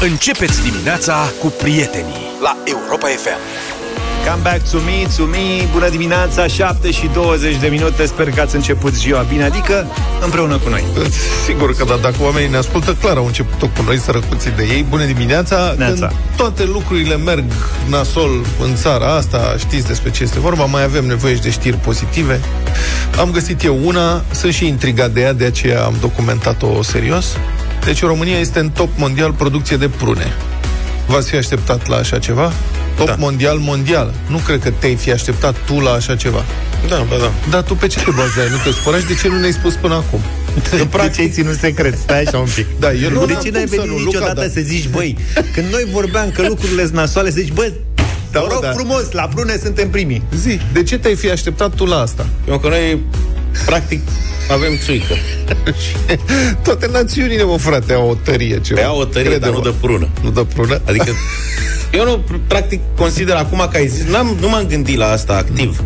Începeți 0.00 0.62
dimineața 0.62 1.14
cu 1.40 1.46
prietenii 1.46 2.30
la 2.42 2.56
Europa 2.64 3.06
FM. 3.06 3.38
Come 4.26 4.40
back 4.42 4.70
to 4.70 4.76
me, 4.76 5.06
to 5.16 5.24
me. 5.24 5.68
Bună 5.72 5.88
dimineața, 5.88 6.46
7 6.46 6.90
și 6.90 7.10
20 7.14 7.56
de 7.56 7.66
minute. 7.66 8.06
Sper 8.06 8.30
că 8.30 8.40
ați 8.40 8.54
început 8.54 8.94
ziua 8.94 9.20
bine 9.20 9.44
Adică 9.44 9.86
împreună 10.20 10.58
cu 10.58 10.68
noi. 10.68 10.84
Sigur 11.46 11.74
că 11.76 11.84
da, 11.84 11.94
dacă 12.02 12.16
oamenii 12.20 12.48
ne 12.48 12.56
ascultă 12.56 12.96
Clar 13.00 13.16
au 13.16 13.26
început 13.26 13.74
cu 13.76 13.82
noi 13.82 13.98
sărăcuții 13.98 14.50
de 14.50 14.62
ei. 14.62 14.86
Bună 14.88 15.04
dimineața 15.04 15.74
Neața. 15.76 16.06
Când 16.06 16.20
toate 16.36 16.64
lucrurile 16.64 17.16
merg 17.16 17.44
nasol 17.88 18.44
în 18.62 18.74
țara 18.74 19.14
asta 19.14 19.54
Știți 19.58 19.86
despre 19.86 20.10
ce 20.10 20.22
este 20.22 20.40
vorba 20.40 20.64
Mai 20.64 20.82
avem 20.82 21.06
nevoie 21.06 21.34
și 21.34 21.40
de 21.40 21.50
știri 21.50 21.76
pozitive. 21.76 22.40
Am 23.18 23.30
găsit 23.30 23.64
eu 23.64 23.78
una 23.84 24.24
Sunt 24.30 24.52
și 24.52 24.66
intrigat 24.66 25.10
de 25.10 25.20
ea 25.20 25.32
De 25.32 25.44
aceea 25.44 25.84
am 25.84 25.94
documentat-o 26.00 26.82
serios 26.82 27.36
Deci 27.86 28.00
România 28.00 28.38
este 28.38 28.58
în 28.58 28.70
top 28.70 28.88
mondial 28.96 29.32
producție 29.32 29.76
de 29.76 29.88
prune 29.88 30.32
V-ați 31.06 31.28
fi 31.30 31.36
așteptat 31.36 31.86
la 31.86 31.96
așa 31.96 32.18
ceva? 32.18 32.52
Top 32.96 33.06
Da. 33.06 33.14
mondial 33.18 33.58
mondial 33.58 34.14
Nu 34.30 34.36
cred 34.36 34.60
că 34.62 34.70
te-ai 34.70 34.94
fi 34.94 35.12
așteptat 35.12 35.54
tu 35.66 35.80
la 35.80 35.90
așa 35.90 36.16
ceva 36.16 36.44
Da, 36.88 37.04
bă, 37.08 37.16
da 37.20 37.32
Dar 37.50 37.62
tu 37.62 37.74
pe 37.74 37.86
ce 37.86 37.98
te 37.98 38.10
bazai? 38.10 38.50
Nu 38.50 38.56
te 38.64 38.70
supăra 38.70 38.98
și 38.98 39.06
de 39.06 39.14
ce 39.14 39.28
nu 39.28 39.38
ne-ai 39.38 39.52
spus 39.52 39.74
până 39.74 39.94
acum? 39.94 40.20
De 40.70 41.10
ce 41.14 41.20
ai 41.20 41.30
ținut 41.30 41.54
secret? 41.54 41.98
Stai 41.98 42.22
așa 42.22 42.38
un 42.38 42.48
pic 42.54 42.66
Da, 42.78 42.92
eu 42.92 43.10
nu 43.10 43.26
De 43.26 43.32
am 43.32 43.42
ce 43.42 43.48
cum 43.50 43.58
n-ai 43.58 43.68
să 43.68 43.74
venit 43.76 43.90
nu, 43.90 43.96
Luca, 43.96 44.04
niciodată 44.04 44.40
da. 44.40 44.48
să 44.52 44.60
zici 44.60 44.88
Băi, 44.88 45.18
când 45.52 45.66
noi 45.72 45.86
vorbeam 45.92 46.30
că 46.30 46.42
lucrurile 46.48 46.82
sunt 46.82 46.94
nasoale 46.94 47.30
Să 47.30 47.36
zici, 47.40 47.52
bă, 47.52 47.72
Da, 48.30 48.40
vă 48.40 48.46
rog 48.50 48.62
da. 48.62 48.70
frumos, 48.72 49.10
la 49.10 49.28
prune 49.34 49.58
suntem 49.62 49.90
primii 49.90 50.22
Zi, 50.36 50.60
de 50.72 50.82
ce 50.82 50.98
te-ai 50.98 51.14
fi 51.14 51.30
așteptat 51.30 51.74
tu 51.74 51.84
la 51.84 52.00
asta? 52.00 52.26
Eu 52.48 52.58
că 52.58 52.68
noi, 52.68 53.00
practic, 53.66 54.00
avem 54.50 54.78
țuică. 54.84 55.14
Toate 56.64 56.88
națiunile, 56.92 57.42
mă, 57.44 57.56
frate, 57.58 57.92
au 57.92 58.08
o 58.08 58.14
tărie 58.14 58.60
ceva. 58.60 58.80
Pe 58.80 58.86
au 58.86 58.98
o 58.98 59.04
tărie, 59.04 59.38
dar 59.38 59.38
Crede-mă. 59.38 59.56
nu 59.56 59.70
de 59.70 59.74
prună. 59.80 60.08
Nu 60.22 60.30
dă 60.30 60.44
prună? 60.54 60.80
Adică, 60.84 61.12
eu 61.98 62.04
nu, 62.04 62.24
practic, 62.46 62.80
consider 62.96 63.34
acum 63.34 63.68
că 63.70 63.76
ai 63.76 63.86
zis, 63.86 64.04
n-am, 64.04 64.36
nu 64.40 64.48
m-am 64.48 64.66
gândit 64.66 64.96
la 64.96 65.10
asta 65.10 65.32
activ. 65.32 65.82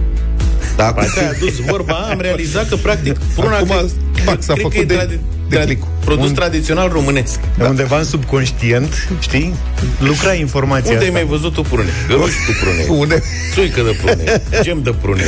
Dar 0.77 0.88
acum 0.88 1.06
că 1.14 1.20
ai 1.20 1.28
adus 1.28 1.56
vorba, 1.58 1.94
am 1.94 2.20
realizat 2.20 2.69
că, 2.69 2.77
practic, 2.77 3.16
pruna 3.34 3.56
Acum, 3.56 3.66
cred, 3.69 3.91
pac, 4.24 4.42
s-a 4.42 4.52
cred 4.52 4.62
făcut 4.64 4.72
că 4.72 4.78
e 4.82 4.84
de- 4.84 4.94
tradi- 4.94 5.20
de 5.48 5.56
tradi- 5.56 5.64
click. 5.64 5.82
produs 6.04 6.26
Un- 6.28 6.34
tradițional 6.34 6.88
românesc. 6.92 7.38
da. 7.58 7.68
Undeva 7.68 7.98
în 7.98 8.04
subconștient, 8.04 9.08
știi? 9.18 9.54
Lucra 9.98 10.32
informația 10.32 10.92
Unde 10.92 11.04
ai 11.04 11.10
asta. 11.10 11.20
mai 11.26 11.28
văzut 11.38 11.52
tu 11.52 11.62
prune? 11.62 11.88
Găruși 12.08 12.36
cu 12.46 12.52
prune. 12.62 12.98
Unde? 13.00 13.22
Țuică 13.54 13.80
de 13.82 13.96
prune. 14.02 14.42
Gem 14.62 14.80
de 14.82 14.94
prune. 15.00 15.22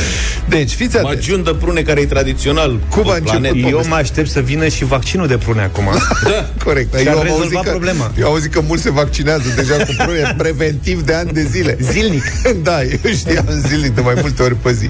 Deci, 0.49 0.71
fiți 0.71 0.97
atenți. 0.97 1.15
Magiun 1.15 1.43
de 1.43 1.55
prune 1.59 1.81
care 1.81 2.01
e 2.01 2.05
tradițional 2.05 2.79
Cum 2.89 3.03
pe 3.03 3.09
a 3.09 3.13
început 3.13 3.39
planetă. 3.39 3.67
Eu 3.67 3.83
mă 3.87 3.95
aștept 3.95 4.29
să 4.29 4.39
vină 4.39 4.67
și 4.67 4.85
vaccinul 4.85 5.27
de 5.27 5.37
prune 5.37 5.61
acum 5.61 5.83
Da. 6.23 6.49
Corect. 6.65 6.97
Și 6.97 7.05
eu 7.05 7.11
ar 7.11 7.17
am 7.17 7.23
rezolva 7.23 7.43
auzit 7.43 7.61
că, 7.63 7.69
problema. 7.69 8.11
Eu 8.19 8.25
am 8.25 8.31
auzit 8.31 8.51
că 8.53 8.61
mulți 8.67 8.83
se 8.83 8.91
vaccinează 8.91 9.43
deja 9.55 9.75
cu 9.75 9.93
prune 9.97 10.33
preventiv 10.43 11.01
de 11.01 11.13
ani 11.13 11.31
de 11.31 11.43
zile. 11.43 11.77
Zilnic. 11.91 12.23
da, 12.63 12.83
eu 12.83 13.11
știam 13.17 13.45
zilnic 13.67 13.95
de 13.95 14.01
mai 14.01 14.13
multe 14.21 14.43
ori 14.43 14.55
pe 14.55 14.73
zi. 14.73 14.89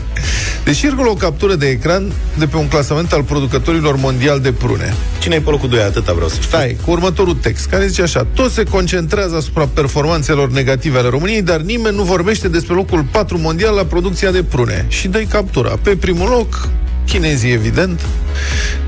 Deci 0.64 0.78
circulă 0.78 1.10
o 1.10 1.14
captură 1.14 1.56
de 1.56 1.68
ecran 1.68 2.12
de 2.38 2.46
pe 2.46 2.58
un 2.58 2.68
clasament 2.68 3.12
al 3.14 3.24
producătorilor 3.24 3.93
mondial 3.98 4.40
de 4.40 4.52
prune. 4.52 4.94
Cine 5.20 5.36
e 5.36 5.40
pe 5.40 5.50
locul 5.50 5.70
2? 5.70 5.82
Atâta 5.82 6.14
vreau 6.14 6.30
să 6.30 6.36
știu. 6.36 6.48
Stai, 6.48 6.78
cu 6.86 6.92
următorul 6.92 7.36
text, 7.36 7.66
care 7.66 7.88
zice 7.88 8.02
așa 8.02 8.28
Toți 8.34 8.54
se 8.54 8.64
concentrează 8.64 9.36
asupra 9.36 9.68
performanțelor 9.74 10.52
negative 10.52 10.98
ale 10.98 11.10
României, 11.10 11.42
dar 11.42 11.60
nimeni 11.60 11.96
nu 11.96 12.04
vorbește 12.04 12.48
despre 12.48 12.74
locul 12.74 13.06
4 13.12 13.38
mondial 13.38 13.76
la 13.76 13.86
producția 13.86 14.32
de 14.32 14.44
prune. 14.44 14.86
Și 14.88 15.08
dă 15.08 15.20
captura. 15.30 15.78
Pe 15.82 15.96
primul 15.96 16.30
loc, 16.30 16.70
chinezii, 17.06 17.52
evident, 17.52 18.02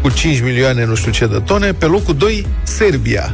cu 0.01 0.09
5 0.09 0.41
milioane 0.41 0.85
nu 0.85 0.95
știu 0.95 1.11
ce 1.11 1.25
de 1.25 1.41
tone. 1.45 1.73
Pe 1.73 1.85
locul 1.85 2.15
2, 2.15 2.47
Serbia, 2.63 3.33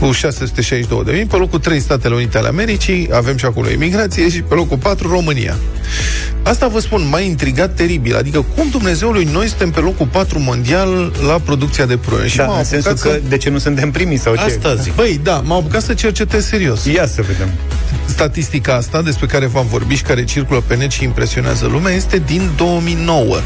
cu 0.00 0.12
662 0.12 1.04
de 1.04 1.12
mii, 1.12 1.24
pe 1.24 1.36
locul 1.36 1.58
3 1.58 1.80
Statele 1.80 2.14
Unite 2.14 2.38
ale 2.38 2.48
Americii, 2.48 3.08
avem 3.12 3.36
și 3.36 3.44
acolo 3.44 3.70
imigrație 3.70 4.28
și 4.28 4.42
pe 4.42 4.54
locul 4.54 4.76
4 4.76 5.08
România. 5.08 5.56
Asta 6.42 6.68
vă 6.68 6.80
spun, 6.80 7.08
m-a 7.10 7.20
intrigat 7.20 7.74
teribil. 7.74 8.16
Adică 8.16 8.44
cum 8.56 8.68
Dumnezeului 8.70 9.28
noi 9.32 9.48
suntem 9.48 9.70
pe 9.70 9.80
locul 9.80 10.06
4 10.06 10.38
mondial 10.38 11.12
la 11.26 11.38
producția 11.44 11.86
de 11.86 11.96
prune. 11.96 12.26
Și 12.26 12.36
Da, 12.36 12.46
m-am 12.46 12.58
în 12.58 12.64
sensul 12.64 12.90
apucat 12.90 13.12
că 13.12 13.20
de 13.28 13.36
ce 13.36 13.50
nu 13.50 13.58
suntem 13.58 13.90
primii 13.90 14.18
sau 14.18 14.34
ce? 14.34 14.40
Asta 14.40 14.74
zic. 14.74 14.94
Băi, 14.94 15.20
da, 15.22 15.42
m-am 15.44 15.58
apucat 15.58 15.82
să 15.82 15.94
cercetez 15.94 16.46
serios. 16.46 16.84
Ia 16.84 17.06
să 17.06 17.22
vedem. 17.22 17.48
Statistica 18.06 18.74
asta, 18.74 19.02
despre 19.02 19.26
care 19.26 19.46
v-am 19.46 19.66
vorbit 19.70 19.96
și 19.96 20.02
care 20.02 20.24
circulă 20.24 20.62
pe 20.66 20.76
net 20.76 20.90
și 20.90 21.04
impresionează 21.04 21.66
lumea, 21.66 21.94
este 21.94 22.22
din 22.26 22.50
2009. 22.56 23.36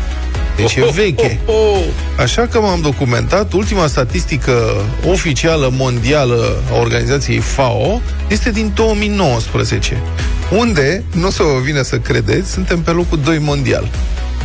Deci 0.57 0.75
e 0.75 0.91
veche. 0.95 1.41
Oh, 1.47 1.55
oh, 1.55 1.77
oh. 1.77 1.85
Așa 2.19 2.47
că 2.47 2.61
m-am 2.61 2.81
documentat, 2.81 3.53
ultima 3.53 3.87
statistică 3.87 4.85
oficială 5.11 5.73
mondială 5.73 6.63
a 6.73 6.79
organizației 6.79 7.39
FAO 7.39 8.01
este 8.29 8.51
din 8.51 8.73
2019, 8.75 9.97
unde, 10.59 11.05
nu 11.15 11.27
o 11.27 11.31
să 11.31 11.43
vă 11.43 11.61
vină 11.65 11.83
să 11.83 11.99
credeți, 11.99 12.51
suntem 12.51 12.81
pe 12.81 12.91
locul 12.91 13.19
2 13.25 13.39
mondial. 13.39 13.89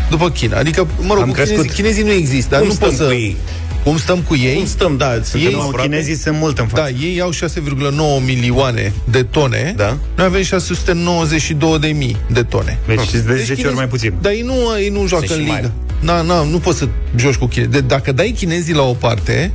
După 0.09 0.29
China. 0.29 0.57
Adică, 0.57 0.87
mă 1.01 1.13
rog, 1.13 1.21
Am 1.23 1.27
cu 1.27 1.33
crescut. 1.33 1.55
chinezii, 1.55 1.75
chinezii 1.75 2.03
nu 2.03 2.11
există, 2.11 2.49
dar 2.49 2.59
Cum 2.59 2.67
nu 2.67 2.73
stăm 2.73 2.87
pot 2.87 2.97
să... 2.97 3.05
cu 3.05 3.11
ei? 3.11 3.37
Cum 3.85 3.97
stăm 3.97 4.19
cu 4.19 4.35
ei? 4.35 4.55
Cum 4.55 4.65
stăm, 4.65 4.97
da, 4.97 5.19
suntem 5.23 5.49
Ei- 5.49 5.53
Nu, 5.55 5.61
aproape? 5.61 5.81
chinezii 5.89 6.15
sunt 6.15 6.37
mult 6.37 6.59
în 6.59 6.67
față. 6.67 6.81
Da, 6.81 7.05
ei 7.07 7.21
au 7.21 7.29
6,9 7.31 8.19
milioane 8.25 8.93
de 9.09 9.23
tone. 9.23 9.73
Da. 9.77 9.97
Noi 10.15 10.25
avem 10.25 10.41
692 10.43 11.79
de 11.79 11.87
mii 11.87 12.17
de 12.31 12.43
tone. 12.43 12.77
Deci 12.87 12.99
îți 12.99 13.21
vezi 13.23 13.39
10 13.39 13.51
ori 13.51 13.55
chinezii- 13.61 13.75
mai 13.75 13.87
puțin. 13.87 14.13
Dar 14.21 14.31
ei 14.31 14.41
nu, 14.41 14.53
ei 14.79 14.89
nu 14.89 15.07
joacă 15.07 15.25
Sunt 15.25 15.39
în 15.39 15.45
și 15.45 15.51
ligă. 15.51 15.71
mari. 16.01 16.25
Na, 16.27 16.33
na, 16.33 16.43
nu 16.43 16.59
poți 16.59 16.77
să 16.77 16.87
joci 17.15 17.35
cu 17.35 17.45
chinezii. 17.45 17.71
De, 17.73 17.79
dacă 17.81 18.11
dai 18.11 18.33
chinezii 18.37 18.73
la 18.73 18.81
o 18.83 18.93
parte, 18.93 19.51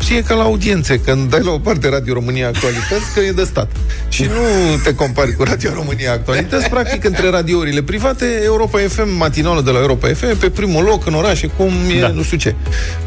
știe 0.00 0.22
că 0.22 0.34
la 0.34 0.42
audiențe, 0.42 0.98
când 1.00 1.30
dai 1.30 1.40
la 1.42 1.50
o 1.50 1.58
parte 1.58 1.88
Radio 1.88 2.12
România 2.14 2.46
Actualități, 2.46 3.12
că 3.14 3.20
e 3.20 3.32
de 3.32 3.44
stat. 3.44 3.70
Și 4.08 4.22
nu 4.22 4.76
te 4.84 4.94
compari 4.94 5.32
cu 5.36 5.42
Radio 5.42 5.70
România 5.74 6.12
Actualități, 6.12 6.68
practic 6.68 7.04
între 7.04 7.28
radiourile 7.30 7.82
private, 7.82 8.40
Europa 8.44 8.78
FM, 8.88 9.08
matinală 9.16 9.60
de 9.60 9.70
la 9.70 9.78
Europa 9.78 10.08
FM, 10.08 10.38
pe 10.38 10.48
primul 10.50 10.84
loc 10.84 11.06
în 11.06 11.14
orașe, 11.14 11.46
cum 11.46 11.70
e, 11.96 12.00
Da. 12.00 12.08
nu 12.08 12.22
știu 12.22 12.36
ce. 12.36 12.54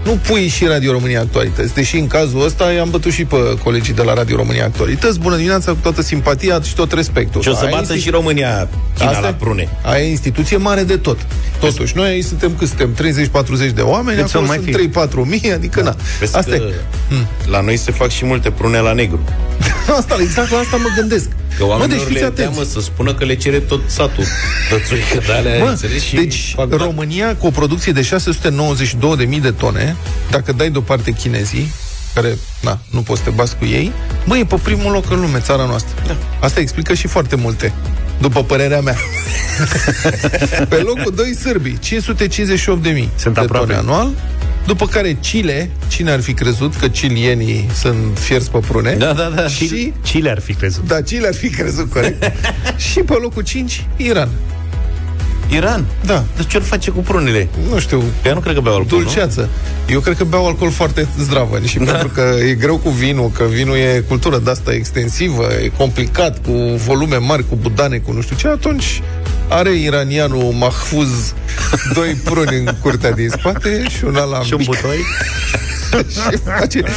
Nu 0.03 0.11
pui 0.27 0.47
și 0.47 0.65
Radio 0.65 0.91
România 0.91 1.19
Actualități, 1.21 1.73
deși 1.73 1.97
în 1.97 2.07
cazul 2.07 2.45
ăsta 2.45 2.71
i-am 2.71 2.89
bătut 2.89 3.11
și 3.11 3.25
pe 3.25 3.35
colegii 3.63 3.93
de 3.93 4.01
la 4.01 4.13
Radio 4.13 4.35
România 4.35 4.65
Actualități. 4.65 5.19
Bună 5.19 5.35
dimineața, 5.35 5.71
cu 5.71 5.77
toată 5.81 6.01
simpatia 6.01 6.61
și 6.61 6.75
tot 6.75 6.91
respectul. 6.91 7.41
Și 7.41 7.47
o 7.49 7.53
să 7.53 7.63
Ai 7.65 7.71
bată 7.71 7.93
insist- 7.93 8.03
și 8.03 8.09
România 8.09 8.67
China 8.97 9.09
Asta 9.09 9.21
la 9.21 9.27
e- 9.27 9.35
prune. 9.39 9.69
Aia 9.83 10.03
e 10.03 10.09
instituție 10.09 10.57
mare 10.57 10.83
de 10.83 10.97
tot. 10.97 11.17
Totuși, 11.59 11.95
noi 11.95 12.07
aici 12.09 12.23
suntem 12.25 12.51
cât 12.57 12.67
suntem? 12.67 12.93
30-40 12.93 13.71
de 13.71 13.81
oameni, 13.81 14.17
Cât 14.21 14.27
acolo 14.29 14.45
să 14.45 14.51
mai 14.51 14.57
sunt 14.63 14.67
fi? 14.67 14.71
3-4 14.71 15.25
mii, 15.25 15.51
adică 15.53 15.81
na. 15.81 15.95
Vezi 16.19 16.35
Asta 16.35 16.51
că 16.51 16.63
e. 16.69 16.73
La 17.45 17.61
noi 17.61 17.77
se 17.77 17.91
fac 17.91 18.09
și 18.09 18.25
multe 18.25 18.51
prune 18.51 18.77
la 18.79 18.93
negru. 18.93 19.19
Asta, 19.97 20.17
exact 20.21 20.51
la 20.51 20.57
asta 20.57 20.75
mă 20.77 20.87
gândesc. 20.95 21.25
Că 21.57 21.63
Mă, 21.63 21.69
oamenilor 21.69 21.97
deci 21.97 22.07
fiți 22.07 22.13
le 22.13 22.19
e 22.19 22.25
atenți. 22.25 22.51
teamă 22.51 22.67
să 22.73 22.79
spună 22.79 23.13
că 23.13 23.25
le 23.25 23.35
cere 23.35 23.59
tot 23.59 23.81
satul 23.85 24.23
Tățuică 24.69 25.21
de 25.25 25.33
alea, 25.33 25.63
Mă, 25.63 25.69
înțelegi? 25.69 26.05
Și 26.05 26.15
deci 26.15 26.53
fac 26.55 26.67
bani. 26.67 26.81
România 26.83 27.35
cu 27.35 27.47
o 27.47 27.49
producție 27.49 27.91
de 27.91 28.09
692.000 29.29 29.41
de 29.41 29.51
tone, 29.51 29.95
dacă 30.31 30.51
dai 30.51 30.69
deoparte 30.69 31.11
chinezii, 31.11 31.73
care, 32.13 32.37
na, 32.61 32.79
nu 32.89 33.01
poți 33.01 33.19
să 33.19 33.25
te 33.25 33.31
bați 33.35 33.55
cu 33.57 33.65
ei, 33.65 33.91
mă, 34.25 34.37
e 34.37 34.45
pe 34.45 34.55
primul 34.63 34.91
loc 34.91 35.11
în 35.11 35.19
lume, 35.19 35.39
țara 35.39 35.65
noastră. 35.65 35.93
Da. 36.07 36.15
Asta 36.39 36.59
explică 36.59 36.93
și 36.93 37.07
foarte 37.07 37.35
multe, 37.35 37.73
după 38.19 38.43
părerea 38.43 38.79
mea. 38.81 38.95
pe 40.69 40.75
locul 40.75 41.13
2, 41.15 41.35
sârbii, 41.35 41.79
558.000 41.85 43.07
Sunt 43.15 43.33
de 43.33 43.39
aproape. 43.39 43.47
tone 43.65 43.73
anual, 43.73 44.09
după 44.67 44.85
care 44.85 45.17
Chile, 45.21 45.69
cine 45.87 46.11
ar 46.11 46.21
fi 46.21 46.33
crezut 46.33 46.75
că 46.75 46.87
cilienii 46.87 47.69
sunt 47.73 48.17
fierți 48.17 48.51
pe 48.51 48.57
prune? 48.57 48.93
Da, 48.93 49.13
da, 49.13 49.31
da. 49.35 49.47
Și 49.47 49.93
Ce 50.03 50.17
le-ar 50.17 50.39
fi 50.39 50.53
crezut? 50.53 50.87
da, 50.87 51.01
Chile 51.01 51.27
ar 51.27 51.33
fi 51.35 51.49
crezut 51.49 51.91
corect. 51.91 52.31
și 52.91 52.99
pe 52.99 53.13
locul 53.13 53.43
5, 53.43 53.85
Iran. 53.97 54.29
Iran? 55.49 55.85
Da. 56.05 56.23
Dar 56.35 56.45
ce-or 56.45 56.63
face 56.63 56.91
cu 56.91 56.99
prunele? 56.99 57.47
Nu 57.71 57.79
știu, 57.79 58.03
Că 58.21 58.27
ea 58.27 58.33
nu 58.33 58.39
cred 58.39 58.53
că 58.53 58.61
beau 58.61 58.75
alcool, 58.75 59.03
dulceață. 59.03 59.49
Eu 59.89 59.99
cred 59.99 60.17
că 60.17 60.23
beau 60.23 60.47
alcool 60.47 60.71
foarte 60.71 61.07
zdravă 61.19 61.59
și 61.65 61.77
da. 61.77 61.91
pentru 61.91 62.07
că 62.07 62.35
e 62.49 62.53
greu 62.53 62.77
cu 62.77 62.89
vinul, 62.89 63.29
că 63.29 63.43
vinul 63.43 63.75
e 63.75 64.03
cultură 64.07 64.37
de 64.37 64.49
asta 64.49 64.73
extensivă, 64.73 65.47
e 65.63 65.71
complicat, 65.77 66.37
cu 66.45 66.51
volume 66.85 67.17
mari, 67.17 67.47
cu 67.49 67.55
budane, 67.61 67.97
cu 67.97 68.11
nu 68.11 68.21
știu 68.21 68.35
ce, 68.35 68.47
atunci 68.47 69.01
are 69.49 69.73
iranianul 69.73 70.53
Mahfuz 70.57 71.33
doi 71.93 72.13
pruni 72.23 72.57
în 72.57 72.75
curtea 72.81 73.11
din 73.11 73.29
spate 73.29 73.83
și 73.89 74.03
un 74.03 74.15
ala 74.15 74.41
Și 74.47 74.53
un 74.53 74.61
butoi? 74.65 75.05
și 76.13 76.37
face... 76.59 76.83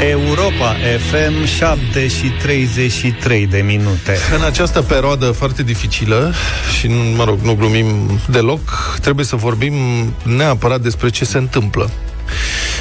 Europa 0.00 0.76
FM 0.98 1.44
7 1.44 2.08
și 2.08 2.30
33 2.42 3.46
de 3.46 3.58
minute. 3.58 4.16
În 4.36 4.44
această 4.44 4.82
perioadă 4.82 5.30
foarte 5.30 5.62
dificilă 5.62 6.32
și, 6.78 6.86
nu, 6.86 7.02
mă 7.16 7.24
rog, 7.24 7.38
nu 7.40 7.54
glumim 7.54 7.86
deloc, 8.30 8.96
trebuie 9.00 9.24
să 9.24 9.36
vorbim 9.36 9.74
neapărat 10.22 10.80
despre 10.80 11.08
ce 11.08 11.24
se 11.24 11.38
întâmplă. 11.38 11.90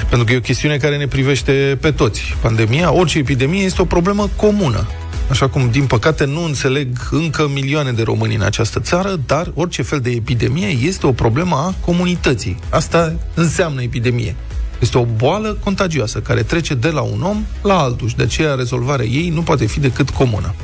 Pentru 0.10 0.26
că 0.26 0.34
e 0.34 0.38
o 0.38 0.40
chestiune 0.40 0.78
care 0.78 0.98
ne 0.98 1.08
privește 1.08 1.78
pe 1.82 1.92
toți. 1.92 2.36
Pandemia, 2.42 2.94
orice 2.94 3.18
epidemie, 3.18 3.64
este 3.64 3.82
o 3.82 3.86
problemă 3.86 4.30
comună. 4.36 4.88
așa 5.30 5.48
cum, 5.48 5.70
din 5.72 5.86
păcate, 5.86 6.26
nu 6.26 6.44
înțeleg 6.44 6.88
încă 7.12 7.50
milioane 7.54 7.92
de 7.92 8.04
români 8.04 8.36
în 8.36 8.42
această 8.42 8.80
țară, 8.80 9.20
dar 9.26 9.52
orice 9.54 9.82
fel 9.82 10.00
de 10.00 10.10
epidemie 10.10 10.68
este 10.68 11.08
o 11.08 11.12
problemă 11.12 11.56
a 11.56 11.76
comunității. 11.86 12.58
Asta 12.70 13.14
înseamnă 13.34 13.82
epidemie. 13.82 14.36
Este 14.80 14.98
o 14.98 15.06
boală 15.06 15.58
contagioasă 15.64 16.20
care 16.20 16.44
trece 16.44 16.74
de 16.74 16.90
la 16.90 17.02
un 17.02 17.22
om 17.22 17.46
la 17.62 17.80
altul 17.80 18.08
și 18.08 18.16
de 18.16 18.24
aceea 18.24 18.54
rezolvarea 18.54 19.06
ei 19.06 19.30
nu 19.30 19.42
poate 19.42 19.66
fi 19.66 19.80
decât 19.80 20.10
comună. 20.10 20.56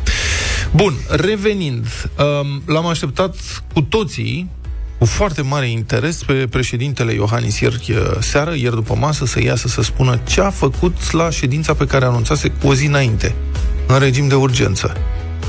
Bun, 0.76 0.94
revenind, 1.10 1.86
um, 2.42 2.62
l-am 2.66 2.86
așteptat 2.86 3.36
cu 3.74 3.82
toții 3.82 4.50
cu 4.98 5.06
foarte 5.06 5.42
mare 5.42 5.70
interes 5.70 6.24
pe 6.24 6.34
președintele 6.34 7.14
Iohannis 7.14 7.60
ieri 7.60 7.86
uh, 7.90 7.98
seară, 8.20 8.54
ieri 8.56 8.76
după 8.76 8.96
masă, 9.00 9.26
să 9.26 9.42
iasă 9.42 9.68
să 9.68 9.82
spună 9.82 10.20
ce 10.24 10.42
a 10.42 10.50
făcut 10.50 11.12
la 11.12 11.30
ședința 11.30 11.74
pe 11.74 11.86
care 11.86 12.06
a 12.06 12.08
anunțase 12.08 12.50
cu 12.50 12.68
o 12.68 12.74
zi 12.74 12.86
înainte, 12.86 13.36
în 13.88 14.00
regim 14.00 14.28
de 14.28 14.36
urgență. 14.36 14.94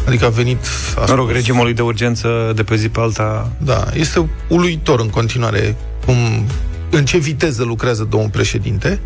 Adică 0.06 0.25
a 0.25 0.28
venit... 0.28 0.67
A 0.96 1.05
mă 1.08 1.14
rog, 1.14 1.31
regimul 1.31 1.75
de 1.75 1.82
urgență 1.82 2.52
de 2.55 2.62
pe 2.62 2.76
zi 2.76 2.88
pe 2.88 3.00
alta... 3.00 3.52
Da, 3.58 3.87
este 3.94 4.28
uluitor 4.49 5.00
în 5.00 5.08
continuare 5.08 5.76
cum, 6.05 6.17
în 6.96 7.05
ce 7.05 7.19
viteză 7.19 7.64
lucrează 7.64 8.06
domnul 8.11 8.31
președinte. 8.31 9.00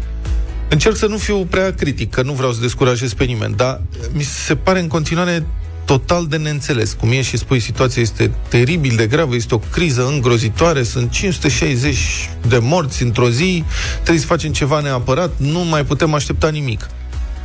Încerc 0.69 0.97
să 0.97 1.07
nu 1.07 1.17
fiu 1.17 1.45
prea 1.45 1.73
critic, 1.73 2.11
că 2.11 2.23
nu 2.23 2.33
vreau 2.33 2.53
să 2.53 2.61
descurajez 2.61 3.13
pe 3.13 3.25
nimeni, 3.25 3.55
dar 3.55 3.81
mi 4.13 4.23
se 4.23 4.57
pare 4.57 4.81
în 4.81 4.87
continuare 4.87 5.47
total 5.85 6.27
de 6.27 6.37
neînțeles. 6.37 6.93
Cum 6.93 7.11
e 7.11 7.23
și 7.23 7.37
spui, 7.37 7.61
situația 7.61 8.03
este 8.03 8.31
teribil 8.49 8.97
de 8.97 9.07
gravă, 9.07 9.35
este 9.35 9.55
o 9.55 9.59
criză 9.59 10.07
îngrozitoare, 10.07 10.83
sunt 10.83 11.11
560 11.11 12.31
de 12.49 12.59
morți 12.59 13.03
într-o 13.03 13.31
zi, 13.31 13.65
trebuie 13.95 14.19
să 14.19 14.27
facem 14.27 14.53
ceva 14.53 14.81
neapărat, 14.81 15.31
nu 15.37 15.59
mai 15.59 15.85
putem 15.85 16.15
aștepta 16.15 16.49
nimic. 16.49 16.89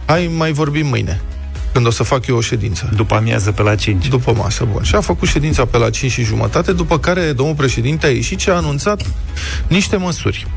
Hai, 0.06 0.32
mai 0.36 0.52
vorbim 0.52 0.88
mâine 0.88 1.22
când 1.74 1.86
o 1.86 1.90
să 1.90 2.04
fac 2.04 2.28
eu 2.28 2.38
o 2.38 2.42
ședință. 2.42 2.90
După 2.96 3.16
amiază 3.16 3.52
pe 3.52 3.62
la 3.62 3.76
5. 3.76 4.08
După 4.08 4.34
masă, 4.38 4.68
bun. 4.72 4.84
Și 4.84 4.96
a 4.96 5.02
făcut 5.02 5.28
ședința 5.28 5.66
pe 5.66 5.78
la 5.78 5.90
5 5.90 6.12
și 6.12 6.24
jumătate, 6.24 6.72
după 6.72 7.00
care 7.00 7.32
domnul 7.32 7.56
președinte 7.56 8.06
a 8.06 8.10
ieșit 8.10 8.40
și 8.40 8.50
a 8.50 8.56
anunțat 8.56 9.02
niște 9.68 9.96
măsuri. 9.96 10.48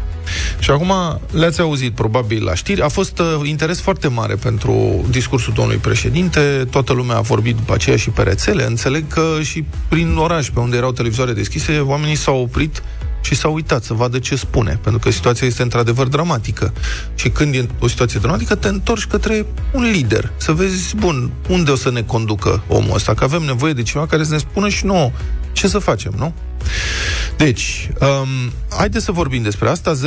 Și 0.59 0.71
acum 0.71 1.21
le-ați 1.31 1.61
auzit 1.61 1.95
probabil 1.95 2.45
la 2.45 2.55
știri. 2.55 2.83
A 2.83 2.89
fost 2.89 3.19
uh, 3.19 3.49
interes 3.49 3.81
foarte 3.81 4.09
mare 4.09 4.35
pentru 4.35 5.05
discursul 5.11 5.53
domnului 5.53 5.81
președinte. 5.81 6.67
Toată 6.71 6.93
lumea 6.93 7.17
a 7.17 7.21
vorbit 7.21 7.57
după 7.57 7.75
aceea 7.75 7.97
și 7.97 8.11
pe 8.11 8.23
rețele. 8.23 8.67
Înțeleg 8.67 9.09
că 9.09 9.39
și 9.43 9.65
prin 9.89 10.17
oraș, 10.17 10.49
pe 10.51 10.61
unde 10.61 10.77
erau 10.77 10.93
televizoare 10.93 11.33
deschise, 11.33 11.79
oamenii 11.79 12.15
s-au 12.17 12.41
oprit 12.41 12.83
și 13.27 13.35
s-au 13.35 13.55
uitat 13.55 13.83
să 13.83 13.95
vadă 13.95 14.19
ce 14.19 14.37
spune, 14.37 14.79
pentru 14.83 15.01
că 15.01 15.11
situația 15.11 15.47
este 15.47 15.63
într-adevăr 15.63 16.07
dramatică. 16.07 16.73
Și 17.15 17.29
când 17.29 17.55
e 17.55 17.67
o 17.79 17.89
situație 17.89 18.21
dramatică, 18.21 18.55
te 18.55 18.69
întorci 18.69 19.07
către 19.07 19.47
un 19.73 19.83
lider, 19.83 20.33
să 20.37 20.53
vezi, 20.53 20.97
bun, 20.97 21.31
unde 21.49 21.71
o 21.71 21.77
să 21.77 21.91
ne 21.91 22.03
conducă 22.03 22.63
omul 22.69 22.95
ăsta, 22.95 23.15
că 23.15 23.25
avem 23.25 23.43
nevoie 23.43 23.73
de 23.73 23.83
cineva 23.83 24.07
care 24.07 24.25
să 24.25 24.33
ne 24.33 24.39
spună 24.39 24.69
și 24.69 24.85
nouă 24.85 25.11
ce 25.57 25.69
să 25.69 25.79
facem, 25.79 26.13
nu? 26.17 26.33
Deci, 27.37 27.89
um, 28.01 28.53
haideți 28.77 29.05
să 29.05 29.13
vorbim 29.13 29.43
despre 29.43 29.69
asta. 29.69 29.93
0372069599 29.95 29.99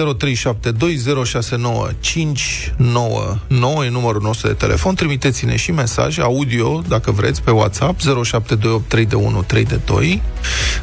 e 3.85 3.89
numărul 3.89 4.21
nostru 4.21 4.47
de 4.47 4.53
telefon. 4.53 4.95
Trimiteți-ne 4.95 5.55
și 5.55 5.71
mesaj 5.71 6.19
audio, 6.19 6.83
dacă 6.87 7.11
vreți, 7.11 7.41
pe 7.41 7.51
WhatsApp 7.51 7.99
07283132. 7.99 8.03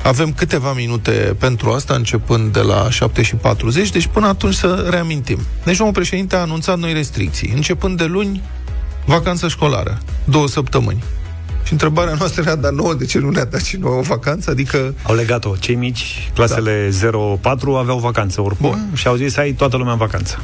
Avem 0.03 0.33
câteva 0.33 0.73
minute 0.73 1.37
pentru 1.39 1.71
asta, 1.71 1.95
începând 1.95 2.53
de 2.53 2.61
la 2.61 2.91
7 2.91 3.23
și 3.23 3.35
40, 3.35 3.91
deci 3.91 4.07
până 4.07 4.27
atunci 4.27 4.55
să 4.55 4.87
reamintim. 4.91 5.39
Deci, 5.65 5.77
domnul 5.77 5.95
președinte 5.95 6.37
a 6.37 6.41
anunțat 6.41 6.79
noi 6.79 6.93
restricții. 6.93 7.53
Începând 7.55 7.99
de 7.99 8.05
luni, 8.05 8.43
vacanță 9.05 9.49
școlară, 9.49 9.99
două 10.25 10.49
săptămâni. 10.49 11.03
Și 11.67 11.73
întrebarea 11.73 12.15
noastră 12.19 12.43
era, 12.43 12.55
dar 12.55 12.73
nouă, 12.73 12.95
de 12.95 13.05
ce 13.05 13.19
nu 13.19 13.31
ne-a 13.31 13.45
dat 13.45 13.61
și 13.61 13.77
nouă 13.77 14.01
vacanță? 14.01 14.51
Adică... 14.51 14.95
Au 15.03 15.15
legat-o. 15.15 15.57
Cei 15.57 15.75
mici, 15.75 16.31
clasele 16.35 16.91
da. 17.01 17.11
0-4, 17.53 17.79
aveau 17.79 17.99
vacanță 17.99 18.41
oricum 18.41 18.71
Bun. 18.71 18.91
și 18.95 19.07
au 19.07 19.15
zis, 19.15 19.37
ai 19.37 19.53
toată 19.53 19.77
lumea 19.77 19.93
în 19.93 19.99
vacanță. 19.99 20.39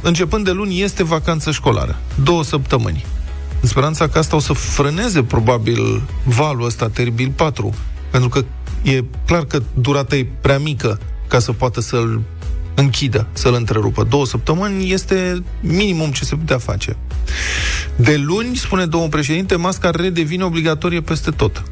Începând 0.00 0.44
de 0.44 0.50
luni, 0.50 0.80
este 0.80 1.04
vacanță 1.04 1.50
școlară. 1.50 1.96
Două 2.22 2.44
săptămâni. 2.44 3.04
În 3.60 3.68
speranța 3.68 4.08
că 4.08 4.18
asta 4.18 4.36
o 4.36 4.38
să 4.38 4.52
frâneze, 4.52 5.22
probabil, 5.22 6.02
valul 6.24 6.64
ăsta 6.64 6.88
teribil 6.88 7.32
4. 7.36 7.74
Pentru 8.10 8.28
că 8.28 8.44
e 8.82 9.04
clar 9.26 9.44
că 9.44 9.62
durata 9.74 10.16
e 10.16 10.26
prea 10.40 10.58
mică 10.58 10.98
ca 11.28 11.38
să 11.38 11.52
poată 11.52 11.80
să-l 11.80 12.20
închidă, 12.76 13.26
să-l 13.32 13.54
întrerupă. 13.54 14.04
Două 14.04 14.26
săptămâni 14.26 14.92
este 14.92 15.42
minimum 15.60 16.10
ce 16.10 16.24
se 16.24 16.34
putea 16.36 16.58
face. 16.58 16.96
De 17.96 18.16
luni, 18.16 18.56
spune 18.56 18.86
domnul 18.86 19.08
președinte, 19.08 19.56
masca 19.56 19.90
redevine 19.90 20.44
obligatorie 20.44 21.00
peste 21.00 21.30
tot. 21.30 21.62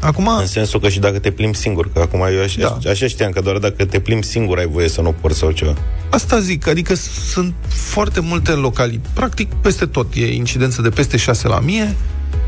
Acum... 0.00 0.28
În 0.38 0.46
sensul 0.46 0.80
că 0.80 0.88
și 0.88 0.98
dacă 0.98 1.18
te 1.18 1.30
plimbi 1.30 1.56
singur, 1.56 1.92
că 1.92 1.98
acum 1.98 2.20
eu 2.20 2.42
așa, 2.42 2.78
da. 2.82 2.90
așa 2.90 3.06
știam 3.06 3.30
că 3.30 3.40
doar 3.40 3.58
dacă 3.58 3.84
te 3.84 4.00
plimbi 4.00 4.26
singur 4.26 4.58
ai 4.58 4.66
voie 4.66 4.88
să 4.88 5.00
nu 5.00 5.14
porți 5.20 5.38
sau 5.38 5.50
ceva. 5.50 5.74
Asta 6.10 6.40
zic, 6.40 6.66
adică 6.66 6.94
sunt 7.32 7.54
foarte 7.68 8.20
multe 8.20 8.52
locali, 8.52 9.00
practic 9.12 9.54
peste 9.54 9.86
tot 9.86 10.14
e 10.14 10.34
incidență 10.34 10.82
de 10.82 10.88
peste 10.88 11.16
6 11.16 11.48
la 11.48 11.60
mie, 11.60 11.94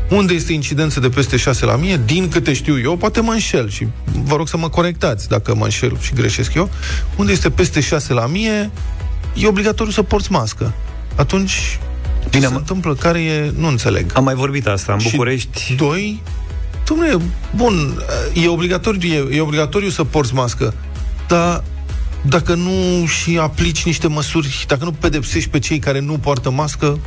unde 0.09 0.33
este 0.33 0.53
incidență 0.53 0.99
de 0.99 1.09
peste 1.09 1.37
6 1.37 1.65
la 1.65 1.75
mie, 1.75 2.01
din 2.05 2.29
câte 2.29 2.53
știu 2.53 2.79
eu, 2.79 2.95
poate 2.95 3.21
mă 3.21 3.31
înșel 3.31 3.69
și 3.69 3.87
vă 4.23 4.35
rog 4.35 4.47
să 4.47 4.57
mă 4.57 4.69
corectați 4.69 5.27
dacă 5.27 5.55
mă 5.55 5.63
înșel 5.63 5.97
și 5.99 6.13
greșesc 6.13 6.53
eu, 6.53 6.69
unde 7.15 7.31
este 7.31 7.49
peste 7.49 7.79
6 7.79 8.13
la 8.13 8.25
mie, 8.25 8.71
e 9.33 9.47
obligatoriu 9.47 9.91
să 9.91 10.03
porți 10.03 10.31
mască. 10.31 10.73
Atunci, 11.15 11.79
Bine, 12.29 12.43
ce 12.45 12.49
se 12.49 12.57
întâmplă? 12.57 12.93
Care 12.93 13.19
e... 13.21 13.51
Nu 13.57 13.67
înțeleg. 13.67 14.11
Am 14.15 14.23
mai 14.23 14.33
vorbit 14.33 14.67
asta 14.67 14.93
în 14.93 14.99
București. 15.11 15.63
Și 15.63 15.73
doi, 15.73 16.21
domnule, 16.87 17.17
bun, 17.55 18.03
e 18.33 18.47
obligatoriu, 18.47 19.09
e, 19.09 19.35
e 19.35 19.41
obligatoriu 19.41 19.89
să 19.89 20.03
porți 20.03 20.33
mască, 20.33 20.73
dar 21.27 21.63
dacă 22.21 22.53
nu 22.53 23.05
și 23.05 23.37
aplici 23.37 23.85
niște 23.85 24.07
măsuri, 24.07 24.65
dacă 24.67 24.83
nu 24.83 24.91
pedepsești 24.91 25.49
pe 25.49 25.59
cei 25.59 25.79
care 25.79 25.99
nu 25.99 26.17
poartă 26.17 26.51
mască, 26.51 26.99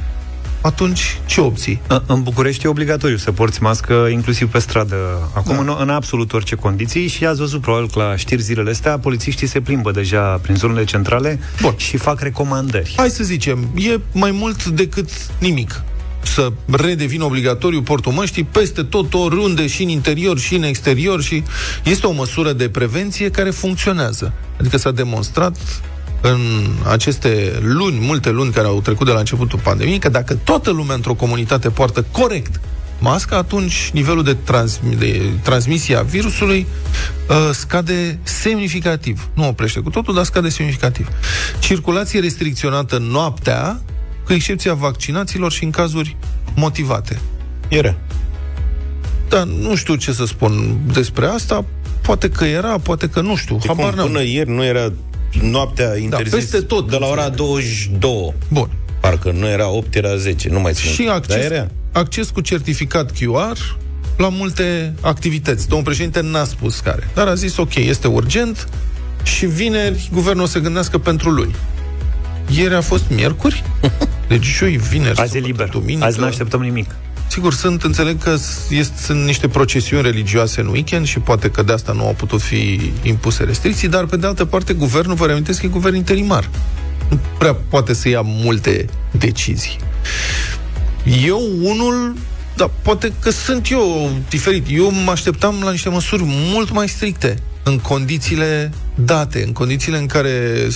atunci 0.60 1.18
ce 1.26 1.40
opții? 1.40 1.80
În 2.06 2.22
București 2.22 2.66
e 2.66 2.68
obligatoriu 2.68 3.16
să 3.16 3.32
porți 3.32 3.62
mască, 3.62 4.08
inclusiv 4.10 4.50
pe 4.50 4.58
stradă. 4.58 4.96
Acum, 5.34 5.54
da. 5.54 5.60
în, 5.60 5.76
în 5.80 5.88
absolut 5.88 6.32
orice 6.32 6.54
condiții 6.54 7.06
și 7.06 7.26
ați 7.26 7.38
văzut 7.38 7.60
probabil 7.60 7.88
că 7.92 7.98
la 7.98 8.16
știri 8.16 8.42
zilele 8.42 8.70
astea, 8.70 8.98
polițiștii 8.98 9.46
se 9.46 9.60
plimbă 9.60 9.90
deja 9.90 10.20
prin 10.42 10.54
zonele 10.54 10.84
centrale 10.84 11.40
Bun. 11.60 11.74
și 11.76 11.96
fac 11.96 12.20
recomandări. 12.20 12.94
Hai 12.96 13.10
să 13.10 13.24
zicem, 13.24 13.68
e 13.74 14.00
mai 14.12 14.30
mult 14.30 14.64
decât 14.64 15.10
nimic 15.38 15.82
să 16.22 16.52
redevină 16.70 17.24
obligatoriu 17.24 17.82
portul 17.82 18.12
măștii 18.12 18.44
peste 18.44 18.82
tot, 18.82 19.14
oriunde, 19.14 19.66
și 19.66 19.82
în 19.82 19.88
interior, 19.88 20.38
și 20.38 20.54
în 20.54 20.62
exterior 20.62 21.22
și 21.22 21.42
este 21.84 22.06
o 22.06 22.12
măsură 22.12 22.52
de 22.52 22.68
prevenție 22.68 23.30
care 23.30 23.50
funcționează. 23.50 24.32
Adică 24.60 24.76
s-a 24.76 24.90
demonstrat 24.90 25.56
în 26.20 26.41
aceste 26.86 27.58
luni, 27.60 27.98
multe 28.00 28.31
luni 28.31 28.53
care 28.53 28.67
au 28.67 28.81
trecut 28.81 29.06
de 29.06 29.12
la 29.12 29.19
începutul 29.19 29.58
pandemiei, 29.58 29.98
că 29.98 30.08
dacă 30.08 30.34
toată 30.34 30.70
lumea 30.70 30.94
într-o 30.94 31.15
comunitate 31.15 31.70
poartă 31.70 32.05
corect 32.10 32.60
masca, 33.00 33.36
atunci 33.36 33.91
nivelul 33.93 34.22
de, 34.22 34.34
trans- 34.34 34.81
de 34.98 35.22
transmisie 35.43 35.96
a 35.96 36.03
virusului 36.03 36.67
uh, 37.29 37.36
scade 37.53 38.19
semnificativ. 38.22 39.29
Nu 39.34 39.46
oprește 39.46 39.81
cu 39.81 39.91
totul, 39.91 40.15
dar 40.15 40.24
scade 40.24 40.48
semnificativ. 40.48 41.08
Circulație 41.58 42.20
restricționată 42.20 42.98
noaptea, 42.98 43.81
cu 44.24 44.32
excepția 44.32 44.74
vaccinaților 44.74 45.53
și 45.53 45.65
în 45.65 45.70
cazuri 45.70 46.17
motivate. 46.55 47.20
Era. 47.69 47.96
Da, 49.29 49.44
nu 49.44 49.74
știu 49.74 49.94
ce 49.94 50.12
să 50.12 50.24
spun 50.24 50.81
despre 50.93 51.27
asta. 51.27 51.65
Poate 52.03 52.29
că 52.29 52.44
era, 52.44 52.79
poate 52.79 53.08
că 53.08 53.20
nu 53.20 53.36
știu. 53.36 53.58
Habar 53.67 53.94
cum, 53.94 54.03
până 54.03 54.22
ieri 54.22 54.50
nu 54.50 54.65
era 54.65 54.93
noaptea 55.43 55.96
interzis 55.96 56.31
da, 56.31 56.37
peste 56.37 56.60
tot, 56.60 56.91
de 56.91 56.96
la 56.96 57.06
ora 57.06 57.29
22. 57.29 58.34
Bun. 58.49 58.70
Parcă 59.01 59.31
nu 59.31 59.49
era 59.49 59.69
8, 59.69 59.94
era 59.94 60.17
10, 60.17 60.49
nu 60.49 60.60
mai 60.60 60.72
țin. 60.72 60.91
Și 60.91 61.08
acces, 61.08 61.44
era. 61.44 61.67
acces 61.93 62.31
cu 62.31 62.41
certificat 62.41 63.13
QR 63.13 63.79
la 64.17 64.29
multe 64.29 64.94
activități. 65.01 65.69
Domnul 65.69 65.87
președinte 65.87 66.20
n-a 66.20 66.44
spus 66.44 66.79
care, 66.79 67.08
dar 67.15 67.27
a 67.27 67.34
zis 67.34 67.56
ok, 67.56 67.75
este 67.75 68.06
urgent 68.06 68.69
și 69.22 69.46
vineri 69.46 70.10
guvernul 70.13 70.44
o 70.44 70.46
să 70.46 70.58
gândească 70.58 70.99
pentru 70.99 71.31
luni. 71.31 71.55
Ieri 72.56 72.75
a 72.75 72.81
fost 72.81 73.05
miercuri, 73.08 73.65
deci 74.29 74.44
joi, 74.44 74.77
vineri, 74.77 75.20
Azi 75.20 75.37
e 75.37 75.41
liber. 75.41 75.69
Duminică. 75.69 76.05
Azi 76.05 76.19
nu 76.19 76.25
așteptăm 76.25 76.63
nimic. 76.63 76.94
Sigur, 77.31 77.55
sunt, 77.55 77.82
înțeleg 77.82 78.22
că 78.22 78.37
este, 78.70 79.03
sunt 79.03 79.25
niște 79.25 79.49
procesiuni 79.49 80.03
religioase 80.03 80.60
în 80.60 80.67
weekend 80.67 81.06
și 81.06 81.19
poate 81.19 81.51
că 81.51 81.63
de 81.63 81.72
asta 81.72 81.93
nu 81.93 82.06
au 82.06 82.13
putut 82.13 82.41
fi 82.41 82.93
impuse 83.03 83.44
restricții, 83.44 83.89
dar 83.89 84.06
pe 84.06 84.17
de 84.17 84.27
altă 84.27 84.44
parte, 84.44 84.72
guvernul, 84.72 85.15
vă 85.15 85.27
reamintesc 85.27 85.60
că 85.60 85.67
e 85.67 85.69
guvern 85.69 85.94
interimar. 85.94 86.51
Nu 87.08 87.19
prea 87.39 87.55
poate 87.55 87.93
să 87.93 88.08
ia 88.08 88.20
multe 88.25 88.84
decizii. 89.10 89.77
Eu, 91.25 91.43
unul, 91.63 92.17
da, 92.56 92.70
poate 92.82 93.13
că 93.20 93.31
sunt 93.31 93.70
eu 93.70 94.10
diferit. 94.29 94.67
Eu 94.70 94.91
mă 95.05 95.10
așteptam 95.10 95.60
la 95.65 95.70
niște 95.70 95.89
măsuri 95.89 96.22
mult 96.27 96.72
mai 96.72 96.89
stricte 96.89 97.37
în 97.63 97.79
condițiile 97.79 98.72
date, 98.94 99.43
în 99.46 99.53
condițiile 99.53 99.99
în 99.99 100.06
care 100.06 100.67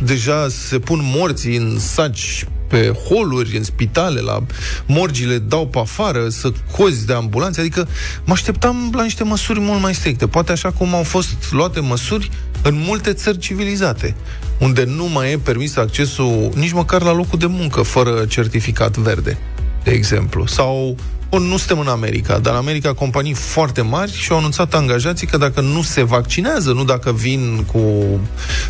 deja 0.00 0.48
se 0.48 0.78
pun 0.78 1.00
morții 1.02 1.56
în 1.56 1.78
saci 1.78 2.46
pe 2.72 2.92
holuri, 3.08 3.56
în 3.56 3.64
spitale, 3.64 4.20
la 4.20 4.42
morgile 4.86 5.38
dau 5.38 5.66
pe 5.66 5.78
afară, 5.78 6.28
să 6.28 6.52
cozi 6.76 7.06
de 7.06 7.12
ambulanțe, 7.12 7.60
adică 7.60 7.88
mă 8.24 8.32
așteptam 8.32 8.92
la 8.96 9.02
niște 9.02 9.24
măsuri 9.24 9.60
mult 9.60 9.80
mai 9.80 9.94
stricte. 9.94 10.26
Poate 10.26 10.52
așa 10.52 10.70
cum 10.70 10.94
au 10.94 11.02
fost 11.02 11.34
luate 11.50 11.80
măsuri 11.80 12.30
în 12.62 12.74
multe 12.86 13.12
țări 13.12 13.38
civilizate, 13.38 14.14
unde 14.58 14.84
nu 14.84 15.08
mai 15.08 15.32
e 15.32 15.38
permis 15.38 15.76
accesul 15.76 16.50
nici 16.54 16.72
măcar 16.72 17.02
la 17.02 17.12
locul 17.12 17.38
de 17.38 17.46
muncă 17.46 17.82
fără 17.82 18.24
certificat 18.28 18.96
verde, 18.96 19.38
de 19.84 19.90
exemplu. 19.90 20.46
Sau 20.46 20.96
Bun, 21.30 21.42
nu 21.42 21.56
suntem 21.56 21.78
în 21.78 21.86
America, 21.86 22.38
dar 22.38 22.52
în 22.52 22.58
America 22.58 22.94
companii 22.94 23.32
foarte 23.32 23.82
mari 23.82 24.12
și-au 24.12 24.38
anunțat 24.38 24.74
angajații 24.74 25.26
că 25.26 25.36
dacă 25.36 25.60
nu 25.60 25.82
se 25.82 26.02
vaccinează, 26.02 26.72
nu 26.72 26.84
dacă 26.84 27.12
vin 27.12 27.64
cu 27.72 27.80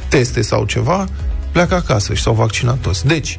teste 0.09 0.43
sau 0.43 0.65
ceva, 0.65 1.09
pleacă 1.53 1.75
acasă 1.75 2.15
și 2.15 2.23
s-au 2.23 2.35
vaccinat 2.35 2.79
toți. 2.79 3.07
Deci, 3.07 3.39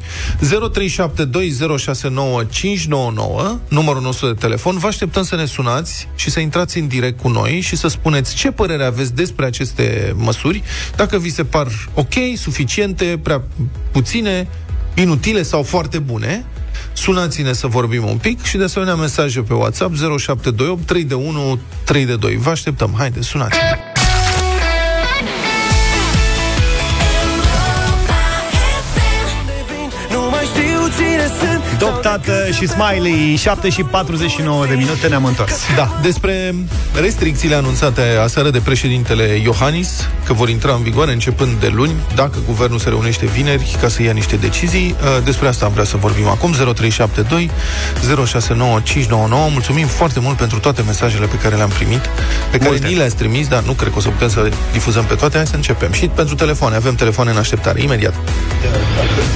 numărul 3.68 4.02
nostru 4.02 4.26
de 4.26 4.32
telefon, 4.32 4.78
vă 4.78 4.86
așteptăm 4.86 5.22
să 5.22 5.36
ne 5.36 5.44
sunați 5.44 6.08
și 6.14 6.30
să 6.30 6.40
intrați 6.40 6.78
în 6.78 6.88
direct 6.88 7.20
cu 7.20 7.28
noi 7.28 7.60
și 7.60 7.76
să 7.76 7.88
spuneți 7.88 8.34
ce 8.34 8.50
părere 8.50 8.84
aveți 8.84 9.14
despre 9.14 9.44
aceste 9.44 10.14
măsuri, 10.16 10.62
dacă 10.96 11.18
vi 11.18 11.30
se 11.30 11.44
par 11.44 11.66
ok, 11.94 12.14
suficiente, 12.36 13.20
prea 13.22 13.42
puține, 13.90 14.48
inutile 14.94 15.42
sau 15.42 15.62
foarte 15.62 15.98
bune, 15.98 16.44
Sunați-ne 16.92 17.52
să 17.52 17.66
vorbim 17.66 18.04
un 18.04 18.16
pic 18.16 18.42
și 18.42 18.56
de 18.56 18.64
asemenea 18.64 18.94
mesaje 18.94 19.40
pe 19.40 19.54
WhatsApp 19.54 19.94
0728 19.94 20.86
3 20.86 21.04
de 21.04 21.14
1 21.14 21.58
3 21.84 22.04
de 22.04 22.16
2. 22.16 22.36
Vă 22.36 22.50
așteptăm. 22.50 22.94
Haide, 22.96 23.20
sunați! 23.20 23.56
Doptată 32.04 32.50
și 32.50 32.66
Smiley, 32.66 33.36
7 33.36 33.68
și 33.68 33.82
49 33.82 34.66
de 34.66 34.74
minute, 34.74 35.08
ne-am 35.08 35.24
întors. 35.24 35.52
Da, 35.76 35.98
despre 36.02 36.54
restricțiile 37.00 37.54
anunțate 37.54 38.02
aseară 38.22 38.50
de 38.50 38.58
președintele 38.58 39.22
Iohannis, 39.22 40.08
că 40.24 40.32
vor 40.32 40.48
intra 40.48 40.74
în 40.74 40.82
vigoare 40.82 41.12
începând 41.12 41.60
de 41.60 41.68
luni, 41.74 41.92
dacă 42.14 42.38
guvernul 42.46 42.78
se 42.78 42.88
reunește 42.88 43.26
vineri 43.26 43.76
ca 43.80 43.88
să 43.88 44.02
ia 44.02 44.12
niște 44.12 44.36
decizii. 44.36 44.94
Uh, 45.02 45.24
despre 45.24 45.48
asta 45.48 45.64
am 45.64 45.72
vrea 45.72 45.84
să 45.84 45.96
vorbim 45.96 46.26
acum, 46.26 46.52
0372 46.52 47.50
069599. 48.26 49.48
Mulțumim 49.52 49.86
foarte 49.86 50.20
mult 50.20 50.36
pentru 50.36 50.58
toate 50.58 50.82
mesajele 50.82 51.26
pe 51.26 51.36
care 51.36 51.56
le-am 51.56 51.68
primit, 51.68 52.00
pe 52.50 52.58
care 52.58 52.70
Multe. 52.70 52.86
ni 52.86 52.94
le-ați 52.94 53.16
trimis, 53.16 53.48
dar 53.48 53.62
nu 53.62 53.72
cred 53.72 53.90
că 53.90 53.98
o 53.98 54.00
să 54.00 54.08
putem 54.08 54.28
să 54.28 54.40
le 54.40 54.52
difuzăm 54.72 55.04
pe 55.04 55.14
toate. 55.14 55.36
Hai 55.36 55.46
să 55.46 55.56
începem. 55.56 55.92
Și 55.92 56.06
pentru 56.06 56.34
telefoane, 56.34 56.76
avem 56.76 56.94
telefoane 56.94 57.30
în 57.30 57.36
așteptare, 57.36 57.82
imediat. 57.82 58.14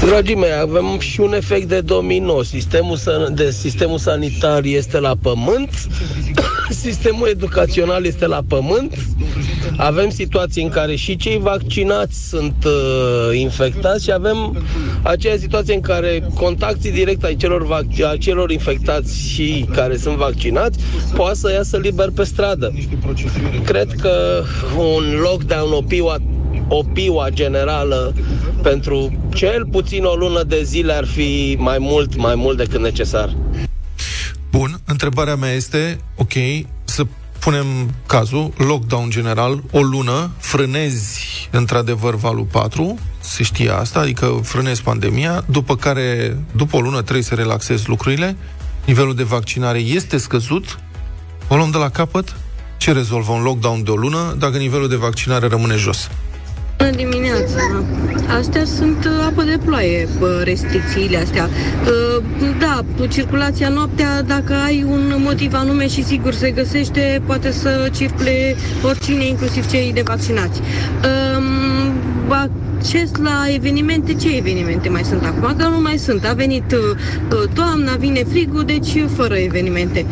Dragii 0.05 0.35
mei, 0.35 0.59
avem 0.61 0.99
și 0.99 1.21
un 1.21 1.33
efect 1.35 1.69
de 1.69 1.81
domino. 1.81 2.43
Sistemul, 2.59 2.99
de, 3.33 3.51
sistemul 3.51 3.99
sanitar 3.99 4.65
este 4.65 4.99
la 4.99 5.15
pământ, 5.23 5.71
sistemul 6.85 7.29
educațional 7.29 8.05
este 8.05 8.27
la 8.27 8.41
pământ, 8.49 8.95
avem 9.77 10.11
situații 10.11 10.63
în 10.63 10.69
care 10.69 10.95
și 10.95 11.17
cei 11.17 11.39
vaccinați 11.39 12.29
sunt 12.29 12.65
uh, 12.65 13.39
infectați 13.39 14.05
și 14.05 14.13
avem 14.13 14.63
aceea 15.03 15.37
situație 15.37 15.75
în 15.75 15.81
care 15.81 16.27
contactii 16.35 16.93
direct 16.93 17.25
ai 17.25 17.37
celor, 17.37 17.67
vac- 17.67 18.05
a 18.13 18.17
celor 18.17 18.51
infectați 18.51 19.29
și 19.29 19.67
care 19.75 19.97
sunt 19.97 20.17
vaccinați 20.17 20.79
poate 21.15 21.37
să 21.37 21.53
iasă 21.53 21.77
liber 21.77 22.11
pe 22.15 22.25
stradă. 22.25 22.73
Cred 23.65 23.89
că 24.01 24.43
un 24.79 25.05
lockdown, 25.23 25.73
o 25.73 25.83
piua 25.83 26.17
o 26.69 26.83
piua 26.93 27.29
generală 27.31 28.13
pentru 28.63 29.13
cel 29.35 29.67
puțin 29.71 30.05
o 30.05 30.15
lună 30.15 30.43
de 30.43 30.63
zile 30.63 30.93
ar 30.93 31.05
fi 31.05 31.57
mai 31.59 31.77
mult, 31.79 32.17
mai 32.17 32.35
mult 32.35 32.48
decât 32.57 32.81
necesar. 32.81 33.37
Bun, 34.51 34.81
întrebarea 34.85 35.37
mea 35.37 35.53
este, 35.53 36.01
ok, 36.17 36.33
să 36.85 37.07
punem 37.39 37.67
cazul, 38.07 38.53
lockdown 38.57 39.11
general, 39.11 39.63
o 39.71 39.81
lună, 39.81 40.31
frânezi 40.39 41.49
într-adevăr 41.51 42.15
valul 42.15 42.45
4, 42.45 42.99
se 43.21 43.43
știe 43.43 43.71
asta, 43.71 44.01
adică 44.01 44.41
frânezi 44.43 44.83
pandemia, 44.83 45.45
după 45.47 45.77
care, 45.77 46.39
după 46.53 46.77
o 46.77 46.81
lună 46.81 47.03
trebuie 47.03 47.25
să 47.25 47.35
relaxezi 47.35 47.89
lucrurile, 47.89 48.37
nivelul 48.85 49.15
de 49.15 49.23
vaccinare 49.23 49.79
este 49.79 50.17
scăzut, 50.17 50.79
o 51.49 51.57
luăm 51.57 51.71
de 51.71 51.79
la 51.79 51.89
capăt, 51.89 52.37
ce 52.77 52.93
rezolvă 52.93 53.33
un 53.33 53.43
lockdown 53.43 53.85
de 53.85 53.91
o 53.91 53.97
lună 53.97 54.35
dacă 54.39 54.57
nivelul 54.57 54.89
de 54.89 54.97
vaccinare 54.97 55.47
rămâne 55.47 55.77
jos? 55.77 56.11
Bună 56.79 56.91
dimineața! 56.91 57.85
Astea 58.39 58.65
sunt 58.65 59.05
uh, 59.05 59.27
apă 59.27 59.43
de 59.43 59.59
ploaie, 59.65 60.09
restricțiile 60.43 61.17
astea. 61.17 61.45
Uh, 61.45 62.25
da, 62.59 62.85
circulația 63.09 63.69
noaptea, 63.69 64.23
dacă 64.23 64.55
ai 64.55 64.85
un 64.89 65.15
motiv 65.19 65.55
anume 65.55 65.89
și 65.89 66.05
sigur 66.05 66.33
se 66.33 66.51
găsește, 66.51 67.23
poate 67.27 67.51
să 67.53 67.89
circule 67.95 68.57
oricine, 68.83 69.27
inclusiv 69.27 69.71
cei 69.71 69.93
de 69.93 70.03
vaccinați. 70.05 70.61
Um, 70.61 71.45
acces 72.79 73.11
la 73.23 73.47
evenimente, 73.55 74.15
ce 74.15 74.37
evenimente 74.37 74.89
mai 74.89 75.05
sunt 75.05 75.25
acum? 75.25 75.57
Că 75.57 75.69
nu 75.69 75.81
mai 75.81 75.97
sunt. 75.97 76.25
A 76.25 76.33
venit 76.33 76.73
uh, 76.73 77.49
toamna, 77.55 77.95
vine 77.97 78.23
frigul, 78.31 78.65
deci 78.65 79.05
fără 79.17 79.37
evenimente. 79.37 80.07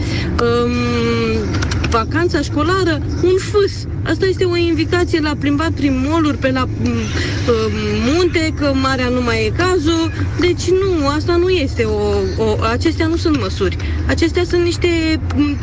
Um, 1.96 2.02
vacanța 2.04 2.40
școlară, 2.40 3.00
un 3.22 3.36
fâs. 3.38 3.86
Asta 4.04 4.26
este 4.26 4.44
o 4.44 4.56
invitație 4.56 5.20
la 5.20 5.32
plimbat 5.38 5.70
prin 5.70 6.04
moluri, 6.08 6.36
pe 6.36 6.50
la 6.50 6.64
mm, 6.64 6.90
uh, 6.90 7.72
munte, 8.06 8.54
că 8.58 8.72
marea 8.74 9.08
nu 9.08 9.22
mai 9.22 9.46
e 9.46 9.52
cazul. 9.56 10.12
Deci 10.40 10.70
nu, 10.70 11.08
asta 11.08 11.36
nu 11.36 11.48
este 11.48 11.84
o, 11.84 12.12
o 12.36 12.56
acestea 12.72 13.06
nu 13.06 13.16
sunt 13.16 13.40
măsuri. 13.40 13.76
Acestea 14.06 14.44
sunt 14.44 14.62
niște 14.62 14.88
mm, 15.36 15.58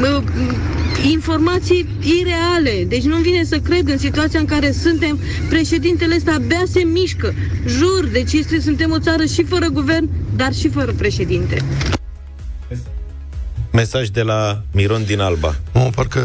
uh, 0.00 0.22
informații 1.10 1.86
ireale. 2.20 2.84
Deci 2.88 3.04
nu 3.04 3.16
vine 3.16 3.44
să 3.44 3.58
cred 3.58 3.88
în 3.88 3.98
situația 3.98 4.40
în 4.40 4.46
care 4.46 4.72
suntem, 4.72 5.18
președintele 5.48 6.14
ăsta 6.16 6.32
abia 6.32 6.62
se 6.70 6.80
mișcă. 6.80 7.34
Jur, 7.66 8.08
deci 8.12 8.32
este, 8.32 8.60
suntem 8.60 8.90
o 8.90 8.98
țară 8.98 9.24
și 9.24 9.44
fără 9.44 9.66
guvern, 9.72 10.08
dar 10.36 10.52
și 10.54 10.68
fără 10.68 10.92
președinte. 10.92 11.64
Mesaj 13.76 14.08
de 14.08 14.22
la 14.22 14.60
Miron 14.72 15.04
din 15.04 15.20
Alba. 15.20 15.54
Mă, 15.72 15.90
parcă 15.94 16.20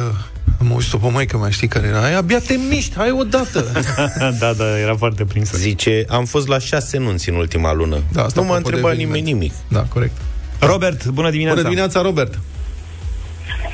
am 0.60 0.72
auzit-o 0.72 0.98
pe 0.98 1.10
maică 1.10 1.38
mai 1.38 1.51
știi 1.51 1.67
care 1.67 1.88
era? 1.88 2.03
Aia, 2.03 2.17
abia 2.17 2.39
te 2.39 2.53
miști, 2.70 2.96
hai 2.96 3.12
o 3.12 3.24
dată. 3.24 3.65
da, 4.39 4.53
da, 4.53 4.79
era 4.79 4.96
foarte 4.96 5.25
prinsă. 5.25 5.58
Zice, 5.58 6.05
am 6.10 6.25
fost 6.25 6.48
la 6.48 6.60
șase 6.60 6.98
nunți 6.98 7.29
în 7.29 7.36
ultima 7.36 7.74
lună. 7.74 8.03
Da, 8.13 8.24
asta 8.24 8.41
nu 8.41 8.48
m-a 8.48 8.55
întrebat 8.55 8.96
nimeni 8.96 9.31
nimic. 9.31 9.53
Da, 9.67 9.81
corect. 9.81 10.17
Robert, 10.60 11.08
bună 11.08 11.29
dimineața. 11.29 11.55
Bună 11.55 11.67
dimineața, 11.70 12.01
Robert. 12.01 12.39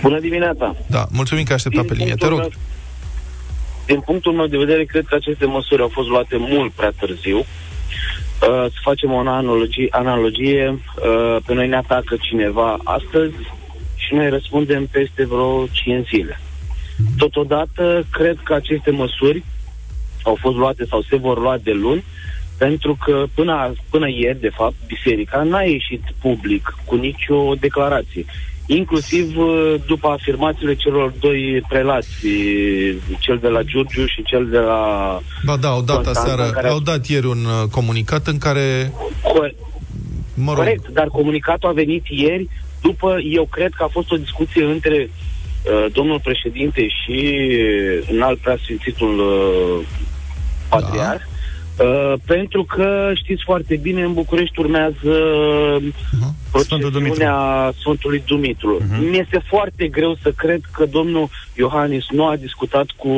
Bună 0.02 0.20
dimineața. 0.20 0.76
Da, 0.88 1.08
mulțumim 1.12 1.44
că 1.44 1.54
așteptat 1.54 1.86
pe 1.86 1.94
linie. 1.94 2.16
Te 2.16 2.28
rog. 2.28 2.40
Meu, 2.40 2.52
din 3.86 4.00
punctul 4.00 4.34
meu 4.34 4.48
de 4.48 4.58
vedere, 4.58 4.84
cred 4.84 5.06
că 5.06 5.16
aceste 5.16 5.46
măsuri 5.46 5.82
au 5.82 5.90
fost 5.94 6.08
luate 6.08 6.36
mult 6.38 6.72
prea 6.72 6.94
târziu. 7.00 7.38
Uh, 7.38 7.46
să 8.66 8.80
facem 8.82 9.12
o 9.12 9.18
analogie, 9.18 9.88
analogie 9.90 10.70
uh, 10.70 11.38
pe 11.46 11.54
noi 11.54 11.68
ne 11.68 11.76
atacă 11.76 12.16
cineva 12.22 12.78
astăzi 12.84 13.36
și 14.08 14.14
noi 14.14 14.30
răspundem 14.30 14.86
peste 14.86 15.26
vreo 15.26 15.68
5 15.72 16.08
zile. 16.08 16.40
Totodată, 17.18 18.06
cred 18.12 18.38
că 18.44 18.54
aceste 18.54 18.92
măsuri 18.92 19.44
au 20.24 20.38
fost 20.40 20.56
luate 20.56 20.86
sau 20.90 21.02
se 21.02 21.16
vor 21.16 21.40
lua 21.40 21.58
de 21.64 21.72
luni, 21.72 22.04
pentru 22.58 22.98
că 23.06 23.24
până, 23.34 23.74
până 23.90 24.10
ieri, 24.10 24.40
de 24.40 24.52
fapt, 24.56 24.76
biserica 24.88 25.44
n-a 25.44 25.62
ieșit 25.62 26.04
public 26.22 26.76
cu 26.86 26.96
nicio 26.96 27.54
declarație. 27.60 28.26
Inclusiv 28.66 29.38
uh, 29.38 29.76
după 29.86 30.08
afirmațiile 30.08 30.76
celor 30.76 31.14
doi 31.20 31.64
prelați, 31.68 32.28
cel 33.20 33.38
de 33.38 33.48
la 33.48 33.62
Giurgiu 33.62 34.06
și 34.06 34.24
cel 34.24 34.48
de 34.50 34.58
la... 34.58 34.82
Ba 35.46 35.58
da, 35.58 35.68
au 35.68 35.82
dat 35.82 36.08
aseară, 36.08 36.50
care... 36.50 36.68
au 36.68 36.80
dat 36.80 37.06
ieri 37.06 37.26
un 37.26 37.46
uh, 37.46 37.70
comunicat 37.72 38.28
în 38.28 38.38
care... 38.38 38.94
Cor- 39.22 39.56
mă 40.34 40.54
rog. 40.54 40.64
Corect, 40.64 40.88
dar 40.88 41.08
comunicatul 41.08 41.70
a 41.70 41.72
venit 41.72 42.04
ieri 42.10 42.48
după, 42.82 43.18
eu 43.34 43.46
cred 43.46 43.72
că 43.78 43.84
a 43.84 43.88
fost 43.88 44.12
o 44.12 44.18
discuție 44.18 44.64
între 44.64 45.10
uh, 45.10 45.86
domnul 45.92 46.20
președinte 46.20 46.88
și 46.88 47.48
uh, 47.50 48.08
în 48.12 48.22
alt 48.22 48.40
preasfințitul 48.40 49.20
uh, 49.20 49.88
patriarh, 50.70 51.20
da. 51.20 51.38
Uh, 51.84 52.14
pentru 52.26 52.64
că 52.64 53.12
știți 53.14 53.44
foarte 53.44 53.76
bine, 53.76 54.02
în 54.04 54.14
București 54.14 54.60
urmează 54.60 55.14
uh-huh. 55.80 56.52
procesiunea 56.52 57.74
Sfântului 57.80 58.24
Dumitru. 58.26 58.82
Uh-huh. 58.82 59.10
Mi 59.10 59.18
este 59.18 59.42
foarte 59.48 59.88
greu 59.88 60.18
să 60.22 60.32
cred 60.32 60.62
că 60.72 60.86
domnul 60.86 61.30
Iohannis 61.58 62.04
nu 62.12 62.26
a 62.28 62.36
discutat 62.36 62.86
cu... 62.96 63.10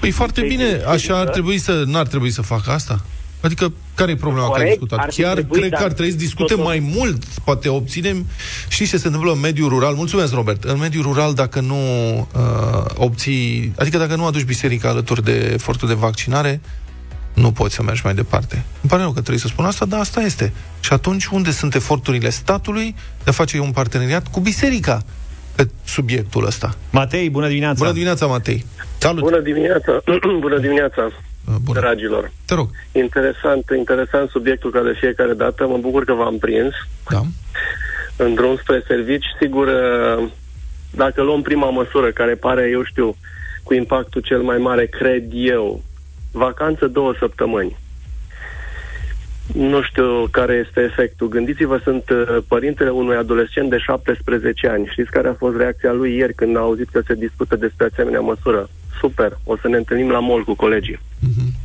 Păi 0.00 0.10
foarte 0.10 0.40
bine, 0.40 0.80
așa 0.88 1.18
ar 1.18 1.28
trebui 1.28 1.58
să, 1.58 1.82
n-ar 1.86 2.06
trebui 2.06 2.30
să 2.30 2.42
facă 2.42 2.70
asta. 2.70 3.04
Adică, 3.40 3.72
care 3.94 4.10
e 4.10 4.16
problema 4.16 4.46
Corect, 4.46 4.64
că 4.64 4.70
ai 4.70 4.78
discutat? 4.78 5.14
Chiar 5.14 5.32
trebui, 5.32 5.58
cred 5.58 5.70
că 5.72 5.84
ar 5.84 5.92
trebui 5.92 6.10
să 6.10 6.16
discute 6.16 6.52
totul... 6.54 6.64
mai 6.64 6.92
mult. 6.96 7.24
Poate 7.24 7.68
obținem... 7.68 8.26
Știi 8.68 8.86
ce 8.86 8.96
se 8.96 9.06
întâmplă 9.06 9.32
în 9.32 9.40
mediul 9.40 9.68
rural? 9.68 9.94
Mulțumesc, 9.94 10.32
Robert. 10.32 10.64
În 10.64 10.78
mediul 10.78 11.02
rural, 11.02 11.34
dacă 11.34 11.60
nu 11.60 11.76
uh, 12.18 12.84
obții... 12.94 13.72
Adică 13.78 13.98
dacă 13.98 14.16
nu 14.16 14.26
aduci 14.26 14.44
biserica 14.44 14.88
alături 14.88 15.24
de 15.24 15.50
efortul 15.52 15.88
de 15.88 15.94
vaccinare, 15.94 16.60
nu 17.34 17.52
poți 17.52 17.74
să 17.74 17.82
mergi 17.82 18.00
mai 18.04 18.14
departe. 18.14 18.54
Îmi 18.54 18.90
pare 18.90 19.02
rău 19.02 19.10
că 19.10 19.20
trebuie 19.20 19.38
să 19.38 19.46
spun 19.46 19.64
asta, 19.64 19.84
dar 19.84 20.00
asta 20.00 20.20
este. 20.20 20.52
Și 20.80 20.92
atunci 20.92 21.26
unde 21.26 21.50
sunt 21.50 21.74
eforturile 21.74 22.30
statului 22.30 22.94
de 23.24 23.30
a 23.30 23.32
face 23.32 23.58
un 23.58 23.70
parteneriat 23.70 24.28
cu 24.30 24.40
biserica 24.40 25.02
pe 25.54 25.68
subiectul 25.84 26.46
ăsta? 26.46 26.74
Matei, 26.90 27.30
bună 27.30 27.48
dimineața! 27.48 27.78
Bună 27.78 27.92
dimineața, 27.92 28.26
Matei! 28.26 28.64
Salut! 28.98 29.20
Bună 29.22 29.40
dimineața! 29.40 30.02
bună 30.40 30.58
dimineața! 30.58 31.12
Uh, 31.48 31.54
bună. 31.64 31.80
Dragilor! 31.80 32.30
Te 32.46 32.54
rog! 32.54 32.68
Interesant, 32.92 33.64
interesant 33.76 34.28
subiectul 34.28 34.70
ca 34.70 34.82
de 34.82 34.96
fiecare 34.98 35.32
dată. 35.32 35.66
Mă 35.66 35.76
bucur 35.76 36.04
că 36.04 36.12
v-am 36.12 36.38
prins. 36.38 36.72
Da. 37.10 37.20
În 38.16 38.34
drum 38.34 38.56
spre 38.56 38.82
servici. 38.86 39.24
Sigur, 39.40 39.66
uh, 39.66 40.28
dacă 40.90 41.22
luăm 41.22 41.42
prima 41.42 41.70
măsură, 41.70 42.10
care 42.10 42.34
pare, 42.34 42.68
eu 42.70 42.84
știu, 42.84 43.16
cu 43.62 43.74
impactul 43.74 44.20
cel 44.20 44.42
mai 44.42 44.58
mare, 44.58 44.86
cred 44.86 45.24
eu, 45.32 45.82
vacanță 46.32 46.86
două 46.86 47.14
săptămâni. 47.18 47.76
Nu 49.54 49.82
știu 49.82 50.26
care 50.30 50.64
este 50.66 50.80
efectul. 50.80 51.28
Gândiți-vă, 51.28 51.80
sunt 51.82 52.10
uh, 52.10 52.36
părintele 52.48 52.90
unui 52.90 53.16
adolescent 53.16 53.70
de 53.70 53.78
17 53.78 54.68
ani. 54.68 54.88
Știți 54.90 55.10
care 55.10 55.28
a 55.28 55.34
fost 55.34 55.56
reacția 55.56 55.92
lui 55.92 56.16
ieri 56.16 56.34
când 56.34 56.56
a 56.56 56.60
auzit 56.60 56.88
că 56.88 57.00
se 57.06 57.14
discută 57.14 57.56
despre 57.56 57.88
asemenea 57.92 58.20
măsură? 58.20 58.68
Super, 59.00 59.38
o 59.44 59.56
să 59.56 59.68
ne 59.68 59.76
întâlnim 59.76 60.10
la 60.10 60.18
mall 60.18 60.44
cu 60.44 60.54
colegii. 60.54 60.98
Mm-hmm. 60.98 61.64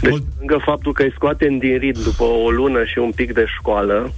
Deci, 0.00 0.22
lângă 0.38 0.62
faptul 0.64 0.92
că 0.92 1.02
îi 1.02 1.12
scoatem 1.14 1.58
din 1.58 1.78
ritm 1.78 2.02
după 2.02 2.24
o 2.24 2.50
lună 2.50 2.84
și 2.84 2.98
un 2.98 3.10
pic 3.10 3.32
de 3.32 3.44
școală, 3.58 4.12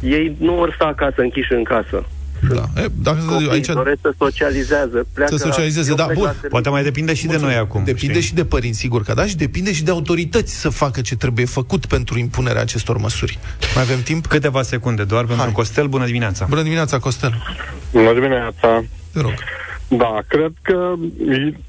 ei 0.00 0.36
nu 0.38 0.54
vor 0.54 0.72
sta 0.74 0.84
acasă 0.84 1.20
închiși 1.20 1.52
în 1.52 1.62
casă. 1.62 2.04
Da. 2.48 2.82
E, 2.82 2.86
dacă 3.02 3.18
Copii 3.28 3.50
aici 3.50 3.66
doresc 3.66 3.98
să 4.00 4.14
socializează, 4.18 5.06
pleacă 5.14 5.36
să 5.36 5.44
socializeze, 5.44 5.94
da, 5.94 6.06
bun. 6.14 6.34
Poate 6.48 6.68
mai 6.68 6.82
depinde 6.82 7.14
și 7.14 7.26
Mulțumim. 7.26 7.48
de 7.48 7.54
noi 7.54 7.64
acum. 7.64 7.84
Depinde 7.84 8.12
știi? 8.12 8.26
și 8.26 8.34
de 8.34 8.44
părinți, 8.44 8.78
sigur 8.78 9.02
că 9.02 9.14
da, 9.14 9.26
și 9.26 9.36
depinde 9.36 9.72
și 9.72 9.84
de 9.84 9.90
autorități 9.90 10.60
să 10.60 10.68
facă 10.68 11.00
ce 11.00 11.16
trebuie 11.16 11.46
făcut 11.46 11.86
pentru 11.86 12.18
impunerea 12.18 12.60
acestor 12.60 12.96
măsuri. 12.96 13.38
Mai 13.74 13.82
avem 13.82 14.02
timp? 14.02 14.26
Câteva 14.26 14.62
secunde 14.62 15.04
doar 15.04 15.24
pentru 15.24 15.44
Hai. 15.44 15.52
Costel. 15.52 15.86
Bună 15.86 16.04
dimineața! 16.04 16.46
Bună 16.48 16.62
dimineața, 16.62 16.98
Costel. 16.98 17.42
Bună 17.92 18.12
dimineața! 18.12 18.84
Te 19.12 19.20
rog. 19.20 19.32
Da, 19.96 20.18
cred 20.28 20.52
că, 20.62 20.92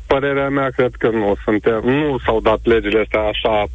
părerea 0.07 0.49
mea, 0.49 0.69
cred 0.69 0.95
că 0.97 1.09
nu 1.09 1.35
suntem, 1.43 1.81
nu 1.83 2.17
s-au 2.25 2.41
dat 2.41 2.59
legile 2.63 2.99
astea 2.99 3.19
așa 3.19 3.65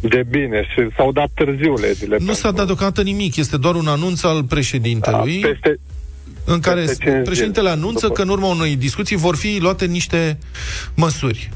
de 0.00 0.24
bine 0.30 0.62
și 0.62 0.88
s-au 0.96 1.12
dat 1.12 1.30
târziu 1.34 1.74
legile. 1.74 2.16
Nu 2.20 2.32
s-a 2.32 2.50
dat 2.50 2.66
deocamdată 2.66 3.02
nimic, 3.02 3.36
este 3.36 3.56
doar 3.56 3.74
un 3.74 3.86
anunț 3.86 4.22
al 4.22 4.44
președintelui. 4.44 5.40
Da, 5.40 5.48
peste, 5.48 5.78
în 6.44 6.60
care 6.60 6.80
peste 6.80 7.04
cinci 7.04 7.24
președintele 7.24 7.68
zile. 7.68 7.80
anunță 7.80 8.08
că 8.08 8.22
în 8.22 8.28
urma 8.28 8.46
unei 8.46 8.76
discuții 8.76 9.16
vor 9.16 9.36
fi 9.36 9.58
luate 9.60 9.86
niște 9.86 10.38
măsuri. 10.94 11.50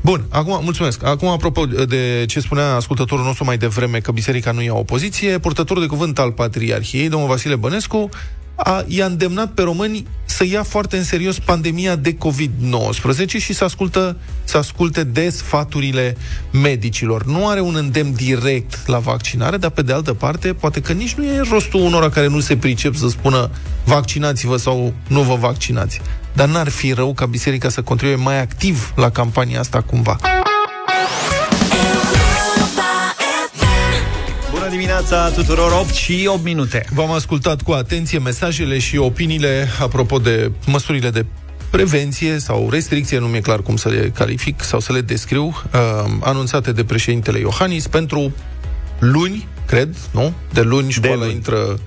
Bun, 0.00 0.24
acum, 0.30 0.60
mulțumesc. 0.62 1.04
Acum, 1.04 1.28
apropo 1.28 1.66
de 1.66 2.24
ce 2.26 2.40
spunea 2.40 2.74
ascultătorul 2.74 3.24
nostru 3.24 3.44
mai 3.44 3.58
devreme, 3.58 3.98
că 3.98 4.12
biserica 4.12 4.52
nu 4.52 4.62
ia 4.62 4.74
opoziție, 4.74 5.38
purtătorul 5.38 5.82
de 5.82 5.88
cuvânt 5.88 6.18
al 6.18 6.32
Patriarhiei, 6.32 7.08
domnul 7.08 7.28
Vasile 7.28 7.56
Bănescu, 7.56 8.08
a, 8.56 8.84
i-a 8.86 9.06
îndemnat 9.06 9.50
pe 9.50 9.62
români 9.62 10.06
să 10.24 10.44
ia 10.44 10.62
foarte 10.62 10.96
în 10.96 11.04
serios 11.04 11.38
pandemia 11.38 11.96
de 11.96 12.16
COVID-19 12.16 13.26
și 13.26 13.52
să, 13.52 13.64
ascultă, 13.64 14.16
să 14.44 14.56
asculte 14.56 15.04
de 15.04 15.28
sfaturile 15.28 16.16
medicilor. 16.52 17.24
Nu 17.24 17.48
are 17.48 17.60
un 17.60 17.74
îndemn 17.74 18.12
direct 18.14 18.86
la 18.86 18.98
vaccinare, 18.98 19.56
dar 19.56 19.70
pe 19.70 19.82
de 19.82 19.92
altă 19.92 20.14
parte, 20.14 20.54
poate 20.54 20.80
că 20.80 20.92
nici 20.92 21.14
nu 21.14 21.24
e 21.24 21.40
rostul 21.50 21.80
unora 21.80 22.10
care 22.10 22.26
nu 22.26 22.40
se 22.40 22.56
pricep 22.56 22.94
să 22.94 23.08
spună 23.08 23.50
vaccinați-vă 23.84 24.56
sau 24.56 24.94
nu 25.08 25.22
vă 25.22 25.34
vaccinați. 25.34 26.00
Dar 26.32 26.48
n-ar 26.48 26.68
fi 26.68 26.92
rău 26.92 27.14
ca 27.14 27.26
biserica 27.26 27.68
să 27.68 27.82
contribuie 27.82 28.24
mai 28.24 28.40
activ 28.40 28.92
la 28.96 29.10
campania 29.10 29.60
asta 29.60 29.80
cumva. 29.80 30.16
Bună 34.66 34.78
dimineața 34.78 35.30
tuturor, 35.30 35.72
8 35.72 35.94
și 35.94 36.24
8 36.26 36.44
minute. 36.44 36.84
V-am 36.94 37.10
ascultat 37.10 37.62
cu 37.62 37.72
atenție 37.72 38.18
mesajele 38.18 38.78
și 38.78 38.96
opiniile 38.96 39.68
apropo 39.80 40.18
de 40.18 40.52
măsurile 40.66 41.10
de 41.10 41.26
prevenție 41.70 42.38
sau 42.38 42.70
restricție, 42.70 43.18
nu 43.18 43.26
mi-e 43.26 43.40
clar 43.40 43.62
cum 43.62 43.76
să 43.76 43.88
le 43.88 44.10
calific 44.14 44.62
sau 44.62 44.80
să 44.80 44.92
le 44.92 45.00
descriu, 45.00 45.44
uh, 45.44 45.80
anunțate 46.20 46.72
de 46.72 46.84
președintele 46.84 47.38
Iohannis 47.38 47.86
pentru 47.86 48.32
luni, 48.98 49.48
cred, 49.66 49.96
nu? 50.10 50.32
De 50.52 50.60
luni 50.60 50.90
școala 50.90 51.16
luni. 51.16 51.32
intră 51.32 51.78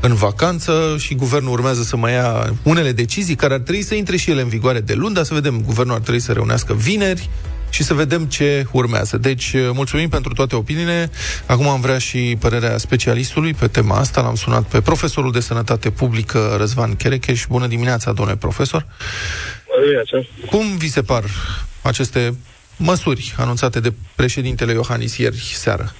în 0.00 0.14
vacanță 0.14 0.96
și 0.98 1.14
guvernul 1.14 1.52
urmează 1.52 1.82
să 1.82 1.96
mai 1.96 2.12
ia 2.12 2.54
unele 2.62 2.92
decizii 2.92 3.34
care 3.34 3.54
ar 3.54 3.60
trebui 3.60 3.82
să 3.82 3.94
intre 3.94 4.16
și 4.16 4.30
ele 4.30 4.42
în 4.42 4.48
vigoare 4.48 4.80
de 4.80 4.94
luni, 4.94 5.14
dar 5.14 5.24
să 5.24 5.34
vedem, 5.34 5.62
guvernul 5.66 5.94
ar 5.94 6.00
trebui 6.00 6.20
să 6.20 6.32
reunească 6.32 6.74
vineri 6.74 7.30
și 7.72 7.82
să 7.82 7.94
vedem 7.94 8.24
ce 8.24 8.66
urmează. 8.72 9.16
Deci, 9.16 9.52
mulțumim 9.72 10.08
pentru 10.08 10.32
toate 10.32 10.56
opiniile. 10.56 11.10
Acum 11.46 11.68
am 11.68 11.80
vrea 11.80 11.98
și 11.98 12.36
părerea 12.40 12.76
specialistului 12.76 13.54
pe 13.54 13.66
tema 13.66 13.96
asta. 13.96 14.20
L-am 14.20 14.34
sunat 14.34 14.62
pe 14.62 14.80
profesorul 14.80 15.32
de 15.32 15.40
sănătate 15.40 15.90
publică 15.90 16.54
Răzvan 16.58 16.94
Cherecheș. 16.94 17.44
Bună 17.48 17.66
dimineața, 17.66 18.12
domnule 18.12 18.36
profesor. 18.36 18.86
Cum 20.50 20.76
vi 20.76 20.88
se 20.88 21.02
par 21.02 21.24
aceste 21.82 22.36
măsuri 22.76 23.34
anunțate 23.38 23.80
de 23.80 23.92
președintele 24.14 24.72
Iohannis 24.72 25.16
ieri 25.16 25.36
seară? 25.36 25.92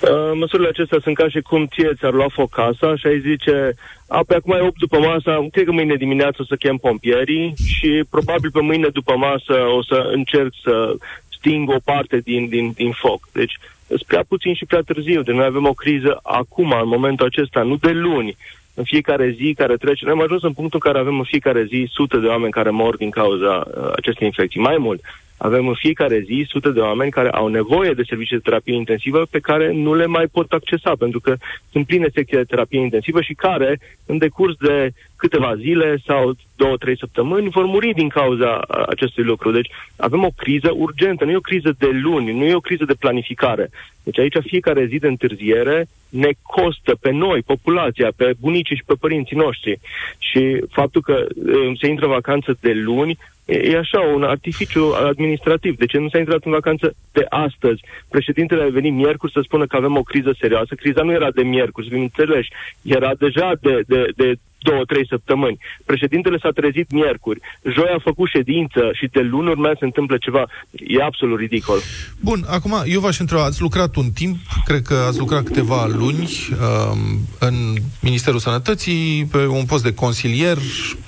Uh, 0.00 0.30
măsurile 0.34 0.68
acestea 0.68 0.98
sunt 1.02 1.16
ca 1.16 1.28
și 1.28 1.40
cum 1.40 1.66
ție 1.66 1.92
ți-ar 1.98 2.12
lua 2.12 2.28
foc 2.32 2.50
casa 2.50 2.96
și 2.96 3.06
ai 3.06 3.20
zice, 3.20 3.74
a, 4.08 4.20
pe 4.26 4.34
acum 4.34 4.52
e 4.52 4.60
8 4.60 4.78
după 4.78 4.98
masă, 4.98 5.46
cred 5.52 5.64
că 5.64 5.72
mâine 5.72 5.94
dimineață 5.94 6.36
o 6.40 6.44
să 6.44 6.56
chem 6.56 6.76
pompierii 6.76 7.54
și 7.64 8.04
probabil 8.10 8.50
pe 8.50 8.60
mâine 8.60 8.88
după 8.88 9.16
masă 9.16 9.54
o 9.76 9.82
să 9.82 10.10
încerc 10.12 10.52
să 10.62 10.96
sting 11.28 11.70
o 11.70 11.78
parte 11.84 12.18
din, 12.18 12.48
din, 12.48 12.72
din 12.74 12.92
foc. 12.92 13.28
Deci, 13.32 13.58
sunt 13.86 14.02
prea 14.02 14.24
puțin 14.28 14.54
și 14.54 14.66
prea 14.66 14.80
târziu. 14.80 15.22
Deci 15.22 15.34
noi 15.34 15.44
avem 15.44 15.66
o 15.66 15.72
criză 15.72 16.20
acum, 16.22 16.70
în 16.82 16.88
momentul 16.88 17.26
acesta, 17.26 17.62
nu 17.62 17.76
de 17.76 17.90
luni. 17.90 18.36
În 18.74 18.84
fiecare 18.84 19.34
zi 19.36 19.54
care 19.56 19.76
trece, 19.76 20.04
noi 20.04 20.14
am 20.14 20.22
ajuns 20.22 20.42
în 20.42 20.52
punctul 20.52 20.80
în 20.82 20.90
care 20.90 21.04
avem 21.04 21.18
în 21.18 21.24
fiecare 21.24 21.64
zi 21.64 21.88
sute 21.90 22.16
de 22.18 22.26
oameni 22.26 22.52
care 22.52 22.70
mor 22.70 22.96
din 22.96 23.10
cauza 23.10 23.64
uh, 23.66 23.92
acestei 23.96 24.26
infecții. 24.26 24.60
Mai 24.60 24.76
mult, 24.78 25.00
avem 25.38 25.68
în 25.68 25.74
fiecare 25.74 26.20
zi 26.20 26.46
sute 26.48 26.70
de 26.70 26.80
oameni 26.80 27.10
care 27.10 27.30
au 27.30 27.48
nevoie 27.48 27.92
de 27.92 28.02
servicii 28.08 28.36
de 28.36 28.42
terapie 28.42 28.74
intensivă 28.74 29.26
pe 29.30 29.38
care 29.38 29.72
nu 29.72 29.94
le 29.94 30.06
mai 30.06 30.26
pot 30.32 30.52
accesa 30.52 30.92
pentru 30.98 31.20
că 31.20 31.34
sunt 31.72 31.86
pline 31.86 32.06
secții 32.12 32.36
de 32.36 32.42
terapie 32.42 32.80
intensivă 32.80 33.20
și 33.20 33.34
care, 33.34 33.80
în 34.06 34.18
decurs 34.18 34.54
de 34.56 34.90
câteva 35.16 35.54
zile 35.56 35.96
sau 36.06 36.32
două, 36.56 36.76
trei 36.76 36.98
săptămâni, 36.98 37.48
vor 37.48 37.64
muri 37.64 37.92
din 37.94 38.08
cauza 38.08 38.50
a, 38.54 38.84
acestui 38.88 39.24
lucru. 39.24 39.50
Deci 39.50 39.70
avem 39.96 40.24
o 40.24 40.30
criză 40.36 40.70
urgentă, 40.74 41.24
nu 41.24 41.30
e 41.30 41.36
o 41.36 41.50
criză 41.50 41.74
de 41.78 41.88
luni, 42.02 42.32
nu 42.32 42.44
e 42.44 42.54
o 42.54 42.60
criză 42.60 42.84
de 42.84 42.94
planificare. 42.98 43.70
Deci 44.02 44.18
aici 44.18 44.36
fiecare 44.40 44.86
zi 44.86 44.98
de 44.98 45.06
întârziere 45.06 45.88
ne 46.08 46.30
costă 46.42 46.94
pe 47.00 47.10
noi, 47.10 47.42
populația, 47.42 48.08
pe 48.16 48.32
bunicii 48.40 48.76
și 48.76 48.84
pe 48.86 48.94
părinții 49.00 49.36
noștri. 49.36 49.78
Și 50.18 50.60
faptul 50.70 51.00
că 51.00 51.26
uh, 51.28 51.78
se 51.80 51.86
intră 51.86 52.04
în 52.04 52.12
vacanță 52.12 52.56
de 52.60 52.72
luni 52.72 53.18
e, 53.48 53.56
e 53.72 53.76
așa, 53.76 54.00
un 54.00 54.22
artificiu 54.22 54.92
administrativ. 55.10 55.76
De 55.76 55.86
ce 55.86 55.98
nu 55.98 56.08
s-a 56.08 56.18
intrat 56.18 56.44
în 56.44 56.52
vacanță 56.52 56.94
de 57.12 57.26
astăzi? 57.28 57.80
Președintele 58.08 58.62
a 58.62 58.68
venit 58.68 58.92
miercuri 58.92 59.32
să 59.32 59.40
spună 59.42 59.66
că 59.66 59.76
avem 59.76 59.96
o 59.96 60.02
criză 60.02 60.36
serioasă. 60.40 60.74
Criza 60.74 61.02
nu 61.02 61.12
era 61.12 61.30
de 61.30 61.42
miercuri, 61.42 61.86
să 61.86 61.92
fim 61.92 62.02
înțeleși. 62.02 62.52
Era 62.82 63.14
deja 63.14 63.52
de, 63.60 63.80
de, 63.86 64.08
de 64.16 64.34
două, 64.58 64.84
trei 64.84 65.06
săptămâni. 65.06 65.58
Președintele 65.84 66.38
s-a 66.42 66.50
trezit 66.50 66.90
miercuri. 66.90 67.40
Joi 67.62 67.90
a 67.96 68.00
făcut 68.02 68.28
ședință 68.28 68.90
și 68.92 69.06
de 69.12 69.20
luni 69.20 69.48
urmează 69.48 69.76
să 69.78 69.84
întâmplă 69.84 70.16
ceva. 70.20 70.46
E 70.70 71.02
absolut 71.02 71.38
ridicol. 71.38 71.78
Bun, 72.20 72.44
acum 72.48 72.74
eu 72.86 73.00
v-aș 73.00 73.18
întreba, 73.18 73.44
ați 73.44 73.60
lucrat 73.60 73.96
un 73.96 74.10
timp, 74.10 74.36
cred 74.64 74.82
că 74.82 74.94
ați 74.94 75.18
lucrat 75.18 75.42
câteva 75.42 75.86
luni 75.86 76.28
um, 76.50 76.98
în 77.38 77.54
Ministerul 78.00 78.38
Sănătății, 78.38 79.28
pe 79.30 79.46
un 79.46 79.64
post 79.64 79.82
de 79.82 79.94
consilier 79.94 80.56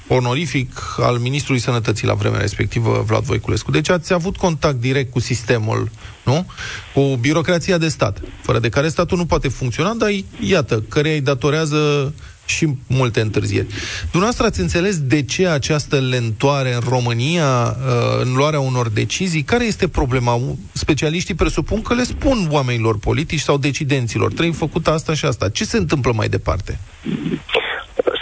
onorific 0.08 0.68
al 0.98 1.18
Ministrului 1.18 1.60
Sănătății 1.60 2.06
la 2.06 2.14
vremea 2.14 2.40
respectivă, 2.40 3.04
Vlad 3.06 3.22
Voiculescu. 3.22 3.70
Deci 3.70 3.90
ați 3.90 4.12
avut 4.12 4.36
contact 4.36 4.80
direct 4.80 5.12
cu 5.12 5.20
sistemul, 5.20 5.90
nu? 6.24 6.46
Cu 6.94 7.16
birocrația 7.20 7.78
de 7.78 7.88
stat, 7.88 8.20
fără 8.40 8.58
de 8.58 8.68
care 8.68 8.88
statul 8.88 9.18
nu 9.18 9.26
poate 9.26 9.48
funcționa, 9.48 9.94
dar 9.94 10.10
iată, 10.40 10.84
care 10.88 11.12
îi 11.12 11.20
datorează 11.20 12.14
și 12.50 12.68
multe 12.86 13.20
întârzieri. 13.20 13.66
Dumneavoastră 14.00 14.46
ați 14.46 14.60
înțeles 14.60 14.98
de 14.98 15.22
ce 15.22 15.46
această 15.46 15.98
lentoare 15.98 16.74
în 16.74 16.80
România 16.88 17.66
uh, 17.66 18.20
în 18.22 18.32
luarea 18.32 18.60
unor 18.60 18.88
decizii? 18.88 19.42
Care 19.42 19.64
este 19.64 19.88
problema? 19.88 20.40
Specialiștii 20.72 21.34
presupun 21.34 21.82
că 21.82 21.94
le 21.94 22.04
spun 22.04 22.48
oamenilor 22.50 22.98
politici 22.98 23.40
sau 23.40 23.58
decidenților, 23.58 24.32
trebuie 24.32 24.54
făcut 24.54 24.86
asta 24.86 25.14
și 25.14 25.24
asta. 25.24 25.48
Ce 25.48 25.64
se 25.64 25.76
întâmplă 25.76 26.12
mai 26.12 26.28
departe? 26.28 26.78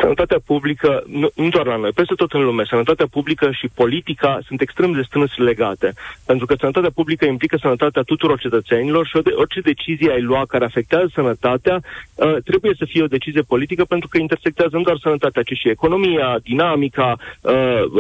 Să 0.09 0.15
sănătatea 0.15 0.45
publică, 0.47 1.05
nu, 1.07 1.29
nu 1.35 1.49
doar 1.49 1.67
la 1.67 1.77
noi, 1.77 1.91
peste 1.91 2.15
tot 2.15 2.33
în 2.33 2.45
lume, 2.45 2.65
sănătatea 2.65 3.07
publică 3.11 3.51
și 3.53 3.69
politica 3.75 4.39
sunt 4.47 4.61
extrem 4.61 4.93
de 4.93 5.03
strâns 5.03 5.37
legate. 5.37 5.93
Pentru 6.27 6.47
că 6.47 6.55
sănătatea 6.59 6.91
publică 6.95 7.25
implică 7.25 7.57
sănătatea 7.61 8.03
tuturor 8.03 8.39
cetățenilor 8.39 9.07
și 9.07 9.17
orice 9.17 9.61
decizie 9.61 10.11
ai 10.11 10.23
lua 10.23 10.45
care 10.49 10.65
afectează 10.65 11.11
sănătatea 11.15 11.81
uh, 12.15 12.37
trebuie 12.45 12.75
să 12.79 12.85
fie 12.85 13.03
o 13.03 13.07
decizie 13.17 13.43
politică 13.43 13.85
pentru 13.85 14.09
că 14.09 14.19
intersectează 14.19 14.77
nu 14.77 14.83
doar 14.83 14.99
sănătatea, 15.03 15.43
ci 15.43 15.53
și 15.53 15.69
economia, 15.69 16.39
dinamica, 16.43 17.17
uh, 17.41 17.53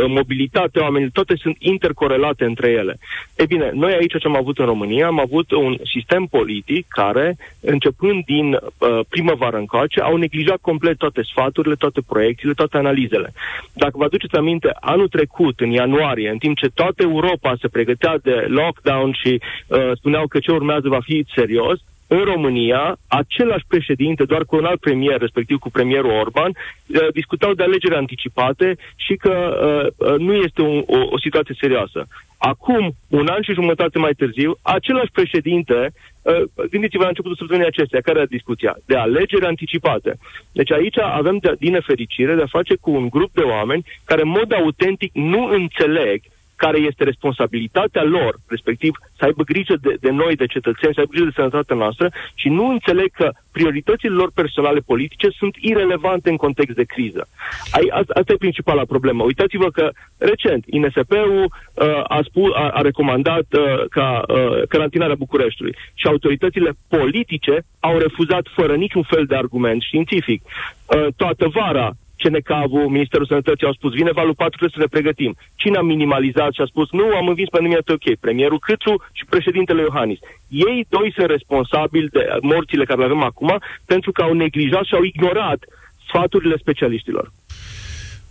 mobilitatea 0.08 0.82
oamenilor, 0.82 1.12
toate 1.12 1.34
sunt 1.36 1.56
intercorelate 1.58 2.44
între 2.44 2.68
ele. 2.70 2.98
E 3.34 3.44
bine, 3.46 3.70
noi 3.74 3.92
aici 3.92 4.18
ce 4.18 4.26
am 4.26 4.36
avut 4.36 4.58
în 4.58 4.64
România, 4.64 5.06
am 5.06 5.20
avut 5.20 5.50
un 5.50 5.76
sistem 5.84 6.24
politic 6.24 6.86
care, 6.88 7.36
începând 7.60 8.24
din 8.24 8.52
uh, 8.52 9.00
primăvară 9.08 9.56
încoace, 9.56 10.00
au 10.00 10.16
neglijat 10.16 10.58
complet 10.60 10.96
toate 10.96 11.22
sfaturile, 11.22 11.74
toate 11.74 11.97
proiecțiile, 12.06 12.54
toate 12.54 12.76
analizele. 12.76 13.32
Dacă 13.72 13.92
vă 13.94 14.04
aduceți 14.04 14.34
aminte, 14.34 14.76
anul 14.80 15.08
trecut, 15.08 15.60
în 15.60 15.70
ianuarie, 15.70 16.30
în 16.30 16.38
timp 16.38 16.56
ce 16.56 16.68
toată 16.68 17.02
Europa 17.02 17.56
se 17.60 17.68
pregătea 17.68 18.18
de 18.22 18.46
lockdown 18.48 19.12
și 19.12 19.40
uh, 19.66 19.90
spuneau 19.94 20.26
că 20.26 20.38
ce 20.38 20.50
urmează 20.52 20.88
va 20.88 21.00
fi 21.00 21.24
serios, 21.34 21.78
în 22.08 22.24
România, 22.24 22.98
același 23.08 23.64
președinte, 23.68 24.24
doar 24.24 24.44
cu 24.44 24.56
un 24.56 24.64
alt 24.64 24.80
premier, 24.80 25.18
respectiv 25.18 25.58
cu 25.58 25.70
premierul 25.70 26.10
Orban, 26.10 26.50
uh, 26.50 27.06
discutau 27.12 27.52
de 27.52 27.62
alegeri 27.62 27.94
anticipate 27.94 28.76
și 28.96 29.14
că 29.14 29.34
uh, 29.38 30.08
uh, 30.08 30.18
nu 30.18 30.34
este 30.34 30.60
un, 30.62 30.82
o, 30.86 30.98
o 31.10 31.18
situație 31.18 31.54
serioasă. 31.60 32.06
Acum, 32.38 32.92
un 33.08 33.26
an 33.26 33.42
și 33.42 33.52
jumătate 33.52 33.98
mai 33.98 34.12
târziu, 34.12 34.56
același 34.62 35.10
președinte, 35.12 35.92
uh, 36.22 36.68
gândiți-vă 36.70 37.02
la 37.02 37.08
începutul 37.08 37.36
săptămânii 37.36 37.68
acestea, 37.68 38.00
care 38.00 38.18
era 38.18 38.26
discuția? 38.26 38.76
De 38.86 38.96
alegeri 38.96 39.46
anticipate. 39.46 40.18
Deci 40.52 40.72
aici 40.72 40.98
avem, 40.98 41.38
de, 41.38 41.54
din 41.58 41.72
nefericire, 41.72 42.34
de 42.34 42.42
a 42.42 42.56
face 42.58 42.74
cu 42.80 42.90
un 42.90 43.08
grup 43.08 43.30
de 43.32 43.40
oameni 43.40 43.84
care, 44.04 44.22
în 44.22 44.28
mod 44.28 44.52
autentic, 44.52 45.10
nu 45.14 45.44
înțeleg 45.44 46.20
care 46.64 46.78
este 46.78 47.04
responsabilitatea 47.04 48.02
lor, 48.02 48.32
respectiv 48.46 48.92
să 49.18 49.24
aibă 49.24 49.42
grijă 49.42 49.74
de, 49.80 49.92
de 50.00 50.10
noi, 50.10 50.34
de 50.36 50.46
cetățeni, 50.46 50.94
să 50.94 51.00
aibă 51.00 51.12
grijă 51.12 51.28
de 51.30 51.38
sănătatea 51.40 51.76
noastră 51.76 52.06
și 52.34 52.48
nu 52.48 52.64
înțeleg 52.68 53.10
că 53.20 53.30
prioritățile 53.52 54.14
lor 54.14 54.30
personale 54.34 54.80
politice 54.80 55.28
sunt 55.30 55.54
irelevante 55.56 56.30
în 56.30 56.36
context 56.36 56.76
de 56.76 56.90
criză. 56.94 57.28
Ai, 57.70 57.86
asta 57.90 58.32
e 58.32 58.46
principala 58.46 58.84
problemă. 58.84 59.22
Uitați-vă 59.24 59.68
că 59.70 59.90
recent 60.18 60.64
INSP-ul 60.66 61.44
uh, 61.44 62.02
a, 62.16 62.20
spus, 62.28 62.50
a, 62.54 62.68
a 62.68 62.80
recomandat 62.80 63.46
uh, 63.52 63.84
ca 63.90 64.22
uh, 64.28 64.62
carantinarea 64.68 65.22
Bucureștiului 65.24 65.76
și 65.94 66.06
autoritățile 66.06 66.70
politice 66.88 67.54
au 67.80 67.98
refuzat 67.98 68.44
fără 68.54 68.74
niciun 68.74 69.02
fel 69.02 69.24
de 69.24 69.36
argument 69.36 69.82
științific. 69.82 70.42
Uh, 70.44 71.06
toată 71.16 71.48
vara 71.48 71.90
CNCAV-ul, 72.22 72.88
Ministerul 72.96 73.26
Sănătății 73.26 73.66
au 73.66 73.72
spus, 73.72 73.92
vine 73.92 74.12
valul 74.20 74.34
4, 74.34 74.56
trebuie 74.56 74.76
să 74.78 74.84
ne 74.84 74.94
pregătim. 74.94 75.32
Cine 75.54 75.76
a 75.78 75.90
minimalizat 75.94 76.52
și 76.52 76.60
a 76.60 76.72
spus, 76.72 76.88
nu, 76.90 77.06
am 77.20 77.28
învins 77.28 77.48
pandemia, 77.48 77.82
ok, 77.96 78.06
premierul 78.20 78.58
Câțu 78.58 78.94
și 79.12 79.24
președintele 79.24 79.82
Iohannis. 79.82 80.18
Ei 80.48 80.86
doi 80.88 81.12
sunt 81.16 81.30
responsabili 81.36 82.08
de 82.08 82.22
morțile 82.42 82.84
care 82.84 82.98
le 82.98 83.04
avem 83.04 83.22
acum 83.22 83.50
pentru 83.84 84.12
că 84.12 84.22
au 84.22 84.32
neglijat 84.32 84.84
și 84.84 84.94
au 84.94 85.02
ignorat 85.02 85.60
sfaturile 86.08 86.56
specialiștilor. 86.56 87.32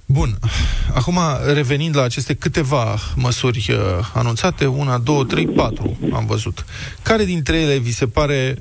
Bun. 0.10 0.30
Acum, 0.96 1.20
revenind 1.54 1.96
la 1.96 2.04
aceste 2.04 2.34
câteva 2.34 2.96
măsuri 3.16 3.66
uh, 3.70 3.78
anunțate, 4.14 4.66
una, 4.66 4.98
două, 4.98 5.24
trei, 5.24 5.48
patru 5.48 5.98
am 6.14 6.26
văzut. 6.26 6.66
Care 7.04 7.26
dintre 7.26 7.58
ele 7.58 7.78
vi 7.78 7.92
se 7.92 8.08
pare 8.08 8.58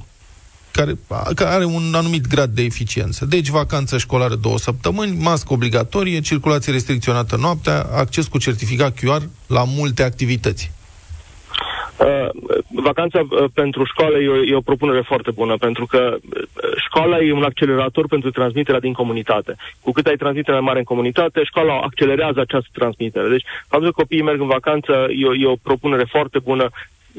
care, 0.77 0.93
care 1.35 1.51
are 1.51 1.65
un 1.65 1.95
anumit 1.95 2.27
grad 2.27 2.51
de 2.51 2.63
eficiență. 2.63 3.25
Deci, 3.25 3.49
vacanță 3.49 3.99
școlară 3.99 4.35
două 4.35 4.59
săptămâni, 4.59 5.17
mască 5.21 5.53
obligatorie, 5.53 6.21
circulație 6.21 6.73
restricționată 6.73 7.37
noaptea, 7.37 7.87
acces 7.95 8.27
cu 8.27 8.39
certificat 8.39 8.93
QR 8.99 9.23
la 9.47 9.65
multe 9.65 10.03
activități. 10.03 10.75
Uh, 11.99 12.29
vacanța 12.69 13.21
uh, 13.21 13.45
pentru 13.55 13.85
școală 13.85 14.19
e 14.19 14.29
o, 14.29 14.45
e 14.45 14.55
o 14.55 14.61
propunere 14.71 15.01
foarte 15.01 15.31
bună, 15.31 15.57
pentru 15.57 15.87
că 15.87 16.17
uh, 16.17 16.43
școala 16.87 17.19
e 17.19 17.33
un 17.33 17.43
accelerator 17.43 18.07
pentru 18.07 18.31
transmiterea 18.31 18.81
din 18.81 18.93
comunitate. 18.93 19.57
Cu 19.81 19.93
cât 19.93 20.07
ai 20.07 20.17
transmitere 20.17 20.57
mai 20.57 20.67
mare 20.67 20.79
în 20.79 20.85
comunitate, 20.85 21.45
școala 21.45 21.81
accelerează 21.81 22.41
această 22.41 22.69
transmitere. 22.73 23.29
Deci, 23.29 23.45
faptul 23.69 23.93
că 23.93 24.01
copiii 24.01 24.23
merg 24.23 24.41
în 24.41 24.47
vacanță 24.47 24.93
e 24.93 25.27
o, 25.27 25.35
e 25.35 25.47
o 25.47 25.63
propunere 25.63 26.05
foarte 26.05 26.39
bună 26.39 26.71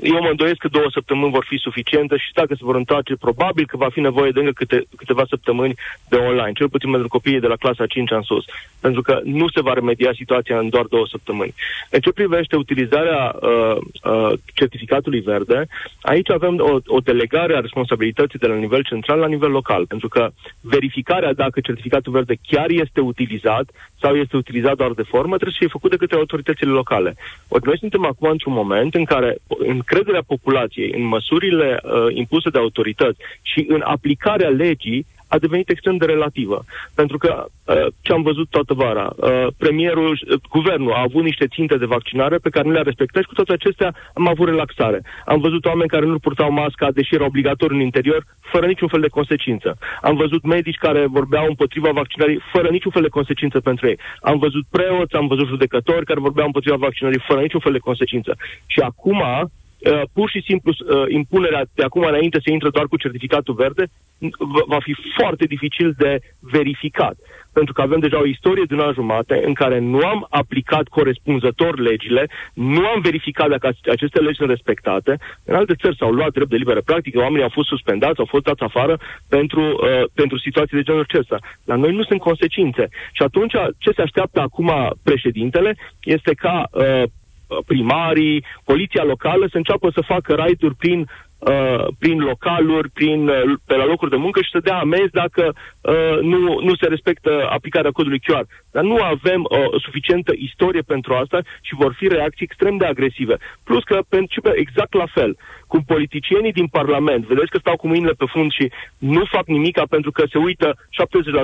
eu 0.01 0.21
mă 0.21 0.29
îndoiesc 0.29 0.57
că 0.57 0.67
două 0.67 0.85
săptămâni 0.91 1.31
vor 1.31 1.45
fi 1.47 1.57
suficiente 1.57 2.17
și 2.17 2.33
dacă 2.33 2.53
se 2.53 2.63
vor 2.63 2.75
întoarce, 2.75 3.15
probabil 3.15 3.65
că 3.65 3.77
va 3.77 3.89
fi 3.89 3.99
nevoie 3.99 4.31
de 4.31 4.39
încă 4.39 4.51
câte, 4.51 4.83
câteva 4.95 5.23
săptămâni 5.29 5.75
de 6.09 6.15
online, 6.15 6.51
cel 6.51 6.69
puțin 6.69 6.91
pentru 6.91 7.07
copiii 7.07 7.39
de 7.39 7.47
la 7.47 7.55
clasa 7.55 7.85
5 7.85 8.11
în 8.11 8.21
sus, 8.21 8.45
pentru 8.79 9.01
că 9.01 9.19
nu 9.23 9.47
se 9.47 9.61
va 9.61 9.73
remedia 9.73 10.11
situația 10.15 10.59
în 10.59 10.69
doar 10.69 10.85
două 10.85 11.07
săptămâni. 11.09 11.53
În 11.89 11.99
ce 11.99 12.11
privește 12.11 12.55
utilizarea 12.55 13.35
uh, 13.41 13.77
uh, 14.03 14.31
certificatului 14.53 15.19
verde, 15.19 15.65
aici 16.01 16.29
avem 16.29 16.59
o, 16.59 16.77
o 16.85 16.99
delegare 16.99 17.55
a 17.55 17.59
responsabilității 17.59 18.39
de 18.39 18.47
la 18.47 18.55
nivel 18.55 18.83
central 18.83 19.19
la 19.19 19.27
nivel 19.27 19.49
local, 19.51 19.85
pentru 19.85 20.07
că 20.07 20.29
verificarea 20.61 21.33
dacă 21.33 21.59
certificatul 21.59 22.13
verde 22.13 22.35
chiar 22.47 22.69
este 22.69 22.99
utilizat 22.99 23.71
sau 24.01 24.15
este 24.15 24.37
utilizat 24.37 24.75
doar 24.75 24.91
de 24.91 25.01
formă, 25.01 25.35
trebuie 25.35 25.51
să 25.51 25.57
fie 25.59 25.67
făcut 25.67 25.89
de 25.89 25.97
către 25.97 26.17
autoritățile 26.17 26.69
locale. 26.69 27.15
Ori 27.47 27.65
noi 27.65 27.77
suntem 27.77 28.05
acum 28.05 28.29
într-un 28.29 28.53
moment 28.53 28.93
în 28.93 29.05
care 29.05 29.37
încrederea 29.47 30.21
populației 30.27 30.91
în 30.91 31.03
măsurile 31.03 31.79
uh, 31.83 32.15
impuse 32.15 32.49
de 32.49 32.57
autorități 32.59 33.19
și 33.41 33.65
în 33.69 33.81
aplicarea 33.85 34.49
legii 34.49 35.05
a 35.27 35.37
devenit 35.37 35.69
extrem 35.69 35.97
de 35.97 36.05
relativă. 36.05 36.63
Pentru 36.95 37.17
că 37.17 37.45
uh, 37.65 37.85
ce 38.01 38.13
am 38.13 38.21
văzut 38.21 38.47
toată 38.49 38.73
vara, 38.73 39.13
uh, 39.15 39.47
premierul, 39.57 40.11
uh, 40.11 40.39
guvernul 40.49 40.93
a 40.93 41.01
avut 41.01 41.23
niște 41.23 41.47
ținte 41.47 41.77
de 41.77 41.85
vaccinare 41.85 42.37
pe 42.37 42.49
care 42.49 42.67
nu 42.67 42.73
le-a 42.73 42.81
respectat 42.81 43.21
și 43.21 43.27
cu 43.27 43.33
toate 43.33 43.53
acestea 43.53 43.95
am 44.13 44.27
avut 44.27 44.47
relaxare. 44.47 45.01
Am 45.25 45.39
văzut 45.39 45.65
oameni 45.65 45.89
care 45.89 46.05
nu 46.05 46.19
purtau 46.19 46.51
masca, 46.51 46.91
deși 46.91 47.15
era 47.15 47.25
obligatoriu 47.25 47.75
în 47.75 47.81
interior, 47.81 48.23
fără 48.39 48.65
niciun 48.65 48.87
fel 48.87 49.01
de 49.01 49.07
consecință. 49.07 49.77
Am 50.01 50.15
văzut 50.15 50.43
medici 50.43 50.77
care 50.77 51.05
vorbeau 51.05 51.45
împotriva 51.47 51.89
vaccinării 51.91 52.41
fără 52.51 52.67
niciun 52.69 52.91
fel 52.91 53.01
de 53.01 53.15
consecință 53.17 53.59
pentru 53.59 53.87
ei. 53.87 53.99
Am 54.21 54.37
văzut 54.39 54.65
preoți, 54.71 55.15
am 55.15 55.27
văzut 55.27 55.47
judecători 55.47 56.05
care 56.05 56.19
vorbeau 56.19 56.45
împotriva 56.45 56.75
vaccinării 56.75 57.23
fără 57.27 57.41
niciun 57.41 57.59
fel 57.59 57.71
de 57.71 57.77
consecință. 57.89 58.35
Și 58.65 58.79
acum 58.79 59.23
Uh, 59.77 60.01
pur 60.13 60.29
și 60.29 60.41
simplu 60.41 60.71
uh, 60.71 61.03
impunerea 61.07 61.65
de 61.75 61.83
acum 61.83 62.03
înainte 62.03 62.39
să 62.43 62.49
intre 62.51 62.69
doar 62.69 62.85
cu 62.85 62.97
certificatul 62.97 63.53
verde 63.53 63.83
va 64.67 64.79
fi 64.79 64.95
foarte 65.17 65.45
dificil 65.45 65.93
de 65.97 66.19
verificat. 66.39 67.15
Pentru 67.53 67.73
că 67.73 67.81
avem 67.81 67.99
deja 67.99 68.19
o 68.19 68.25
istorie 68.25 68.63
de 68.67 68.73
un 68.73 68.79
an 68.79 68.93
jumate 68.93 69.43
în 69.45 69.53
care 69.53 69.79
nu 69.79 69.99
am 69.99 70.27
aplicat 70.29 70.87
corespunzător 70.87 71.79
legile, 71.79 72.29
nu 72.53 72.87
am 72.87 73.01
verificat 73.01 73.49
dacă 73.49 73.73
aceste 73.91 74.19
legi 74.19 74.37
sunt 74.37 74.49
respectate. 74.49 75.17
În 75.43 75.55
alte 75.55 75.73
țări 75.73 75.95
s-au 75.95 76.11
luat 76.11 76.31
drept 76.31 76.49
de 76.49 76.55
liberă 76.55 76.81
practică, 76.85 77.19
oamenii 77.19 77.43
au 77.43 77.49
fost 77.49 77.67
suspendați, 77.67 78.19
au 78.19 78.25
fost 78.25 78.43
dați 78.43 78.63
afară 78.63 78.99
pentru, 79.29 79.61
uh, 79.61 80.03
pentru 80.13 80.37
situații 80.37 80.77
de 80.77 80.83
genul 80.83 81.05
acesta. 81.09 81.37
La 81.65 81.75
noi 81.75 81.91
nu 81.91 82.03
sunt 82.03 82.19
consecințe. 82.19 82.87
Și 83.11 83.21
atunci 83.23 83.53
ce 83.77 83.91
se 83.91 84.01
așteaptă 84.01 84.39
acum 84.39 84.71
președintele 85.03 85.77
este 86.03 86.33
ca 86.33 86.63
uh, 86.71 87.03
primarii, 87.65 88.43
poliția 88.63 89.03
locală 89.03 89.47
să 89.49 89.57
înceapă 89.57 89.89
să 89.93 90.01
facă 90.01 90.33
raiduri 90.33 90.75
prin 90.75 91.07
Uh, 91.39 91.87
prin 91.99 92.19
localuri, 92.19 92.89
prin, 92.89 93.27
uh, 93.27 93.53
pe 93.65 93.75
la 93.75 93.85
locuri 93.85 94.09
de 94.09 94.15
muncă 94.15 94.41
și 94.41 94.49
să 94.49 94.59
dea 94.59 94.77
amenzi 94.77 95.11
dacă 95.11 95.53
uh, 95.81 96.19
nu, 96.21 96.59
nu 96.59 96.75
se 96.75 96.87
respectă 96.87 97.47
aplicarea 97.49 97.91
codului 97.91 98.19
QR. 98.19 98.45
Dar 98.77 98.85
nu 98.85 98.97
avem 99.01 99.41
uh, 99.49 99.81
suficientă 99.81 100.31
istorie 100.35 100.81
pentru 100.81 101.13
asta 101.13 101.39
și 101.61 101.75
vor 101.75 101.93
fi 101.93 102.07
reacții 102.07 102.45
extrem 102.45 102.77
de 102.77 102.85
agresive. 102.85 103.37
Plus 103.63 103.83
că 103.83 103.99
pentru, 104.09 104.41
exact 104.53 104.93
la 104.93 105.05
fel, 105.13 105.37
cum 105.67 105.81
politicienii 105.81 106.51
din 106.51 106.67
Parlament, 106.67 107.25
vedeți 107.25 107.49
că 107.49 107.57
stau 107.57 107.75
cu 107.75 107.87
mâinile 107.87 108.11
pe 108.11 108.25
fund 108.27 108.51
și 108.51 108.71
nu 108.97 109.23
fac 109.25 109.45
nimica 109.47 109.83
pentru 109.89 110.11
că 110.11 110.23
se 110.31 110.37
uită 110.37 110.75
70% 110.75 110.77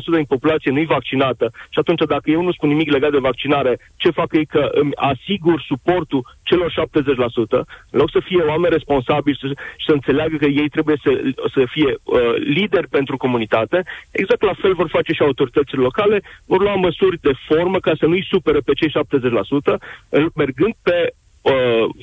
din 0.06 0.24
populație 0.24 0.72
nu-i 0.72 0.86
vaccinată 0.86 1.52
și 1.70 1.80
atunci 1.80 2.02
dacă 2.08 2.30
eu 2.30 2.42
nu 2.42 2.52
spun 2.52 2.70
nimic 2.70 2.92
legat 2.92 3.12
de 3.12 3.18
vaccinare, 3.18 3.80
ce 3.96 4.10
fac 4.10 4.34
ei 4.34 4.46
că 4.46 4.70
îmi 4.72 4.96
asigur 4.96 5.64
suportul 5.68 6.26
celor 6.44 6.72
70%, 6.72 6.76
în 7.92 8.00
loc 8.00 8.10
să 8.12 8.20
fie 8.24 8.42
oameni 8.42 8.74
responsabili 8.74 9.38
și 9.78 9.86
să 9.86 9.92
înțeleagă 9.92 10.36
că 10.38 10.46
ei 10.46 10.70
trebuie 10.70 10.98
să, 11.04 11.22
să 11.54 11.66
fie 11.66 11.92
uh, 12.04 12.20
lideri 12.38 12.88
pentru 12.88 13.18
comunitate, 13.18 13.84
exact 14.12 14.42
la 14.42 14.54
fel 14.62 14.74
vor 14.74 14.90
face 14.90 15.12
și 15.14 15.22
autoritățile 15.22 15.82
locale, 15.82 16.22
vor 16.46 16.62
lua 16.62 16.76
măsuri 16.76 17.18
de 17.26 17.34
formă 17.48 17.78
ca 17.80 17.94
să 18.00 18.06
nu-i 18.06 18.28
supere 18.30 18.60
pe 18.60 18.74
cei 18.74 18.92
70%, 18.92 18.94
mergând 20.36 20.74
pe 20.82 20.98
uh, 21.42 21.54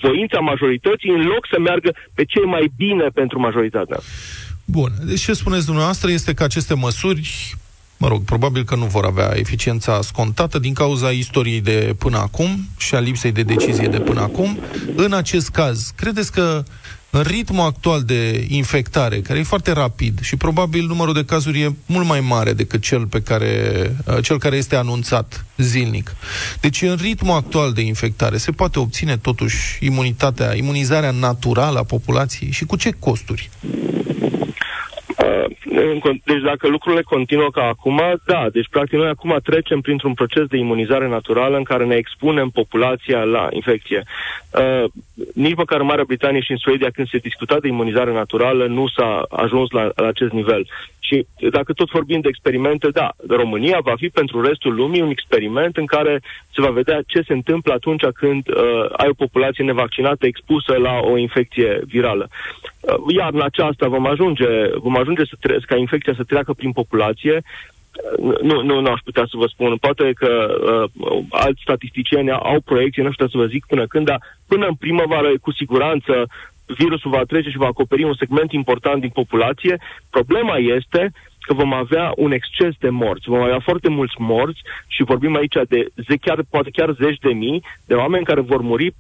voința 0.03 0.39
majorității 0.39 1.11
în 1.11 1.23
loc 1.33 1.43
să 1.53 1.59
meargă 1.59 1.91
pe 2.15 2.25
ce 2.25 2.41
mai 2.41 2.73
bine 2.77 3.07
pentru 3.15 3.41
majoritatea. 3.41 3.99
Bun. 4.65 4.91
Deci 5.05 5.21
ce 5.21 5.33
spuneți 5.33 5.65
dumneavoastră 5.65 6.11
este 6.11 6.35
că 6.35 6.43
aceste 6.43 6.75
măsuri 6.75 7.57
mă 7.97 8.09
rog, 8.09 8.25
probabil 8.25 8.65
că 8.65 8.75
nu 8.75 8.85
vor 8.85 9.05
avea 9.05 9.31
eficiența 9.35 10.01
scontată 10.01 10.59
din 10.59 10.75
cauza 10.75 11.11
istoriei 11.11 11.61
de 11.61 11.95
până 11.99 12.17
acum 12.19 12.69
și 12.79 12.95
a 12.95 13.01
lipsei 13.01 13.33
de 13.33 13.43
decizie 13.43 13.89
de 13.89 14.01
până 14.01 14.21
acum. 14.21 14.59
În 14.95 15.13
acest 15.13 15.49
caz, 15.49 15.93
credeți 15.97 16.33
că 16.33 16.43
în 16.43 16.65
ritmul 17.11 17.67
actual 17.67 18.03
de 18.03 18.45
infectare, 18.49 19.21
care 19.21 19.39
e 19.39 19.43
foarte 19.43 19.73
rapid 19.73 20.21
și 20.21 20.37
probabil 20.37 20.87
numărul 20.87 21.15
de 21.15 21.25
cazuri 21.25 21.61
e 21.61 21.75
mult 21.87 22.07
mai 22.07 22.21
mare 22.21 22.53
decât 22.53 22.83
cel, 22.83 23.07
pe 23.07 23.21
care, 23.21 23.83
uh, 24.07 24.23
cel 24.23 24.39
care 24.39 24.57
este 24.57 24.77
anunțat 24.77 25.45
zilnic. 25.57 26.15
Deci 26.61 26.83
în 26.83 26.97
ritmul 27.01 27.37
actual 27.37 27.73
de 27.73 27.81
infectare 27.81 28.37
se 28.37 28.51
poate 28.51 28.79
obține 28.79 29.17
totuși 29.17 29.85
imunitatea, 29.85 30.57
imunizarea 30.57 31.11
naturală 31.11 31.79
a 31.79 31.85
populației 31.85 32.51
și 32.51 32.65
cu 32.65 32.77
ce 32.77 32.91
costuri? 32.99 33.51
Deci 36.25 36.43
dacă 36.45 36.69
lucrurile 36.69 37.03
continuă 37.03 37.49
ca 37.51 37.63
acum, 37.63 38.01
da. 38.27 38.47
Deci 38.53 38.69
practic 38.71 38.99
noi 38.99 39.09
acum 39.09 39.39
trecem 39.43 39.81
printr-un 39.81 40.15
proces 40.15 40.47
de 40.47 40.57
imunizare 40.57 41.09
naturală 41.09 41.57
în 41.57 41.63
care 41.63 41.85
ne 41.85 41.95
expunem 41.95 42.49
populația 42.49 43.23
la 43.23 43.49
infecție. 43.51 44.03
Uh, 44.53 44.85
nici 45.35 45.57
măcar 45.57 45.81
în 45.81 45.87
Marea 45.87 46.05
Britanie 46.05 46.41
și 46.41 46.51
în 46.51 46.57
Suedia, 46.57 46.91
când 46.91 47.09
se 47.09 47.19
discuta 47.19 47.59
de 47.61 47.69
imunizare 47.69 48.13
naturală, 48.13 48.67
nu 48.67 48.89
s-a 48.89 49.27
ajuns 49.31 49.71
la, 49.71 49.91
la 49.95 50.07
acest 50.07 50.33
nivel. 50.33 50.67
Și 51.11 51.27
dacă 51.51 51.73
tot 51.73 51.91
vorbim 51.91 52.21
de 52.21 52.29
experimente, 52.29 52.89
da, 52.89 53.11
România 53.29 53.79
va 53.83 53.95
fi 53.97 54.09
pentru 54.09 54.41
restul 54.41 54.75
lumii 54.75 55.01
un 55.01 55.11
experiment 55.11 55.77
în 55.77 55.87
care 55.87 56.21
se 56.55 56.61
va 56.61 56.71
vedea 56.71 57.01
ce 57.07 57.23
se 57.27 57.33
întâmplă 57.33 57.73
atunci 57.73 58.05
când 58.15 58.49
uh, 58.49 58.85
ai 58.93 59.09
o 59.09 59.21
populație 59.25 59.65
nevaccinată 59.65 60.27
expusă 60.27 60.73
la 60.77 61.01
o 61.03 61.17
infecție 61.17 61.81
virală. 61.87 62.29
Uh, 62.81 63.15
iar 63.17 63.33
în 63.33 63.43
aceasta 63.43 63.89
vom 63.89 64.07
ajunge, 64.07 64.47
vom 64.75 64.97
ajunge 64.97 65.25
să 65.25 65.35
tre- 65.41 65.59
ca 65.67 65.77
infecția 65.77 66.15
să 66.17 66.25
treacă 66.25 66.53
prin 66.53 66.73
populație, 66.73 67.37
uh, 67.37 68.41
nu, 68.43 68.63
nu, 68.63 68.81
nu 68.81 68.91
aș 68.91 69.01
putea 69.05 69.25
să 69.31 69.37
vă 69.37 69.47
spun. 69.47 69.77
Poate 69.77 70.13
că 70.13 70.33
uh, 70.97 71.23
alți 71.31 71.61
statisticieni 71.63 72.31
au 72.31 72.61
proiecții, 72.65 73.03
nu 73.03 73.13
știu 73.13 73.29
să 73.29 73.39
vă 73.39 73.47
zic 73.47 73.65
până 73.67 73.87
când, 73.87 74.07
dar 74.07 74.21
până 74.49 74.67
în 74.67 74.75
primăvară, 74.75 75.31
cu 75.43 75.53
siguranță, 75.53 76.27
virusul 76.79 77.11
va 77.11 77.23
trece 77.23 77.51
și 77.51 77.59
va 77.59 77.67
acoperi 77.67 78.05
un 78.05 78.15
segment 78.15 78.53
important 78.53 79.01
din 79.01 79.11
populație. 79.11 79.79
Problema 80.11 80.57
este 80.57 81.13
că 81.51 81.57
vom 81.57 81.73
avea 81.73 82.13
un 82.17 82.33
exces 82.33 82.75
de 82.79 82.89
morți. 82.89 83.29
Vom 83.29 83.41
avea 83.41 83.61
foarte 83.61 83.89
mulți 83.89 84.15
morți 84.19 84.61
și 84.87 85.03
vorbim 85.03 85.37
aici 85.37 85.57
de 85.69 85.87
ze, 86.07 86.17
chiar, 86.17 86.39
poate 86.51 86.71
chiar 86.71 86.91
zeci 86.93 87.19
de 87.19 87.33
mii 87.33 87.63
de 87.87 87.95
oameni 87.95 88.25
care 88.25 88.41
vor 88.41 88.61
muri 88.61 88.95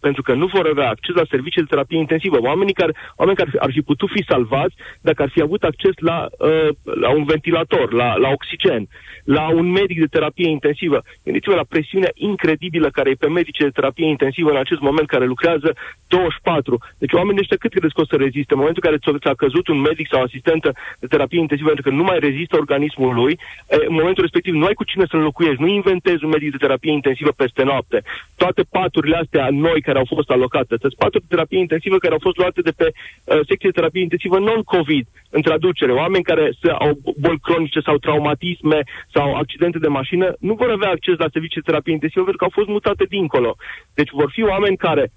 pentru 0.00 0.22
că 0.22 0.32
nu 0.34 0.46
vor 0.46 0.66
avea 0.70 0.88
acces 0.88 1.14
la 1.14 1.30
servicii 1.30 1.62
de 1.62 1.66
terapie 1.70 1.98
intensivă. 1.98 2.38
Oamenii 2.40 2.72
care, 2.72 2.92
oameni 3.16 3.36
care 3.36 3.50
ar 3.58 3.70
fi 3.72 3.80
putut 3.80 4.10
fi 4.10 4.24
salvați 4.28 4.74
dacă 5.00 5.22
ar 5.22 5.28
fi 5.28 5.40
avut 5.40 5.62
acces 5.62 5.94
la, 5.98 6.26
uh, 6.38 6.68
la 7.00 7.10
un 7.10 7.24
ventilator, 7.24 7.92
la, 7.92 8.16
la 8.16 8.28
oxigen, 8.28 8.88
la 9.24 9.48
un 9.48 9.70
medic 9.70 9.98
de 9.98 10.06
terapie 10.06 10.48
intensivă. 10.48 11.02
Gândiți-vă 11.24 11.54
la 11.54 11.68
presiunea 11.68 12.10
incredibilă 12.14 12.88
care 12.90 13.10
e 13.10 13.24
pe 13.24 13.28
medici 13.28 13.58
de 13.58 13.76
terapie 13.78 14.06
intensivă 14.06 14.50
în 14.50 14.56
acest 14.56 14.80
moment, 14.80 15.06
care 15.08 15.24
lucrează 15.24 15.74
24. 16.08 16.78
Deci 16.98 17.12
oamenii 17.12 17.40
ăștia 17.40 17.56
cât 17.56 17.70
credeți 17.70 17.94
că 17.94 18.00
o 18.00 18.10
să 18.10 18.16
reziste? 18.16 18.52
În 18.52 18.58
momentul 18.62 18.82
în 18.84 18.88
care 18.88 19.18
ți-a 19.18 19.34
căzut 19.34 19.68
un 19.68 19.80
medic 19.80 20.06
sau 20.10 20.22
asistentă 20.22 20.72
de 21.00 21.06
terapie 21.06 21.40
intensivă 21.40 21.68
pentru 21.68 21.89
că 21.89 21.89
nu 21.90 22.02
mai 22.02 22.18
rezistă 22.18 22.56
organismul 22.56 23.14
lui, 23.14 23.38
în 23.68 23.94
momentul 23.94 24.22
respectiv 24.22 24.54
nu 24.54 24.64
ai 24.64 24.74
cu 24.74 24.84
cine 24.84 25.04
să 25.08 25.16
înlocuiești, 25.16 25.62
nu 25.62 25.68
inventezi 25.68 26.24
un 26.24 26.30
medic 26.30 26.50
de 26.50 26.56
terapie 26.56 26.92
intensivă 26.92 27.30
peste 27.30 27.62
noapte. 27.62 28.02
Toate 28.36 28.62
paturile 28.62 29.16
astea 29.16 29.48
noi 29.50 29.80
care 29.80 29.98
au 29.98 30.04
fost 30.14 30.30
alocate, 30.30 30.74
sunt 30.80 30.94
paturi 30.94 31.22
de 31.22 31.34
terapie 31.34 31.58
intensivă 31.58 31.96
care 31.98 32.12
au 32.12 32.18
fost 32.22 32.36
luate 32.36 32.60
de 32.60 32.70
pe 32.70 32.86
uh, 32.92 33.34
secție 33.48 33.70
de 33.70 33.78
terapie 33.78 34.02
intensivă 34.02 34.38
non-COVID, 34.38 35.06
în 35.30 35.42
traducere. 35.42 35.92
Oameni 35.92 36.24
care 36.24 36.52
au 36.78 36.98
boli 37.18 37.40
cronice 37.42 37.80
sau 37.80 37.96
traumatisme 37.96 38.80
sau 39.12 39.34
accidente 39.34 39.78
de 39.78 39.86
mașină 39.86 40.34
nu 40.40 40.54
vor 40.54 40.70
avea 40.70 40.90
acces 40.90 41.16
la 41.18 41.32
servicii 41.32 41.60
de 41.60 41.70
terapie 41.70 41.92
intensivă 41.92 42.24
pentru 42.24 42.38
că 42.38 42.44
au 42.44 42.58
fost 42.58 42.68
mutate 42.68 43.04
dincolo. 43.08 43.56
Deci 43.94 44.10
vor 44.10 44.30
fi 44.32 44.42
oameni 44.42 44.76
care 44.76 45.12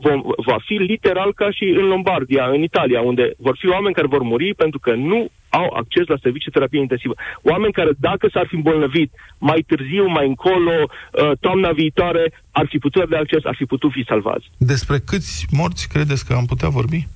vom, 0.00 0.22
va 0.36 0.56
fi 0.64 0.74
literal 0.74 1.32
ca 1.34 1.50
și 1.50 1.64
în 1.64 1.86
Lombardia, 1.86 2.46
în 2.46 2.62
Italia, 2.62 3.00
unde 3.00 3.32
vor 3.38 3.56
fi 3.58 3.68
oameni 3.68 3.94
care 3.94 4.06
vor 4.06 4.22
muri 4.22 4.54
pentru 4.54 4.78
că 4.78 4.94
nu 4.94 5.28
au 5.60 5.66
acces 5.80 6.06
la 6.06 6.22
servicii 6.22 6.50
de 6.50 6.56
terapie 6.56 6.80
intensivă. 6.80 7.14
Oameni 7.50 7.72
care, 7.78 7.90
dacă 8.08 8.24
s-ar 8.32 8.46
fi 8.50 8.54
îmbolnăvit 8.54 9.10
mai 9.38 9.60
târziu, 9.70 10.04
mai 10.06 10.26
încolo, 10.32 10.76
uh, 10.84 11.30
toamna 11.40 11.70
viitoare, 11.72 12.24
ar 12.50 12.66
fi 12.72 12.78
putut 12.78 13.02
avea 13.02 13.20
acces, 13.20 13.42
ar 13.44 13.56
fi 13.60 13.64
putut 13.64 13.90
fi 13.92 14.04
salvați. 14.08 14.46
Despre 14.56 14.96
câți 15.10 15.46
morți 15.50 15.88
credeți 15.88 16.26
că 16.26 16.32
am 16.32 16.46
putea 16.52 16.68
vorbi? 16.68 17.06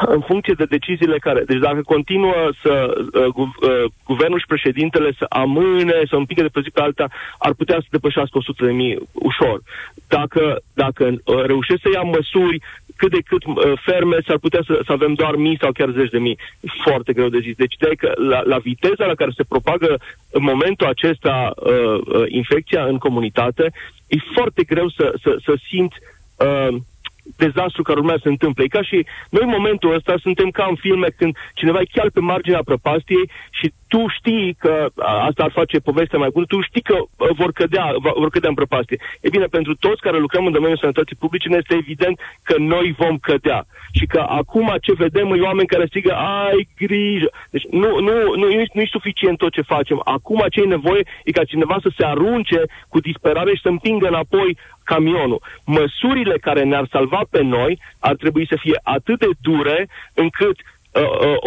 În 0.00 0.20
funcție 0.20 0.54
de 0.56 0.64
deciziile 0.64 1.18
care... 1.18 1.42
Deci 1.46 1.58
dacă 1.58 1.80
continuă 1.84 2.50
să 2.62 2.94
uh, 2.96 3.24
gu, 3.24 3.42
uh, 3.42 3.84
guvernul 4.04 4.38
și 4.38 4.46
președintele 4.46 5.12
să 5.18 5.26
amâne, 5.28 6.02
să 6.08 6.16
împingă 6.16 6.42
de 6.42 6.48
pe 6.48 6.60
zi 6.60 6.70
pe 6.70 6.80
alta, 6.80 7.06
ar 7.38 7.52
putea 7.52 7.78
să 7.80 7.86
depășească 7.90 8.38
100 8.38 8.64
de 8.64 8.72
mii 8.72 8.98
ușor. 9.12 9.60
Dacă, 10.08 10.60
dacă 10.74 11.04
uh, 11.04 11.42
reușesc 11.44 11.80
să 11.82 11.88
ia 11.92 12.02
măsuri 12.02 12.58
cât 12.96 13.10
de 13.10 13.20
cât 13.26 13.44
uh, 13.44 13.54
ferme, 13.84 14.16
s-ar 14.26 14.38
putea 14.38 14.62
să, 14.66 14.80
să 14.86 14.92
avem 14.92 15.14
doar 15.14 15.36
mii 15.36 15.58
sau 15.60 15.72
chiar 15.72 15.90
zeci 15.90 16.10
de 16.10 16.18
mii. 16.18 16.38
Foarte 16.84 17.12
greu 17.12 17.28
de 17.28 17.38
zis. 17.38 17.56
Deci 17.56 17.76
de 17.78 17.94
că 17.98 18.12
la, 18.16 18.40
la 18.44 18.58
viteza 18.58 19.04
la 19.06 19.14
care 19.14 19.30
se 19.36 19.44
propagă 19.48 19.98
în 20.30 20.42
momentul 20.42 20.86
acesta 20.86 21.52
uh, 21.56 21.72
uh, 21.72 22.24
infecția 22.28 22.84
în 22.84 22.98
comunitate, 22.98 23.72
e 24.06 24.16
foarte 24.34 24.62
greu 24.62 24.88
să, 24.88 25.14
să, 25.22 25.36
să 25.44 25.54
simți 25.68 25.96
uh, 26.36 26.76
dezastru 27.36 27.82
care 27.82 27.98
urmează 27.98 28.20
să 28.22 28.26
se 28.26 28.34
întâmple. 28.36 28.64
E 28.64 28.76
ca 28.76 28.82
și 28.82 29.06
noi 29.30 29.42
în 29.42 29.54
momentul 29.58 29.94
ăsta 29.94 30.14
suntem 30.20 30.48
ca 30.50 30.66
în 30.68 30.74
filme 30.74 31.08
când 31.16 31.36
cineva 31.54 31.80
e 31.80 31.94
chiar 31.96 32.10
pe 32.10 32.20
marginea 32.20 32.62
prăpastiei 32.64 33.30
și 33.50 33.72
tu 33.88 34.06
știi 34.18 34.56
că 34.58 34.86
asta 35.28 35.42
ar 35.42 35.50
face 35.50 35.78
povestea 35.78 36.18
mai 36.18 36.30
bună, 36.32 36.46
tu 36.46 36.60
știi 36.60 36.82
că 36.82 36.96
vor 37.40 37.52
cădea, 37.52 37.94
vor 38.22 38.30
cădea 38.30 38.48
în 38.48 38.54
prăpastie. 38.54 38.98
E 39.20 39.28
bine, 39.28 39.46
pentru 39.46 39.74
toți 39.74 40.00
care 40.00 40.18
lucrăm 40.18 40.46
în 40.46 40.52
domeniul 40.52 40.78
sănătății 40.78 41.16
publice, 41.16 41.48
ne 41.48 41.56
este 41.56 41.74
evident 41.74 42.20
că 42.42 42.54
noi 42.58 42.94
vom 42.98 43.16
cădea. 43.18 43.66
Și 43.92 44.06
că 44.06 44.20
acum 44.28 44.76
ce 44.80 44.92
vedem 44.92 45.32
e 45.32 45.40
oameni 45.40 45.66
care 45.66 45.86
strigă, 45.86 46.12
ai 46.12 46.68
grijă. 46.76 47.30
Deci 47.50 47.66
nu, 47.70 48.00
nu, 48.00 48.12
nu, 48.36 48.46
nu 48.72 48.80
e 48.80 48.86
suficient 48.90 49.38
tot 49.38 49.52
ce 49.52 49.60
facem. 49.60 50.00
Acum 50.04 50.44
ce 50.50 50.60
e 50.60 50.64
nevoie 50.64 51.02
e 51.24 51.30
ca 51.30 51.44
cineva 51.44 51.76
să 51.82 51.90
se 51.96 52.04
arunce 52.04 52.60
cu 52.88 53.00
disperare 53.00 53.54
și 53.54 53.62
să 53.62 53.68
împingă 53.68 54.06
înapoi 54.06 54.56
camionul. 54.84 55.42
Măsurile 55.66 56.38
care 56.38 56.62
ne-ar 56.62 56.86
salva 56.90 57.20
pe 57.30 57.42
noi 57.42 57.80
ar 57.98 58.14
trebui 58.14 58.46
să 58.46 58.56
fie 58.60 58.80
atât 58.82 59.18
de 59.18 59.28
dure 59.40 59.88
încât 60.14 60.56
uh, 60.58 60.64
uh, 60.64 60.73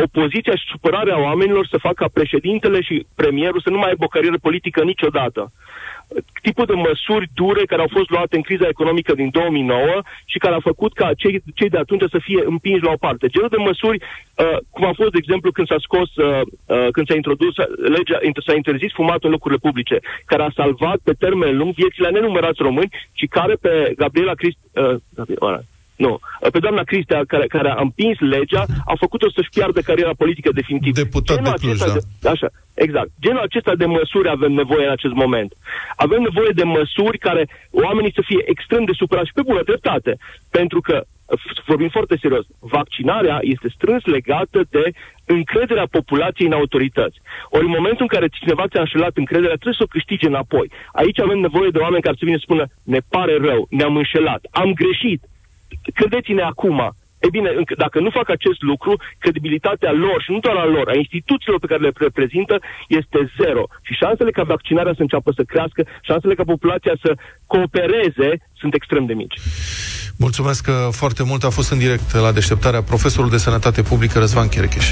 opoziția 0.04 0.56
și 0.56 0.72
supărarea 0.72 1.22
oamenilor 1.22 1.68
să 1.68 1.78
facă 1.78 1.96
ca 2.04 2.10
președintele 2.14 2.82
și 2.82 3.06
premierul 3.16 3.62
să 3.62 3.70
nu 3.70 3.78
mai 3.78 3.90
aibă 3.90 4.04
o 4.04 4.08
carieră 4.08 4.38
politică 4.42 4.84
niciodată 4.84 5.52
tipul 6.42 6.66
de 6.66 6.74
măsuri 6.74 7.30
dure 7.34 7.66
care 7.66 7.82
au 7.82 7.88
fost 7.92 8.10
luate 8.10 8.36
în 8.36 8.42
criza 8.42 8.68
economică 8.68 9.14
din 9.14 9.30
2009 9.30 10.02
și 10.26 10.38
care 10.38 10.54
au 10.54 10.60
făcut 10.60 10.94
ca 10.94 11.14
cei, 11.18 11.42
cei 11.56 11.70
de 11.70 11.78
atunci 11.78 12.10
să 12.10 12.20
fie 12.22 12.44
împinși 12.46 12.84
la 12.84 12.92
o 12.92 13.04
parte. 13.06 13.28
Genul 13.28 13.50
de 13.50 13.58
măsuri, 13.58 13.98
uh, 14.02 14.58
cum 14.70 14.86
a 14.86 14.94
fost, 14.96 15.12
de 15.12 15.18
exemplu, 15.22 15.52
când 15.52 15.68
s-a 15.68 15.80
scos, 15.80 16.16
uh, 16.16 16.42
uh, 16.66 16.88
când 16.92 17.08
s-a 17.08 17.16
introdus 17.16 17.56
legea, 17.96 18.20
s-a 18.46 18.56
interzis 18.56 18.92
fumatul 18.94 19.30
în 19.30 19.32
locurile 19.32 19.60
publice, 19.68 20.00
care 20.26 20.44
a 20.44 20.56
salvat 20.56 21.00
pe 21.04 21.14
termen 21.14 21.58
lung 21.58 21.74
viețile 21.74 22.08
a 22.08 22.12
nenumărați 22.12 22.62
români 22.62 22.92
și 23.14 23.26
care 23.26 23.54
pe 23.62 23.94
Gabriela 23.96 24.34
Crist... 24.34 24.58
Uh, 24.74 24.96
Gabriela, 25.16 25.60
nu. 25.98 26.20
Pe 26.52 26.60
doamna 26.60 26.84
Cristea, 26.84 27.22
care, 27.28 27.46
care 27.48 27.70
a 27.70 27.82
împins 27.82 28.18
legea, 28.20 28.64
a 28.86 28.94
făcut-o 29.04 29.30
să-și 29.30 29.50
piardă 29.50 29.80
cariera 29.82 30.14
politică 30.18 30.50
definitiv. 30.52 30.94
Deputat 30.94 31.36
Genul 31.36 31.54
de 31.58 31.66
Cluj, 31.66 31.80
da. 31.80 31.94
De, 32.22 32.30
așa, 32.30 32.48
exact. 32.74 33.10
Genul 33.22 33.42
acesta 33.42 33.76
de 33.76 33.86
măsuri 33.86 34.30
avem 34.30 34.52
nevoie 34.52 34.86
în 34.86 34.92
acest 34.92 35.14
moment. 35.14 35.52
Avem 35.96 36.22
nevoie 36.22 36.52
de 36.54 36.64
măsuri 36.64 37.18
care 37.18 37.44
oamenii 37.72 38.14
să 38.14 38.22
fie 38.26 38.42
extrem 38.46 38.84
de 38.86 38.92
supărați 38.96 39.28
și 39.28 39.34
pe 39.34 39.48
bună 39.50 39.62
dreptate. 39.64 40.18
Pentru 40.52 40.80
că, 40.82 41.02
vorbim 41.66 41.90
foarte 41.90 42.18
serios, 42.22 42.46
vaccinarea 42.60 43.38
este 43.42 43.68
strâns 43.76 44.04
legată 44.06 44.60
de 44.70 44.84
încrederea 45.26 45.88
populației 45.98 46.48
în 46.48 46.54
autorități. 46.54 47.22
Ori 47.50 47.66
în 47.66 47.76
momentul 47.78 48.06
în 48.08 48.14
care 48.16 48.28
cineva 48.28 48.68
ți-a 48.68 48.80
înșelat 48.80 49.14
încrederea, 49.16 49.60
trebuie 49.62 49.82
să 49.82 49.88
o 49.88 49.94
câștige 49.96 50.28
înapoi. 50.28 50.72
Aici 51.02 51.20
avem 51.20 51.40
nevoie 51.40 51.70
de 51.70 51.84
oameni 51.86 52.06
care 52.06 52.16
să 52.20 52.26
vină 52.26 52.38
să 52.38 52.48
spună, 52.48 52.66
ne 52.84 53.00
pare 53.10 53.38
rău, 53.48 53.68
ne-am 53.70 53.96
înșelat, 53.96 54.42
am 54.52 54.74
greșit, 54.74 55.22
credeți-ne 55.94 56.42
acum, 56.42 56.96
E 57.20 57.28
bine, 57.32 57.50
dacă 57.78 58.00
nu 58.00 58.10
fac 58.10 58.30
acest 58.30 58.62
lucru, 58.62 58.96
credibilitatea 59.20 59.92
lor 59.92 60.22
și 60.22 60.32
nu 60.32 60.40
doar 60.40 60.56
a 60.56 60.66
lor, 60.66 60.88
a 60.90 60.96
instituțiilor 60.96 61.60
pe 61.60 61.68
care 61.68 61.82
le 61.82 61.92
reprezintă, 61.96 62.60
este 62.88 63.32
zero. 63.42 63.64
Și 63.82 63.94
șansele 63.94 64.32
ca 64.32 64.44
vaccinarea 64.44 64.94
să 64.96 65.02
înceapă 65.02 65.32
să 65.36 65.44
crească, 65.44 65.86
șansele 66.02 66.36
ca 66.36 66.44
populația 66.44 66.94
să 67.02 67.18
coopereze 67.46 68.30
sunt 68.60 68.74
extrem 68.74 69.06
de 69.06 69.14
mici. 69.14 69.40
Mulțumesc 70.18 70.64
că 70.64 70.90
foarte 70.92 71.24
mult 71.24 71.44
a 71.44 71.50
fost 71.50 71.72
în 71.72 71.78
direct 71.78 72.14
la 72.14 72.32
deșteptarea 72.32 72.82
profesorul 72.82 73.30
de 73.30 73.38
sănătate 73.38 73.82
publică 73.82 74.20
Răzvan 74.20 74.48
Cherecheș. 74.48 74.92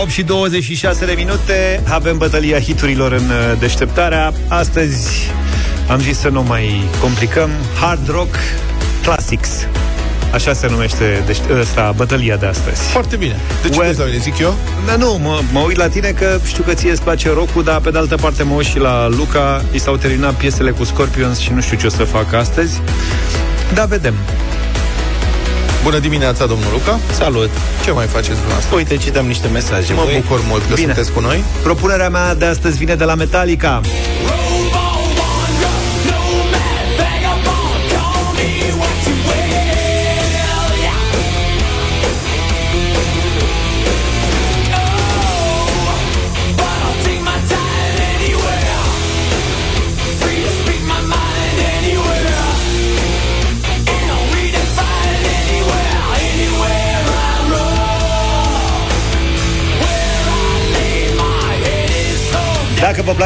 8 0.00 0.10
și 0.10 0.22
26 0.22 1.06
de 1.06 1.12
minute 1.16 1.82
Avem 1.88 2.18
bătălia 2.18 2.60
hiturilor 2.60 3.12
în 3.12 3.24
uh, 3.24 3.58
deșteptarea 3.58 4.32
Astăzi 4.48 5.30
am 5.88 6.00
zis 6.00 6.18
să 6.18 6.28
nu 6.28 6.42
mai 6.42 6.88
complicăm 7.00 7.50
Hard 7.80 8.08
Rock 8.08 8.34
Classics 9.02 9.48
Așa 10.32 10.52
se 10.52 10.68
numește 10.68 11.22
deci, 11.26 11.36
ăsta, 11.60 11.92
bătălia 11.96 12.36
de 12.36 12.46
astăzi. 12.46 12.80
Foarte 12.80 13.16
bine. 13.16 13.36
De 13.62 13.68
ce 13.68 13.78
Well- 13.80 13.94
la 13.98 14.04
mine, 14.04 14.16
zic 14.16 14.38
eu? 14.38 14.54
Da, 14.86 14.96
nu, 14.96 15.18
mă, 15.22 15.40
mă 15.52 15.60
uit 15.60 15.76
la 15.76 15.88
tine 15.88 16.08
că 16.08 16.38
știu 16.46 16.62
că 16.62 16.74
ție 16.74 16.90
îți 16.90 17.02
place 17.02 17.32
rock 17.32 17.62
dar 17.64 17.80
pe 17.80 17.90
de 17.90 17.98
altă 17.98 18.14
parte 18.16 18.42
mă 18.42 18.54
uit 18.54 18.66
și 18.66 18.78
la 18.78 19.08
Luca, 19.08 19.64
i 19.72 19.78
s-au 19.78 19.96
terminat 19.96 20.34
piesele 20.34 20.70
cu 20.70 20.84
Scorpions 20.84 21.38
și 21.38 21.52
nu 21.52 21.60
știu 21.60 21.76
ce 21.76 21.86
o 21.86 21.90
să 21.90 22.04
fac 22.04 22.32
astăzi. 22.32 22.80
Da, 23.74 23.84
vedem. 23.84 24.14
Bună 25.86 25.98
dimineața, 25.98 26.46
domnul 26.46 26.70
Luca. 26.72 26.98
Salut! 27.12 27.50
Ce 27.84 27.90
mai 27.90 28.06
faceți 28.06 28.34
dumneavoastră? 28.34 28.74
Uite, 28.76 28.96
citeam 28.96 29.26
niște 29.26 29.48
mesaje. 29.48 29.92
Mă 29.92 30.02
Voi- 30.04 30.20
bucur 30.20 30.40
mult 30.48 30.62
că 30.68 30.74
Bine. 30.74 30.86
sunteți 30.86 31.12
cu 31.12 31.20
noi. 31.20 31.44
Propunerea 31.62 32.08
mea 32.08 32.34
de 32.34 32.44
astăzi 32.44 32.76
vine 32.78 32.94
de 32.94 33.04
la 33.04 33.14
Metallica. 33.14 33.80
Dacă 34.26 34.55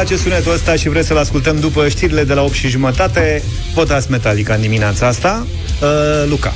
place 0.01 0.21
sunetul 0.21 0.53
ăsta 0.53 0.75
și 0.75 0.89
vreți 0.89 1.07
să-l 1.07 1.17
ascultăm 1.17 1.59
după 1.59 1.87
știrile 1.89 2.23
de 2.23 2.33
la 2.33 2.41
8 2.41 2.53
și 2.53 2.67
jumătate, 2.67 3.43
votați 3.73 4.11
Metallica 4.11 4.53
în 4.53 4.61
dimineața 4.61 5.07
asta. 5.07 5.45
Uh, 5.81 6.29
Luca. 6.29 6.53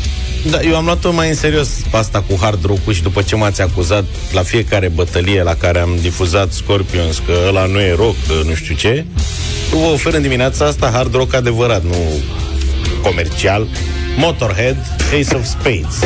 Da, 0.50 0.62
eu 0.62 0.76
am 0.76 0.86
luat-o 0.86 1.12
mai 1.12 1.30
în 1.30 1.36
serios 1.36 1.70
asta 1.92 2.24
cu 2.30 2.38
hard 2.42 2.66
rock 2.66 2.92
și 2.92 3.02
după 3.02 3.22
ce 3.22 3.36
m-ați 3.36 3.62
acuzat 3.62 4.04
la 4.34 4.42
fiecare 4.42 4.88
bătălie 4.88 5.44
la 5.44 5.56
care 5.56 5.80
am 5.80 5.98
difuzat 6.02 6.52
Scorpions 6.52 7.22
că 7.26 7.34
ăla 7.48 7.66
nu 7.66 7.80
e 7.80 7.96
rock, 7.96 8.16
că 8.28 8.34
nu 8.46 8.54
știu 8.54 8.76
ce, 8.76 9.06
eu 9.74 9.80
vă 9.80 9.86
ofer 9.86 10.14
în 10.14 10.22
dimineața 10.22 10.66
asta 10.66 10.90
hard 10.94 11.16
rock 11.16 11.34
adevărat, 11.34 11.84
nu 11.84 11.96
comercial. 13.02 13.68
Motorhead, 14.18 14.78
Ace 15.20 15.36
of 15.36 15.46
Spades. 15.46 16.00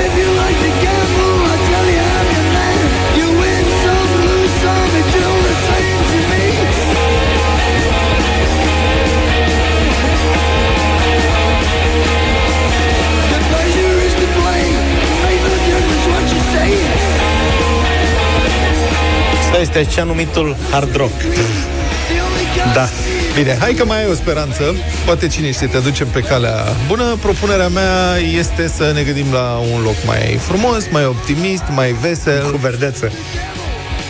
Este 19.59 19.85
așa 19.87 20.03
numitul 20.03 20.55
hard 20.71 20.95
rock. 20.95 21.21
Da. 22.73 22.87
Bine, 23.35 23.57
hai 23.59 23.73
că 23.73 23.85
mai 23.85 24.03
ai 24.03 24.09
o 24.09 24.13
speranță. 24.13 24.75
Poate 25.05 25.27
cine 25.27 25.51
știe, 25.51 25.67
te 25.67 25.77
ducem 25.77 26.07
pe 26.07 26.19
calea 26.19 26.63
bună. 26.87 27.17
Propunerea 27.21 27.67
mea 27.67 28.17
este 28.37 28.67
să 28.67 28.91
ne 28.93 29.01
gândim 29.01 29.31
la 29.31 29.61
un 29.73 29.81
loc 29.81 29.95
mai 30.05 30.39
frumos, 30.41 30.85
mai 30.91 31.05
optimist, 31.05 31.63
mai 31.75 31.91
vesel. 32.01 32.51
Cu 32.51 32.57
verdeță. 32.57 33.11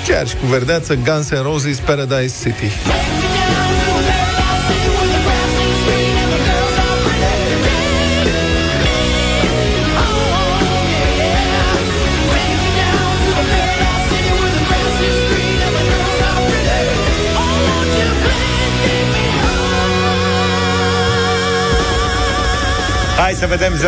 Chiar 0.08 0.28
și 0.28 0.36
cu 0.36 0.46
verdeață, 0.46 0.96
Guns 0.96 1.30
N' 1.30 1.42
Roses 1.42 1.78
Paradise 1.78 2.36
City. 2.44 2.72
Hai 23.30 23.38
să 23.38 23.48
vedem 23.48 23.74
0372069599. 23.74 23.80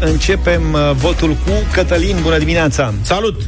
Începem 0.00 0.72
uh, 0.72 0.90
votul 0.94 1.30
cu 1.30 1.50
Cătălin. 1.72 2.16
Bună 2.22 2.38
dimineața! 2.38 2.94
Salut! 3.02 3.40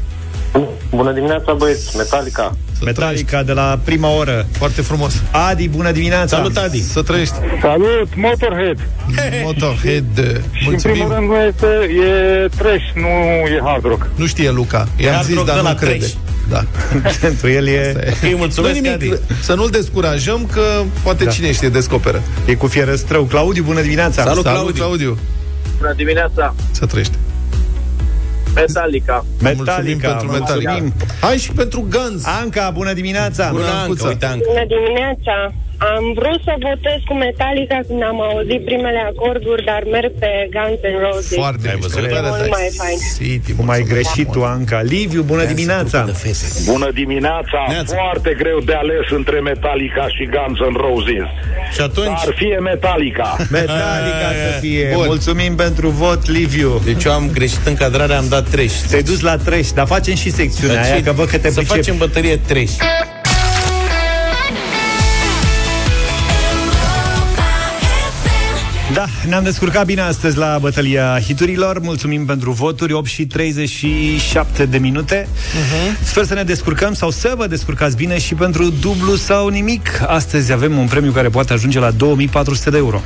Bună 0.90 1.12
dimineața, 1.12 1.52
băieți, 1.52 1.96
Metallica. 1.96 2.56
Metallica 2.84 3.42
de 3.42 3.52
la 3.52 3.78
prima 3.84 4.08
oră. 4.16 4.46
Foarte 4.52 4.80
frumos. 4.82 5.22
Adi, 5.30 5.68
bună 5.68 5.90
dimineața! 5.90 6.36
Salut, 6.36 6.56
Adi! 6.56 6.82
Să 6.82 7.02
trăiești. 7.02 7.34
Salut, 7.60 8.08
Motorhead! 8.16 8.78
Motorhead. 9.44 10.04
Și 10.52 10.64
în 10.64 10.70
Mulțumim. 10.70 10.96
primul 10.96 11.14
rând 11.14 11.28
nu 11.28 11.36
este, 11.36 11.66
e 12.06 12.48
trash, 12.56 12.84
nu 12.94 13.08
e 13.56 13.60
hard 13.64 13.84
rock. 13.84 14.06
Nu 14.14 14.26
știe 14.26 14.50
Luca. 14.50 14.88
I-am 14.96 15.12
hard 15.14 15.26
zis, 15.26 15.34
rock 15.34 15.46
dar 15.46 15.54
de 15.56 15.62
nu 15.62 15.68
la 15.68 15.74
crede. 15.74 15.96
trash. 15.96 16.12
Da. 16.48 16.64
Pentru 17.26 17.48
el 17.50 17.66
e, 17.66 18.14
Îi 18.22 18.34
mulțumesc, 18.36 18.74
Nu 18.74 18.80
nimic, 18.80 18.94
Adi. 19.12 19.20
să 19.40 19.54
nu-l 19.54 19.70
descurajăm, 19.70 20.48
că 20.52 20.62
poate 21.02 21.24
Da. 21.24 21.30
cine 21.30 21.52
știe 21.52 21.68
descoperă. 21.68 22.22
e 22.46 22.54
cu 22.54 22.66
fierăstrău. 22.66 23.24
Claudiu, 23.24 23.62
bună 23.62 23.80
dimineața! 23.80 24.22
Salut, 24.22 24.44
Salut, 24.44 24.60
Claudiu. 24.60 24.82
Claudiu. 24.82 25.18
Bună 25.78 25.92
dimineața, 25.96 26.54
Să 26.70 26.86
trăiești. 26.86 27.12
Metallica. 28.66 29.24
Mulțumim 29.40 29.64
Metallica, 29.64 30.08
pentru 30.08 30.30
Metallica. 30.30 30.70
mulțumim. 30.70 30.94
Hai 31.20 31.36
și 31.36 31.52
pentru 31.52 31.86
Guns. 31.90 32.24
Anca, 32.26 32.70
bună 32.70 32.92
dimineața! 32.92 33.48
Bună, 33.50 33.60
Bună, 33.60 33.70
Anca, 33.72 33.82
Ancuța. 33.82 34.06
uite, 34.08 34.26
Anca. 34.26 34.44
Bună 34.48 34.64
dimineața! 34.66 35.52
Am 35.94 36.04
vrut 36.18 36.40
să 36.48 36.54
votez 36.68 36.98
cu 37.08 37.14
Metallica 37.26 37.78
când 37.88 38.02
am 38.10 38.18
auzit 38.28 38.60
primele 38.70 39.00
acorduri, 39.12 39.62
dar 39.70 39.82
merg 39.94 40.12
pe 40.22 40.30
Guns 40.54 40.78
N' 40.92 40.98
Roses. 41.06 41.36
Foarte 41.44 41.68
Ai 41.68 41.74
mișto. 41.74 41.88
văzut? 41.94 42.08
Paradise 42.14 42.36
Mult 42.38 42.50
mai 42.58 42.68
fain. 42.82 42.98
City, 43.18 43.52
Cum 43.58 43.68
ai 43.74 43.78
mulțumesc 43.78 43.92
greșit 43.94 44.26
tu, 44.26 44.32
frumos. 44.32 44.48
Anca. 44.56 44.78
Liviu, 44.94 45.22
bună 45.32 45.44
dimineața! 45.52 45.98
Bună 46.74 46.88
dimineața! 47.02 47.58
Neața. 47.74 47.94
Foarte 48.04 48.30
greu 48.42 48.58
de 48.68 48.74
ales 48.82 49.06
între 49.20 49.38
Metallica 49.50 50.04
și 50.14 50.22
Guns 50.34 50.58
N' 50.72 50.76
Roses. 50.86 51.28
Și 51.74 51.80
atunci... 51.88 52.20
Dar 52.24 52.34
fie 52.42 52.56
Metallica. 52.70 53.28
Metallica 53.60 54.28
să 54.44 54.50
fie. 54.64 54.90
Bun. 54.94 55.04
Mulțumim 55.14 55.52
pentru 55.64 55.88
vot, 55.88 56.22
Liviu. 56.38 56.72
Deci 56.88 57.04
eu 57.04 57.12
am 57.12 57.30
greșit 57.36 57.64
încadrarea, 57.72 58.16
am 58.22 58.28
dat 58.28 58.44
trash. 58.48 58.76
Te-ai 58.90 59.02
dus 59.02 59.20
la 59.20 59.36
trash, 59.36 59.68
dar 59.78 59.86
facem 59.86 60.14
și 60.14 60.30
secțiunea 60.30 60.74
Dar 60.76 60.84
aia, 60.84 60.94
ce- 60.94 61.02
că 61.02 61.12
văd 61.12 61.28
că 61.28 61.38
te 61.38 61.48
Să 61.48 61.54
pricepi. 61.54 61.76
facem 61.78 61.96
bătărie 61.96 62.36
trash. 62.36 62.72
Da, 68.94 69.06
ne-am 69.28 69.42
descurcat 69.42 69.86
bine 69.86 70.00
astăzi 70.00 70.36
la 70.36 70.58
bătălia 70.60 71.18
hiturilor. 71.20 71.80
Mulțumim 71.80 72.24
pentru 72.24 72.50
voturi, 72.50 72.92
8 72.92 73.06
și 73.06 73.26
37 73.26 74.64
de 74.64 74.78
minute. 74.78 75.26
Uh-huh. 75.26 76.04
Sper 76.04 76.24
să 76.24 76.34
ne 76.34 76.42
descurcăm 76.42 76.92
sau 76.92 77.10
să 77.10 77.34
vă 77.36 77.46
descurcați 77.46 77.96
bine 77.96 78.18
și 78.18 78.34
pentru 78.34 78.70
dublu 78.70 79.14
sau 79.16 79.48
nimic. 79.48 80.02
Astăzi 80.06 80.52
avem 80.52 80.78
un 80.78 80.86
premiu 80.86 81.12
care 81.12 81.28
poate 81.28 81.52
ajunge 81.52 81.78
la 81.78 81.90
2400 81.90 82.70
de 82.70 82.76
euro. 82.76 83.00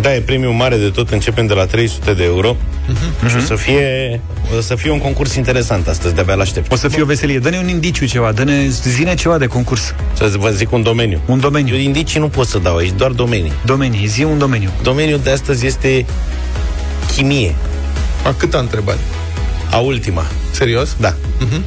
Da, 0.00 0.14
e 0.14 0.20
premiul 0.20 0.52
mare 0.52 0.76
de 0.76 0.88
tot, 0.88 1.10
începem 1.10 1.46
de 1.46 1.54
la 1.54 1.66
300 1.66 2.12
de 2.12 2.24
euro. 2.24 2.56
Uh-huh. 2.56 3.28
Și 3.28 3.36
o 3.36 3.40
să 3.40 3.54
fie, 3.54 4.20
o 4.58 4.60
să 4.60 4.74
fie 4.74 4.90
un 4.90 4.98
concurs 4.98 5.34
interesant 5.34 5.88
astăzi, 5.88 6.14
de-abia 6.14 6.34
l-aștept. 6.34 6.72
O 6.72 6.76
să 6.76 6.88
fie 6.88 7.02
o 7.02 7.04
veselie. 7.04 7.38
Dă-ne 7.38 7.58
un 7.58 7.68
indiciu 7.68 8.06
ceva, 8.06 8.32
dă-ne, 8.32 8.68
zine 8.68 9.14
ceva 9.14 9.38
de 9.38 9.46
concurs. 9.46 9.94
Să 10.12 10.32
vă 10.38 10.50
zic 10.50 10.72
un 10.72 10.82
domeniu. 10.82 11.20
Un 11.26 11.40
domeniu. 11.40 11.74
Eu 11.74 11.80
indicii 11.80 12.20
nu 12.20 12.28
pot 12.28 12.46
să 12.46 12.58
dau 12.58 12.76
aici, 12.76 12.92
doar 12.96 13.10
domenii. 13.10 13.52
Domenii, 13.64 14.06
zi 14.06 14.22
un 14.22 14.38
domeniu. 14.38 14.70
Domeniul 14.82 15.20
de 15.22 15.30
astăzi 15.30 15.66
este 15.66 16.06
chimie. 17.14 17.54
A 18.24 18.32
câta 18.32 18.58
întrebare? 18.58 18.98
A 19.70 19.76
ultima. 19.78 20.26
Serios? 20.50 20.96
Da. 21.00 21.14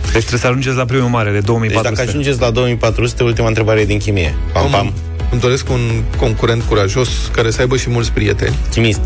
Deci 0.03 0.09
trebuie 0.11 0.39
să 0.39 0.47
ajungeți 0.47 0.75
la 0.75 0.85
premiul 0.85 1.09
mare 1.09 1.29
de 1.29 1.35
Deci 1.35 1.45
2400. 1.45 1.95
dacă 1.95 2.09
ajungeți 2.09 2.39
la 2.41 2.49
2400, 2.49 3.23
ultima 3.23 3.47
întrebare 3.47 3.79
e 3.79 3.85
din 3.85 3.97
chimie. 3.97 4.35
Pam, 4.53 4.63
Am- 4.63 4.71
pam. 4.71 4.93
Îmi 5.31 5.41
doresc 5.41 5.69
un 5.69 6.03
concurent 6.17 6.63
curajos 6.63 7.09
care 7.31 7.51
să 7.51 7.61
aibă 7.61 7.77
și 7.77 7.89
mulți 7.89 8.11
prieteni 8.11 8.55
Chimist. 8.71 8.99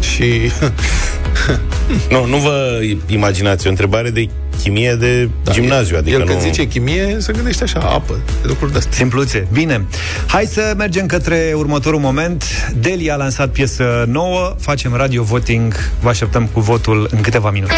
și 0.00 0.24
Nu, 2.10 2.26
nu 2.26 2.36
vă 2.36 2.80
imaginați 3.06 3.66
o 3.66 3.70
întrebare 3.70 4.10
de 4.10 4.28
chimie 4.62 4.94
de 4.94 5.28
da, 5.44 5.52
gimnaziu. 5.52 5.96
Adică 5.96 6.16
el 6.16 6.24
când 6.26 6.38
nu... 6.38 6.44
zice 6.44 6.66
chimie 6.68 7.16
se 7.20 7.32
gândește 7.32 7.62
așa, 7.62 7.78
apă, 7.78 8.18
lucruri 8.42 8.72
de 8.72 8.78
astea. 8.78 8.92
Simpluțe. 8.92 9.46
Bine. 9.52 9.84
Hai 10.26 10.44
să 10.44 10.74
mergem 10.76 11.06
către 11.06 11.52
următorul 11.56 12.00
moment. 12.00 12.44
Deli 12.76 13.10
a 13.10 13.16
lansat 13.16 13.48
piesă 13.48 14.04
nouă. 14.08 14.54
Facem 14.60 14.94
radio 14.94 15.22
voting. 15.22 15.74
Vă 16.00 16.08
așteptăm 16.08 16.46
cu 16.46 16.60
votul 16.60 17.08
în 17.10 17.20
câteva 17.20 17.50
minute. 17.50 17.72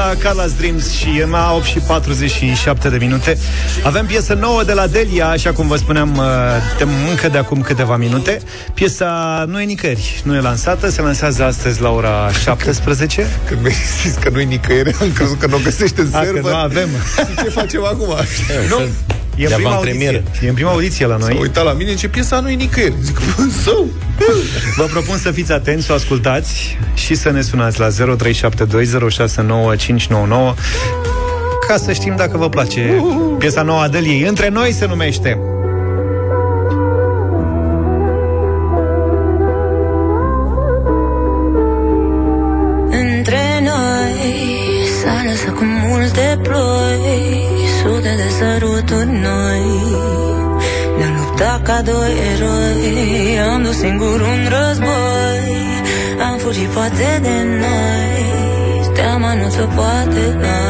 La 0.00 0.14
Carla's 0.14 0.56
Dreams 0.56 0.90
și 0.90 1.18
e 1.18 1.24
mai 1.24 1.52
8 1.54 1.64
și 1.64 1.78
47 1.78 2.88
de 2.88 2.96
minute. 2.96 3.38
Avem 3.82 4.06
piesă 4.06 4.34
nouă 4.34 4.64
de 4.64 4.72
la 4.72 4.86
Delia, 4.86 5.28
așa 5.28 5.52
cum 5.52 5.66
vă 5.68 5.76
spuneam 5.76 6.16
uh, 6.16 6.24
de 6.78 6.86
încă 7.10 7.28
de 7.28 7.38
acum 7.38 7.60
câteva 7.60 7.96
minute. 7.96 8.40
Piesa 8.74 9.44
nu 9.48 9.60
e 9.60 9.64
nicăieri, 9.64 10.20
nu 10.24 10.34
e 10.34 10.40
lansată, 10.40 10.90
se 10.90 11.02
lansează 11.02 11.44
astăzi 11.44 11.80
la 11.80 11.90
ora 11.90 12.30
17. 12.42 13.26
Când 13.46 13.60
mi-ai 13.60 13.74
zis 14.02 14.14
că 14.14 14.30
nu 14.30 14.40
e 14.40 14.44
nicăieri, 14.44 14.96
am 15.00 15.12
crezut 15.12 15.38
că 15.38 15.46
nu 15.46 15.56
o 15.56 15.60
găsește 15.64 16.00
în 16.00 16.08
A, 16.12 16.18
că 16.18 16.24
server. 16.24 16.52
nu 16.52 16.56
avem. 16.58 16.88
Și 17.16 17.42
ce 17.44 17.50
facem 17.50 17.84
acum? 17.84 18.14
Nu, 18.68 18.80
e 19.36 19.42
în 19.42 19.48
De 19.48 19.54
prima 19.54 19.68
avantpremieră. 19.70 20.16
audiție. 20.16 20.46
E 20.46 20.48
în 20.48 20.54
prima 20.54 20.70
audiție 20.70 21.06
la 21.06 21.16
S-a 21.20 21.26
noi. 21.28 21.38
uitat 21.40 21.64
la 21.64 21.72
mine 21.72 21.94
ce 21.94 22.08
piesa 22.08 22.40
nu 22.40 22.50
e 22.50 22.54
nicăieri. 22.54 22.94
Zic, 23.02 23.18
zău! 23.64 23.86
Vă 24.76 24.84
propun 24.84 25.18
să 25.18 25.30
fiți 25.30 25.52
atenți, 25.52 25.86
să 25.86 25.92
o 25.92 25.94
ascultați 25.94 26.78
și 26.94 27.14
să 27.14 27.30
ne 27.30 27.40
sunați 27.42 27.80
la 27.80 27.88
0372069599 27.88 27.92
ca 31.68 31.76
să 31.76 31.92
știm 31.92 32.14
dacă 32.16 32.36
vă 32.38 32.48
place 32.48 33.02
piesa 33.38 33.62
nouă 33.62 33.80
a 33.80 33.88
Deliei. 33.88 34.22
Între 34.22 34.48
noi 34.48 34.72
se 34.72 34.86
numește. 34.86 35.38
Luptat 51.80 51.86
ca 51.86 51.92
doi 51.92 52.12
eroi 52.32 53.38
Am 53.38 53.62
dus 53.62 53.78
singur 53.78 54.20
un 54.20 54.48
război. 54.48 55.42
Am 56.30 56.38
fugit 56.38 56.68
poate 56.68 57.18
de 57.22 57.42
noi 57.60 58.92
Teama 58.94 59.34
nu 59.34 59.48
ți-o 59.48 59.66
poate 59.66 60.38
da. 60.40 60.60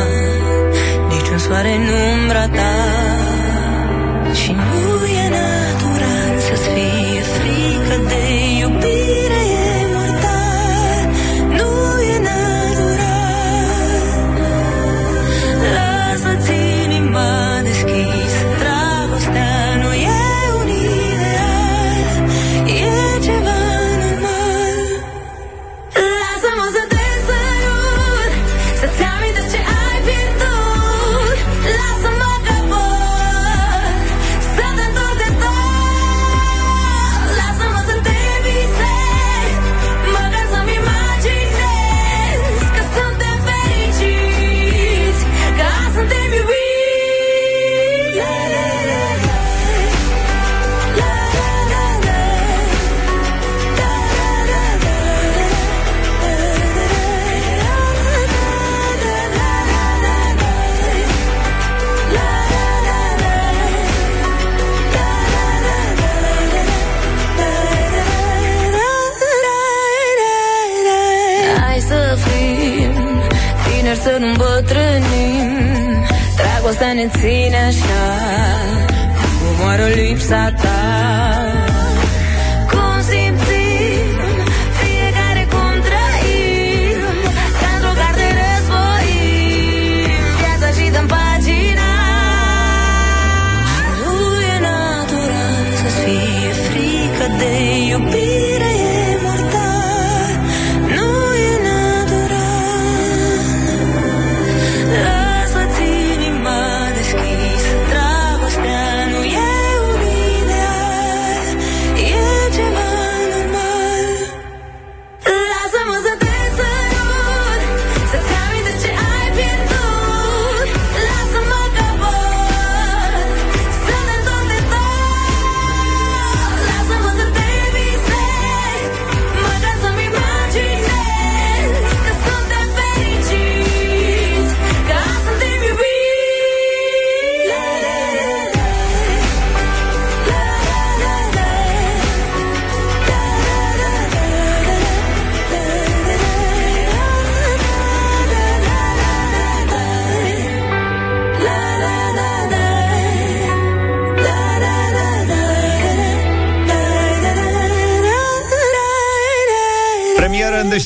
Niciun 1.09 1.39
soare 1.39 1.75
în 1.75 1.89
umbra 2.21 2.49
ta 2.49 3.10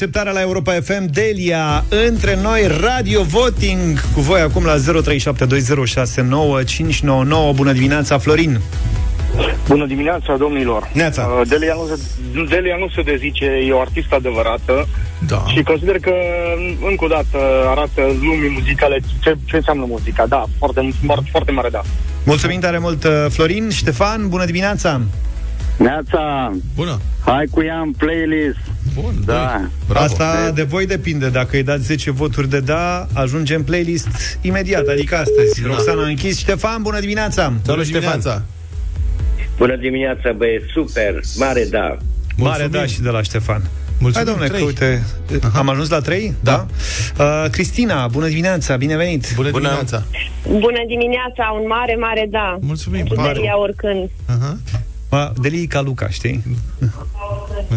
deșteptarea 0.04 0.40
la 0.40 0.46
Europa 0.48 0.72
FM 0.72 1.04
Delia 1.10 1.84
Între 2.08 2.38
noi 2.42 2.66
Radio 2.80 3.22
Voting 3.22 4.00
Cu 4.14 4.20
voi 4.20 4.40
acum 4.40 4.64
la 4.64 4.74
0372069599 4.76 4.80
Bună 7.54 7.72
dimineața, 7.72 8.18
Florin 8.18 8.60
Bună 9.68 9.86
dimineața, 9.86 10.36
domnilor! 10.36 10.90
Neața. 10.92 11.22
Uh, 11.22 11.40
Delia, 11.48 11.74
nu 11.74 11.86
se, 11.86 12.00
Delia 12.54 12.76
nu 12.78 12.88
se 12.94 13.02
dezice, 13.02 13.44
e 13.44 13.72
o 13.72 13.80
artistă 13.80 14.14
adevărată 14.14 14.88
Da. 15.26 15.42
și 15.46 15.62
consider 15.62 15.98
că, 15.98 16.12
încă 16.88 17.04
o 17.04 17.08
dată, 17.08 17.38
arată 17.66 18.00
lumii 18.00 18.50
muzicale 18.58 19.00
ce, 19.22 19.36
ce 19.44 19.56
înseamnă 19.56 19.84
muzica. 19.88 20.26
Da, 20.26 20.44
foarte, 20.58 20.92
foarte, 21.06 21.28
foarte 21.30 21.50
mare 21.50 21.68
da. 21.68 21.80
Mulțumim 22.24 22.60
tare 22.60 22.78
mult, 22.78 23.04
uh, 23.04 23.10
Florin 23.28 23.70
Ștefan, 23.70 24.28
bună 24.28 24.44
dimineața 24.44 25.00
Neața, 25.76 26.52
Bună! 26.74 27.00
hai 27.24 27.46
cu 27.50 27.62
ea 27.62 27.78
în 27.80 27.92
playlist. 27.92 28.58
Bun, 28.94 29.14
Da. 29.24 29.60
Bravo. 29.88 30.04
Asta 30.04 30.50
de 30.54 30.62
voi 30.62 30.86
depinde 30.86 31.28
Dacă 31.28 31.56
îi 31.56 31.62
dați 31.62 31.82
10 31.84 32.10
voturi 32.10 32.48
de 32.48 32.60
da 32.60 33.06
Ajunge 33.12 33.54
în 33.54 33.62
playlist 33.62 34.38
imediat, 34.40 34.86
adică 34.86 35.16
astăzi 35.16 35.62
Da. 35.62 35.68
Roxana 35.68 36.02
a 36.02 36.06
închis 36.06 36.38
Ștefan, 36.38 36.82
bună 36.82 37.00
dimineața 37.00 37.52
Bună 37.66 37.82
dimineața! 37.82 38.42
Bună 39.56 39.76
dimineața, 39.76 40.32
băieți, 40.32 40.64
super, 40.72 41.20
mare 41.36 41.64
da. 41.70 41.96
Mare 42.36 42.66
da 42.66 42.86
și 42.86 43.00
de 43.00 43.08
la 43.08 43.22
Ștefan 43.22 43.62
Mulțumim, 43.98 44.14
Hai, 44.14 44.24
domnule, 44.24 44.48
trei. 44.48 44.74
că 44.74 44.84
uite, 44.84 45.02
am 45.60 45.68
ajuns 45.68 45.88
la 45.88 46.00
3? 46.00 46.34
Da. 46.40 46.66
Uh, 47.18 47.44
Cristina, 47.50 48.06
bună 48.06 48.26
dimineața, 48.26 48.76
bine 48.76 48.96
venit! 48.96 49.34
Bună 49.34 49.50
dimineața! 49.50 50.02
Bună 50.48 50.78
dimineața, 50.88 51.58
un 51.60 51.66
mare, 51.68 51.94
mare 52.00 52.26
da. 52.30 52.58
Mulțumim! 52.60 53.06
Cu 53.06 53.14
Mare. 53.14 53.32
Delia 53.32 53.58
oricând. 53.58 54.10
Aha. 54.26 54.58
Ma, 55.14 55.32
Deli 55.40 55.66
ca 55.66 55.80
Luca, 55.80 56.08
știi? 56.08 56.42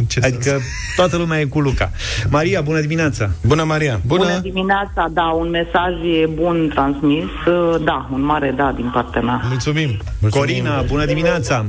Ce 0.07 0.19
adică 0.23 0.49
sens? 0.49 0.63
toată 0.95 1.17
lumea 1.17 1.39
e 1.39 1.43
cu 1.45 1.59
Luca. 1.59 1.91
Maria, 2.29 2.61
bună 2.61 2.79
dimineața! 2.79 3.29
Bună, 3.45 3.63
Maria! 3.63 3.99
Bună, 4.05 4.23
bună 4.23 4.39
dimineața, 4.39 5.09
da, 5.11 5.23
un 5.23 5.49
mesaj 5.49 5.93
e 6.21 6.25
bun 6.25 6.71
transmis. 6.73 7.23
Da, 7.83 8.09
un 8.13 8.21
mare 8.21 8.53
da 8.57 8.71
din 8.75 8.89
partea 8.93 9.21
mea. 9.21 9.41
Mulțumim! 9.49 9.89
Mulțumim. 10.19 10.29
Corina, 10.29 10.81
bună 10.81 11.05
dimineața! 11.05 11.65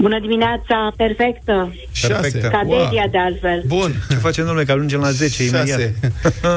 Bună 0.00 0.20
dimineața, 0.20 0.92
perfectă! 0.96 1.74
Perfectă. 2.00 2.48
Ca 2.48 2.62
wow. 2.64 2.84
Delia, 2.84 3.06
de 3.10 3.18
altfel. 3.18 3.62
Bun. 3.66 3.92
Ce 4.08 4.14
facem, 4.14 4.44
domnule, 4.44 4.64
că 4.64 4.72
ajungem 4.72 5.00
la 5.00 5.10
10 5.10 5.44
imediat. 5.44 5.80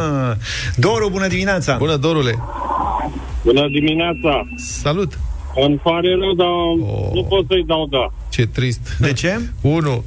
Doru, 0.85 1.09
bună 1.09 1.27
dimineața! 1.27 1.77
Bună, 1.77 1.95
Dorule! 1.95 2.39
Bună 3.43 3.67
dimineața! 3.67 4.47
Salut! 4.55 5.13
Îmi 5.55 5.79
pare 5.83 6.09
rău, 6.21 6.33
dar 6.33 6.47
oh. 6.47 7.13
nu 7.13 7.23
pot 7.23 7.45
să-i 7.47 7.63
dau 7.67 7.87
da. 7.87 8.13
Ce 8.29 8.47
trist. 8.47 8.97
De 8.99 9.13
ce? 9.13 9.39
Unu. 9.75 10.03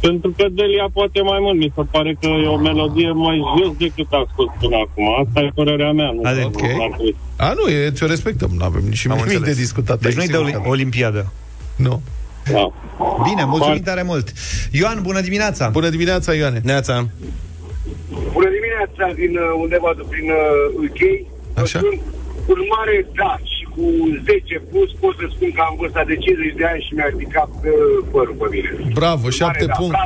Pentru 0.00 0.34
că 0.36 0.46
Delia 0.50 0.88
poate 0.92 1.20
mai 1.20 1.38
mult. 1.40 1.58
Mi 1.58 1.72
se 1.74 1.82
pare 1.90 2.16
că 2.20 2.26
e 2.26 2.46
o 2.46 2.56
melodie 2.56 3.10
mai 3.10 3.40
jos 3.58 3.76
decât 3.76 4.06
a 4.10 4.26
scos 4.32 4.46
până 4.60 4.76
acum. 4.76 5.04
Asta 5.24 5.40
e 5.40 5.50
părerea 5.54 5.92
mea. 5.92 6.10
Nu 6.14 6.20
Ade, 6.24 6.42
okay. 6.44 7.16
A, 7.36 7.52
nu, 7.52 7.68
e, 7.70 7.90
ți-o 7.90 8.06
respectăm. 8.06 8.50
Nu 8.58 8.64
avem 8.64 8.82
nici 8.88 9.06
nimic 9.06 9.44
de 9.44 9.52
discutat. 9.52 10.00
Deci 10.00 10.14
nu-i 10.14 10.26
de 10.26 10.60
olimpiadă. 10.64 11.32
Nu. 11.76 12.02
Da. 12.52 12.72
Bine, 13.22 13.44
mulțumim 13.44 13.82
tare 13.82 14.02
mult. 14.02 14.32
Ioan, 14.70 14.98
bună 15.02 15.20
dimineața! 15.20 15.68
Bună 15.68 15.88
dimineața, 15.88 16.34
Ioane! 16.34 16.60
Neața! 16.64 17.06
Bună 18.32 18.48
dimineața 18.58 19.04
din 19.20 19.32
uh, 19.36 19.44
undeva 19.62 19.90
prin 20.08 20.26
uh, 20.30 20.86
UK. 20.86 21.00
Așa? 21.62 21.80
Un 22.52 22.60
mare 22.74 23.06
daș 23.18 23.42
și 23.57 23.57
cu 23.78 23.86
10 24.24 24.62
plus 24.70 24.90
pot 25.00 25.14
să 25.20 25.26
spun 25.34 25.50
că 25.52 25.60
am 25.68 25.74
vârsta 25.80 26.02
de 26.06 26.16
50 26.16 26.54
de 26.60 26.64
ani 26.72 26.84
și 26.86 26.94
mi-a 26.94 27.08
ridicat 27.14 27.48
uh, 27.48 27.72
părul 28.12 28.36
pe 28.40 28.46
mine. 28.54 28.70
Bravo, 28.92 29.30
7 29.30 29.64
da, 29.64 29.72
puncte. 29.72 29.98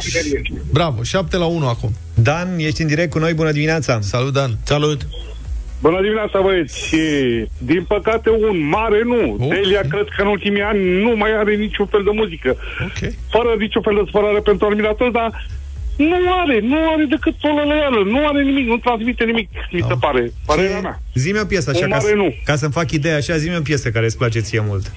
Bravo, 0.73 1.03
7 1.03 1.37
la 1.37 1.47
1 1.47 1.69
acum. 1.69 1.91
Dan, 2.15 2.49
ești 2.59 2.83
în 2.83 2.89
direct 2.89 3.11
cu 3.11 3.19
noi, 3.19 3.35
bună 3.35 3.53
dimineața! 3.53 4.01
Salut, 4.01 4.33
Dan! 4.33 4.51
Salut! 4.65 5.01
Bună 5.81 6.01
dimineața, 6.01 6.41
băieți! 6.41 6.87
Și, 6.87 7.03
din 7.59 7.85
păcate, 7.89 8.31
un 8.31 8.69
mare 8.69 9.03
nu. 9.05 9.33
Okay. 9.33 9.49
Delia, 9.49 9.81
cred 9.81 10.07
că 10.17 10.23
în 10.23 10.29
ultimii 10.29 10.63
ani 10.63 11.01
nu 11.05 11.17
mai 11.17 11.33
are 11.37 11.55
niciun 11.55 11.87
fel 11.87 12.03
de 12.05 12.11
muzică. 12.13 12.57
Okay. 12.89 13.19
Fără 13.31 13.55
niciun 13.59 13.83
fel 13.83 13.95
de 13.95 14.05
spărare 14.09 14.41
pentru 14.41 14.67
admiratori, 14.67 15.13
dar 15.13 15.47
nu 15.97 16.33
are, 16.41 16.61
nu 16.61 16.77
are 16.93 17.05
decât 17.05 17.35
o 17.43 17.49
lălăială, 17.49 18.03
nu 18.05 18.27
are 18.27 18.43
nimic, 18.43 18.67
nu 18.67 18.77
transmite 18.77 19.25
nimic, 19.25 19.49
mi 19.73 19.85
se 19.89 19.95
pare, 20.01 20.33
părerea 20.47 20.81
mea. 20.81 21.01
Zi-mi 21.15 21.39
o 21.39 21.45
piesă 21.45 21.71
așa, 21.71 21.79
O 21.87 21.89
ca, 21.89 21.97
mare 21.97 22.09
să, 22.09 22.15
nu. 22.15 22.35
ca 22.45 22.57
să-mi 22.57 22.73
fac 22.73 22.91
ideea 22.91 23.17
așa, 23.17 23.37
zi-mi 23.37 23.57
o 23.57 23.61
piesă 23.61 23.91
care 23.91 24.05
îți 24.05 24.17
place 24.17 24.41
ție 24.41 24.63
mult. 24.67 24.93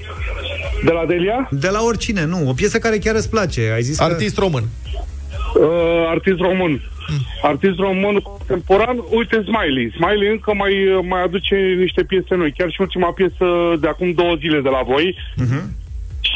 De 0.86 0.92
la 0.92 1.06
Delia? 1.06 1.48
De 1.52 1.70
la 1.70 1.82
oricine, 1.84 2.26
nu, 2.26 2.50
o 2.50 2.54
piesă 2.54 2.78
care 2.80 2.98
chiar 2.98 3.16
îți 3.16 3.30
place. 3.30 3.72
Ai 3.74 3.82
zis 3.82 4.00
Artist 4.00 4.38
român. 4.38 4.64
Uh, 5.60 6.06
artist 6.08 6.40
român. 6.40 6.82
Artist 7.42 7.78
român 7.78 8.16
contemporan, 8.20 8.98
uite 9.10 9.44
Smiley. 9.44 9.92
Smiley 9.96 10.30
încă 10.32 10.54
mai, 10.54 10.74
mai 11.08 11.22
aduce 11.24 11.56
niște 11.56 12.04
piese 12.04 12.36
noi. 12.36 12.54
Chiar 12.58 12.70
și 12.72 12.82
ultima 12.82 13.12
piesă 13.12 13.46
de 13.80 13.88
acum 13.88 14.12
două 14.12 14.36
zile 14.40 14.60
de 14.62 14.70
la 14.70 14.82
voi. 14.86 15.16
Uh-huh. 15.44 15.64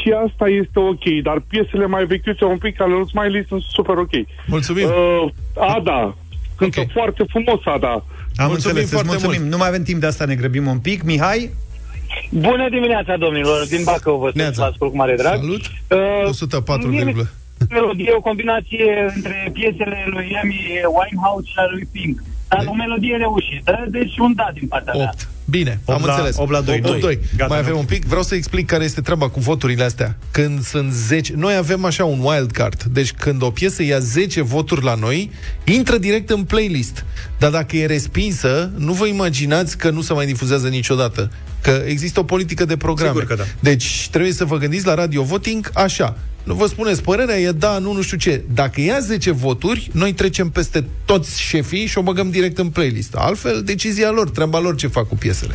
Și 0.00 0.14
asta 0.26 0.48
este 0.48 0.78
ok, 0.78 1.04
dar 1.22 1.38
piesele 1.48 1.86
mai 1.86 2.04
vechiute 2.04 2.44
un 2.44 2.58
pic 2.58 2.80
ale 2.80 2.92
lui 2.92 3.08
Smiley 3.08 3.44
sunt 3.48 3.62
super 3.62 3.96
ok. 3.96 4.10
Mulțumim. 4.46 4.84
Uh, 4.86 5.30
Ada. 5.76 6.16
Cântă 6.56 6.80
okay. 6.80 6.90
foarte 6.92 7.24
frumos 7.28 7.60
Ada. 7.64 7.88
Am 7.88 8.02
Mulțumim 8.36 8.54
înțeles, 8.54 8.82
îți 8.82 8.92
foarte 8.92 9.08
mulțumim. 9.10 9.38
mult. 9.40 9.50
Nu 9.52 9.56
mai 9.56 9.68
avem 9.68 9.82
timp 9.82 10.00
de 10.00 10.06
asta, 10.06 10.24
ne 10.24 10.34
grăbim 10.34 10.66
un 10.66 10.78
pic. 10.78 11.02
Mihai? 11.02 11.50
Bună 12.30 12.68
dimineața, 12.68 13.16
domnilor! 13.16 13.66
Din 13.68 13.82
Bacău 13.84 14.18
vă 14.18 14.30
sunt, 14.34 14.54
vă 14.54 14.62
ascult 14.62 14.90
cu 14.90 14.96
mare 14.96 15.14
drag. 15.14 15.34
Salut! 15.38 15.60
Uh, 16.22 16.28
104, 16.28 16.88
mie 16.88 16.98
mi- 16.98 17.04
virgulă. 17.04 17.28
melodie, 17.70 18.12
o 18.16 18.20
combinație 18.20 19.12
între 19.14 19.50
piesele 19.52 20.04
lui 20.06 20.36
Amy 20.42 20.60
Winehouse 20.98 21.46
și 21.52 21.54
a 21.56 21.66
lui 21.70 21.88
Pink. 21.92 22.22
Dar 22.48 22.64
o 22.66 22.74
melodie 22.74 23.16
reușită, 23.16 23.84
deci 23.88 24.18
un 24.18 24.32
da 24.34 24.48
din 24.54 24.68
partea 24.68 24.92
mea. 24.96 25.12
8. 25.50 25.58
Bine, 25.58 25.80
Opt 25.84 25.98
am 26.00 26.04
la- 26.06 26.12
înțeles. 26.12 26.36
opt 26.38 26.50
la 26.50 26.60
doi. 26.60 26.80
8 26.84 27.00
2. 27.00 27.18
Gata, 27.36 27.48
Mai 27.48 27.58
avem 27.58 27.72
nu. 27.72 27.78
un 27.78 27.84
pic. 27.84 28.04
Vreau 28.04 28.22
să 28.22 28.34
explic 28.34 28.66
care 28.66 28.84
este 28.84 29.00
treaba 29.00 29.28
cu 29.28 29.40
voturile 29.40 29.84
astea. 29.84 30.16
Când 30.30 30.62
sunt 30.64 30.92
10, 30.92 31.32
noi 31.36 31.54
avem 31.56 31.84
așa 31.84 32.04
un 32.04 32.18
wild 32.22 32.50
card. 32.50 32.82
Deci 32.82 33.12
când 33.12 33.42
o 33.42 33.50
piesă 33.50 33.82
ia 33.82 33.98
10 33.98 34.42
voturi 34.42 34.84
la 34.84 34.94
noi, 34.94 35.30
intră 35.64 35.98
direct 35.98 36.30
în 36.30 36.44
playlist. 36.44 37.04
Dar 37.38 37.50
dacă 37.50 37.76
e 37.76 37.86
respinsă, 37.86 38.70
nu 38.76 38.92
vă 38.92 39.06
imaginați 39.06 39.78
că 39.78 39.90
nu 39.90 40.00
se 40.00 40.12
mai 40.12 40.26
difuzează 40.26 40.68
niciodată. 40.68 41.30
Că 41.62 41.82
există 41.86 42.20
o 42.20 42.22
politică 42.22 42.64
de 42.64 42.76
programe. 42.76 43.10
Sigur 43.10 43.26
că 43.26 43.34
da. 43.34 43.44
Deci 43.60 44.08
trebuie 44.10 44.32
să 44.32 44.44
vă 44.44 44.56
gândiți 44.56 44.86
la 44.86 44.94
radio 44.94 45.22
voting 45.22 45.70
așa. 45.74 46.16
Nu 46.42 46.54
vă 46.54 46.66
spuneți 46.66 47.02
părerea, 47.02 47.38
e 47.38 47.50
da, 47.50 47.78
nu, 47.78 47.92
nu 47.92 48.02
știu 48.02 48.16
ce. 48.16 48.44
Dacă 48.54 48.80
ia 48.80 48.98
10 49.00 49.30
voturi, 49.30 49.90
noi 49.92 50.12
trecem 50.12 50.50
peste 50.50 50.84
toți 51.04 51.40
șefii 51.40 51.86
și 51.86 51.98
o 51.98 52.02
băgăm 52.02 52.30
direct 52.30 52.58
în 52.58 52.68
playlist. 52.68 53.14
Altfel, 53.14 53.62
decizia 53.62 54.10
lor, 54.10 54.30
treaba 54.30 54.58
lor 54.58 54.74
ce 54.74 54.86
fac 54.86 55.08
cu 55.08 55.16
piesele. 55.16 55.54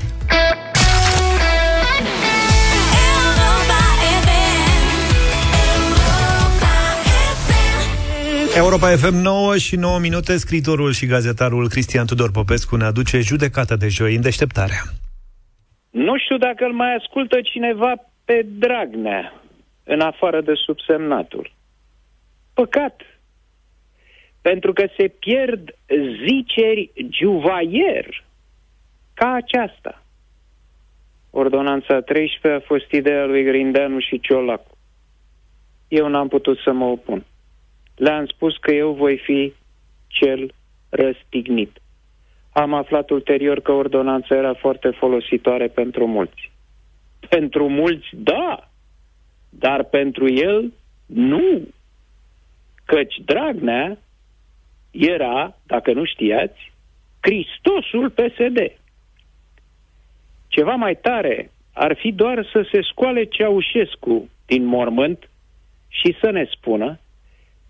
Europa 8.56 8.96
FM 8.96 9.16
9 9.16 9.58
și 9.58 9.76
9 9.76 10.00
minute, 10.00 10.38
scritorul 10.38 10.94
și 10.94 11.06
gazetarul 11.06 11.70
Cristian 11.70 12.06
Tudor 12.06 12.32
Popescu 12.32 12.76
ne 12.76 12.86
aduce 12.86 13.20
judecata 13.20 13.76
de 13.76 13.88
joi 13.88 14.16
în 14.16 14.22
deșteptarea. 14.22 14.84
Nu 15.96 16.18
știu 16.18 16.38
dacă 16.38 16.66
îl 16.66 16.74
mai 16.74 16.96
ascultă 16.96 17.42
cineva 17.42 17.94
pe 18.26 18.46
Dragnea, 18.46 19.34
în 19.84 20.00
afară 20.00 20.42
de 20.42 20.54
subsemnatul. 20.54 21.52
Păcat. 22.54 23.02
Pentru 24.42 24.74
că 24.74 24.88
se 24.98 25.08
pierd 25.08 25.76
ziceri 26.26 26.92
juvaier 27.10 28.24
ca 29.14 29.32
aceasta. 29.32 30.04
Ordonanța 31.30 32.02
13 32.02 32.64
a 32.64 32.68
fost 32.68 32.92
ideea 32.92 33.26
lui 33.26 33.44
Grindeanu 33.44 34.00
și 34.00 34.20
Ciolacu. 34.20 34.78
Eu 35.88 36.08
n-am 36.08 36.28
putut 36.28 36.58
să 36.58 36.72
mă 36.72 36.86
opun. 36.86 37.26
Le-am 37.96 38.26
spus 38.26 38.58
că 38.58 38.72
eu 38.72 38.94
voi 38.94 39.18
fi 39.18 39.54
cel 40.08 40.54
răstignit. 40.90 41.80
Am 42.58 42.74
aflat 42.74 43.10
ulterior 43.10 43.60
că 43.60 43.72
ordonanța 43.72 44.36
era 44.36 44.54
foarte 44.54 44.90
folositoare 44.90 45.68
pentru 45.68 46.08
mulți. 46.08 46.52
Pentru 47.30 47.70
mulți, 47.70 48.08
da, 48.12 48.70
dar 49.50 49.84
pentru 49.84 50.34
el, 50.34 50.74
nu. 51.06 51.68
Căci 52.86 53.16
Dragnea 53.26 53.98
era, 54.92 55.58
dacă 55.66 55.94
nu 55.94 56.06
știați, 56.06 56.74
Cristosul 57.20 58.10
PSD. 58.10 58.72
Ceva 60.48 60.76
mai 60.76 60.96
tare 60.96 61.52
ar 61.74 61.96
fi 61.98 62.12
doar 62.12 62.50
să 62.52 62.68
se 62.72 62.82
scoale 62.82 63.24
Ceaușescu 63.24 64.30
din 64.46 64.66
mormânt 64.66 65.30
și 65.88 66.18
să 66.22 66.30
ne 66.30 66.46
spună 66.52 67.00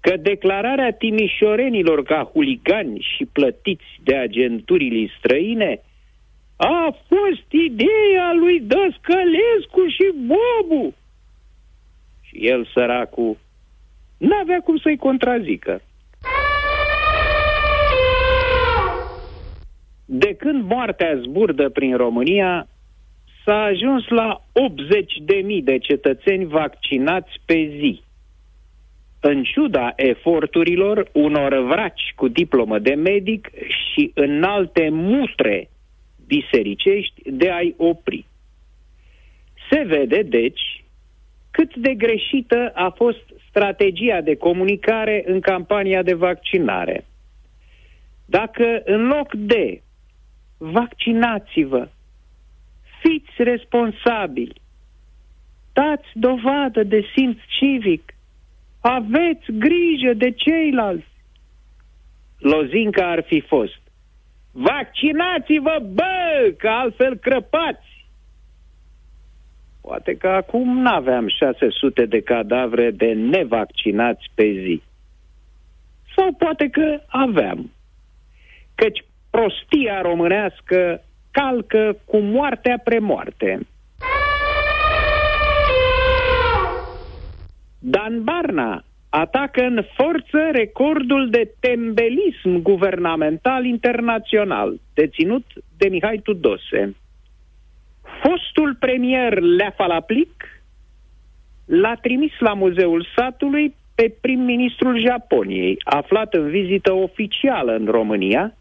că 0.05 0.17
declararea 0.17 0.91
timișorenilor 0.91 2.03
ca 2.03 2.29
huligani 2.33 3.07
și 3.15 3.25
plătiți 3.25 3.99
de 4.03 4.15
agenturile 4.15 5.11
străine 5.17 5.81
a 6.55 6.95
fost 7.07 7.51
ideea 7.51 8.33
lui 8.39 8.59
Dăscălescu 8.59 9.81
și 9.87 10.07
Bobu. 10.31 10.93
Și 12.21 12.47
el, 12.47 12.69
săracul, 12.73 13.37
n-avea 14.17 14.59
cum 14.59 14.77
să-i 14.77 14.97
contrazică. 14.97 15.81
De 20.05 20.35
când 20.35 20.63
moartea 20.69 21.19
zburdă 21.21 21.69
prin 21.69 21.95
România, 21.97 22.67
s-a 23.43 23.61
ajuns 23.61 24.07
la 24.07 24.41
80.000 25.57 25.63
de 25.63 25.77
cetățeni 25.77 26.45
vaccinați 26.45 27.31
pe 27.45 27.77
zi. 27.79 28.04
În 29.27 29.43
ciuda 29.43 29.93
eforturilor 29.95 31.09
unor 31.11 31.65
vraci 31.65 32.13
cu 32.15 32.27
diplomă 32.27 32.79
de 32.79 32.93
medic 32.93 33.51
și 33.67 34.11
în 34.13 34.43
alte 34.43 34.89
mutre 34.91 35.69
bisericești 36.27 37.31
de 37.31 37.49
a-i 37.49 37.73
opri. 37.77 38.25
Se 39.69 39.83
vede, 39.83 40.21
deci, 40.21 40.83
cât 41.51 41.75
de 41.75 41.93
greșită 41.93 42.71
a 42.75 42.89
fost 42.89 43.23
strategia 43.49 44.21
de 44.21 44.35
comunicare 44.35 45.23
în 45.25 45.39
campania 45.39 46.03
de 46.03 46.13
vaccinare. 46.13 47.05
Dacă 48.25 48.81
în 48.85 49.07
loc 49.07 49.33
de 49.33 49.81
vaccinați-vă, 50.57 51.87
fiți 53.01 53.33
responsabili, 53.37 54.61
dați 55.73 56.07
dovadă 56.13 56.83
de 56.83 57.05
simț 57.15 57.37
civic, 57.59 58.14
aveți 58.87 59.51
grijă 59.51 60.13
de 60.13 60.31
ceilalți. 60.31 61.13
Lozinca 62.37 63.09
ar 63.09 63.23
fi 63.23 63.39
fost. 63.39 63.81
Vaccinați-vă, 64.51 65.83
bă, 65.93 66.53
că 66.57 66.67
altfel 66.67 67.17
crăpați. 67.17 68.07
Poate 69.81 70.15
că 70.17 70.27
acum 70.27 70.77
nu 70.77 70.89
aveam 70.89 71.27
600 71.27 72.05
de 72.05 72.21
cadavre 72.21 72.91
de 72.91 73.13
nevaccinați 73.13 74.25
pe 74.35 74.51
zi. 74.51 74.81
Sau 76.15 76.33
poate 76.33 76.69
că 76.69 77.01
aveam. 77.07 77.71
Căci 78.75 79.05
prostia 79.29 80.01
românească 80.01 81.03
calcă 81.31 81.97
cu 82.05 82.17
moartea 82.17 82.81
premoarte. 82.83 83.59
Dan 87.87 88.23
Barna 88.23 88.83
atacă 89.09 89.61
în 89.61 89.83
forță 89.95 90.49
recordul 90.51 91.29
de 91.29 91.53
tembelism 91.59 92.61
guvernamental 92.61 93.65
internațional, 93.65 94.79
deținut 94.93 95.45
de 95.77 95.87
Mihai 95.87 96.17
Tudose. 96.23 96.95
Fostul 98.21 98.75
premier 98.79 99.39
Lea 99.39 99.73
Falaplic 99.75 100.63
l-a 101.65 101.95
trimis 101.95 102.31
la 102.39 102.53
Muzeul 102.53 103.07
Satului 103.15 103.75
pe 103.95 104.15
prim-ministrul 104.21 104.99
Japoniei, 104.99 105.77
aflat 105.83 106.33
în 106.33 106.49
vizită 106.49 106.93
oficială 106.93 107.75
în 107.75 107.85
România, 107.85 108.53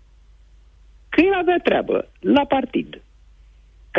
că 1.09 1.21
el 1.21 1.35
avea 1.35 1.59
treabă 1.63 2.09
la 2.21 2.45
partid. 2.45 3.03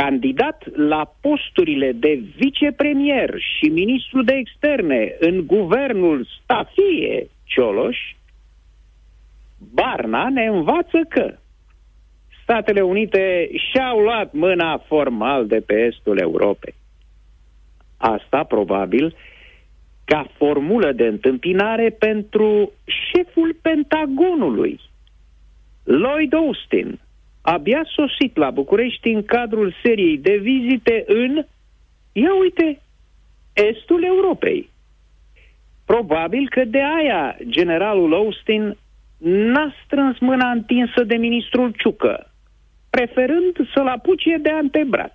Candidat 0.01 0.63
la 0.75 1.13
posturile 1.21 1.91
de 1.91 2.21
vicepremier 2.35 3.29
și 3.39 3.69
ministru 3.69 4.23
de 4.23 4.33
externe 4.33 5.15
în 5.19 5.45
guvernul 5.45 6.27
Stafie 6.41 7.27
Cioloș, 7.43 7.97
Barna 9.73 10.29
ne 10.29 10.45
învață 10.45 10.99
că 11.09 11.37
Statele 12.43 12.81
Unite 12.81 13.49
și-au 13.71 13.99
luat 13.99 14.33
mâna 14.33 14.77
formal 14.77 15.47
de 15.47 15.59
pe 15.59 15.73
estul 15.73 16.17
Europei. 16.19 16.75
Asta, 17.97 18.43
probabil, 18.43 19.15
ca 20.05 20.29
formulă 20.37 20.91
de 20.91 21.05
întâmpinare 21.05 21.89
pentru 21.89 22.71
șeful 22.83 23.55
Pentagonului, 23.61 24.79
Lloyd 25.83 26.33
Austin, 26.33 26.99
abia 27.45 27.85
sosit 27.95 28.37
la 28.37 28.49
București 28.49 29.09
în 29.09 29.23
cadrul 29.23 29.75
seriei 29.83 30.17
de 30.17 30.35
vizite 30.37 31.03
în, 31.07 31.45
ia 32.11 32.35
uite, 32.39 32.81
estul 33.53 34.03
Europei. 34.03 34.69
Probabil 35.85 36.49
că 36.49 36.63
de 36.65 36.81
aia 36.97 37.37
generalul 37.49 38.13
Austin 38.13 38.77
n-a 39.17 39.73
strâns 39.85 40.19
mâna 40.19 40.51
întinsă 40.51 41.03
de 41.03 41.15
ministrul 41.15 41.73
Ciucă, 41.77 42.31
preferând 42.89 43.55
să-l 43.73 43.87
apuce 43.87 44.37
de 44.41 44.49
antebraț. 44.49 45.13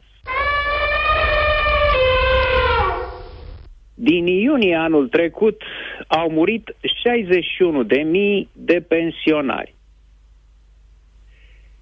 Din 3.94 4.26
iunie 4.26 4.74
anul 4.74 5.08
trecut 5.08 5.62
au 6.06 6.30
murit 6.30 6.76
61 7.02 7.82
de 7.82 7.98
mii 7.98 8.48
de 8.52 8.84
pensionari. 8.88 9.74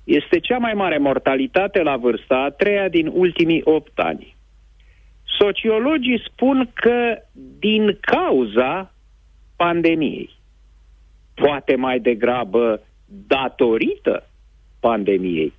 Este 0.09 0.39
cea 0.39 0.59
mai 0.59 0.75
mare 0.75 0.99
mortalitate 0.99 1.83
la 1.83 1.97
vârsta 1.97 2.37
a 2.37 2.51
treia 2.51 2.89
din 2.89 3.11
ultimii 3.13 3.61
8 3.65 3.99
ani. 3.99 4.37
Sociologii 5.39 6.23
spun 6.27 6.71
că 6.75 7.23
din 7.59 7.99
cauza 8.01 8.95
pandemiei, 9.57 10.31
poate 11.35 11.77
mai 11.77 12.01
degrabă 12.01 12.81
datorită 13.27 14.27
pandemiei, 14.81 15.53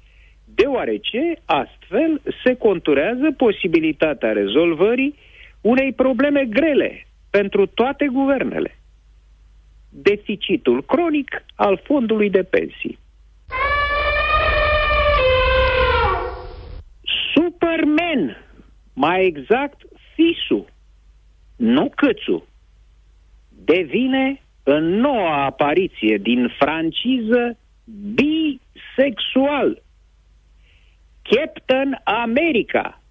deoarece 0.45 1.33
astfel 1.45 2.21
se 2.43 2.55
conturează 2.55 3.31
posibilitatea 3.37 4.31
rezolvării 4.31 5.15
unei 5.61 5.93
probleme 5.93 6.45
grele 6.45 7.07
pentru 7.29 7.65
toate 7.65 8.07
guvernele. 8.11 8.79
Deficitul 9.89 10.83
cronic 10.83 11.45
al 11.55 11.81
fondului 11.83 12.29
de 12.29 12.43
pensii. 12.43 12.98
Mai 18.99 19.25
exact 19.25 19.81
Fisu, 20.13 20.67
nu 21.55 21.89
Câțu, 21.95 22.47
devine 23.49 24.41
în 24.63 24.83
noua 24.83 25.45
apariție 25.45 26.17
din 26.17 26.53
franciză 26.57 27.57
bisexual. 28.13 29.81
Captain 31.21 32.01
America, 32.03 33.01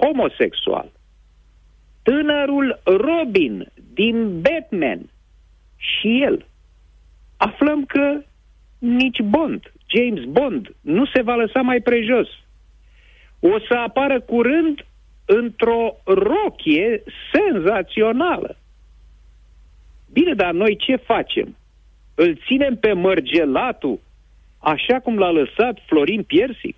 homosexual. 0.00 0.92
Tânărul 2.02 2.80
Robin 2.84 3.72
din 3.94 4.40
Batman 4.40 5.10
și 5.76 6.22
el. 6.22 6.46
Aflăm 7.36 7.84
că 7.84 8.22
nici 8.78 9.20
Bond, 9.20 9.72
James 9.86 10.24
Bond, 10.24 10.74
nu 10.80 11.06
se 11.06 11.22
va 11.22 11.34
lăsa 11.34 11.60
mai 11.60 11.80
prejos. 11.80 12.28
O 13.44 13.58
să 13.68 13.74
apară 13.74 14.20
curând 14.20 14.86
într-o 15.24 15.96
rochie 16.04 17.02
senzațională. 17.32 18.56
Bine, 20.12 20.34
dar 20.34 20.52
noi 20.52 20.76
ce 20.76 20.96
facem? 20.96 21.56
Îl 22.14 22.38
ținem 22.46 22.76
pe 22.76 22.92
mărgelatul 22.92 24.00
așa 24.58 25.00
cum 25.00 25.18
l-a 25.18 25.30
lăsat 25.30 25.78
Florin 25.86 26.22
Piersic? 26.22 26.76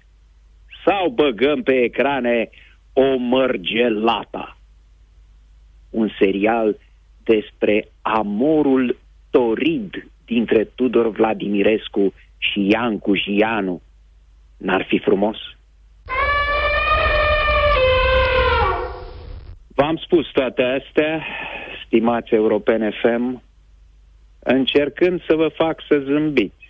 Sau 0.84 1.08
băgăm 1.08 1.62
pe 1.62 1.72
ecrane 1.72 2.50
o 2.92 3.16
mărgelata? 3.16 4.56
Un 5.90 6.08
serial 6.18 6.78
despre 7.24 7.88
amorul 8.02 8.98
torid 9.30 10.06
dintre 10.24 10.64
Tudor 10.64 11.10
Vladimirescu 11.10 12.14
și 12.38 12.68
Iancu 12.70 13.16
Gianu. 13.16 13.82
N-ar 14.56 14.84
fi 14.88 14.98
frumos? 14.98 15.36
V-am 19.74 19.96
spus 19.96 20.26
toate 20.32 20.62
astea, 20.62 21.26
stimați 21.86 22.34
Europene 22.34 22.90
FM, 23.02 23.42
încercând 24.38 25.22
să 25.26 25.34
vă 25.34 25.48
fac 25.48 25.80
să 25.88 26.02
zâmbiți 26.04 26.64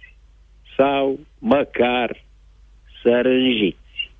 sau 0.76 1.18
măcar 1.38 2.24
să 3.02 3.20
rânjiți. 3.22 4.10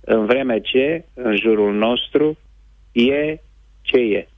În 0.00 0.26
vreme 0.26 0.60
ce, 0.60 1.04
în 1.14 1.36
jurul 1.36 1.74
nostru, 1.74 2.38
e 2.92 3.38
ce 3.82 3.96
e. 3.96 4.28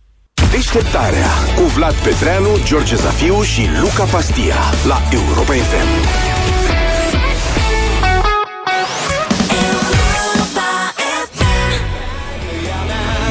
Deșteptarea 0.53 1.29
cu 1.57 1.63
Vlad 1.63 1.95
Petreanu, 2.05 2.53
George 2.69 2.95
Zafiu 2.95 3.43
și 3.43 3.63
Luca 3.83 4.05
Pastia 4.13 4.59
la 4.91 4.99
Europa 5.19 5.53
FM. 5.71 6.26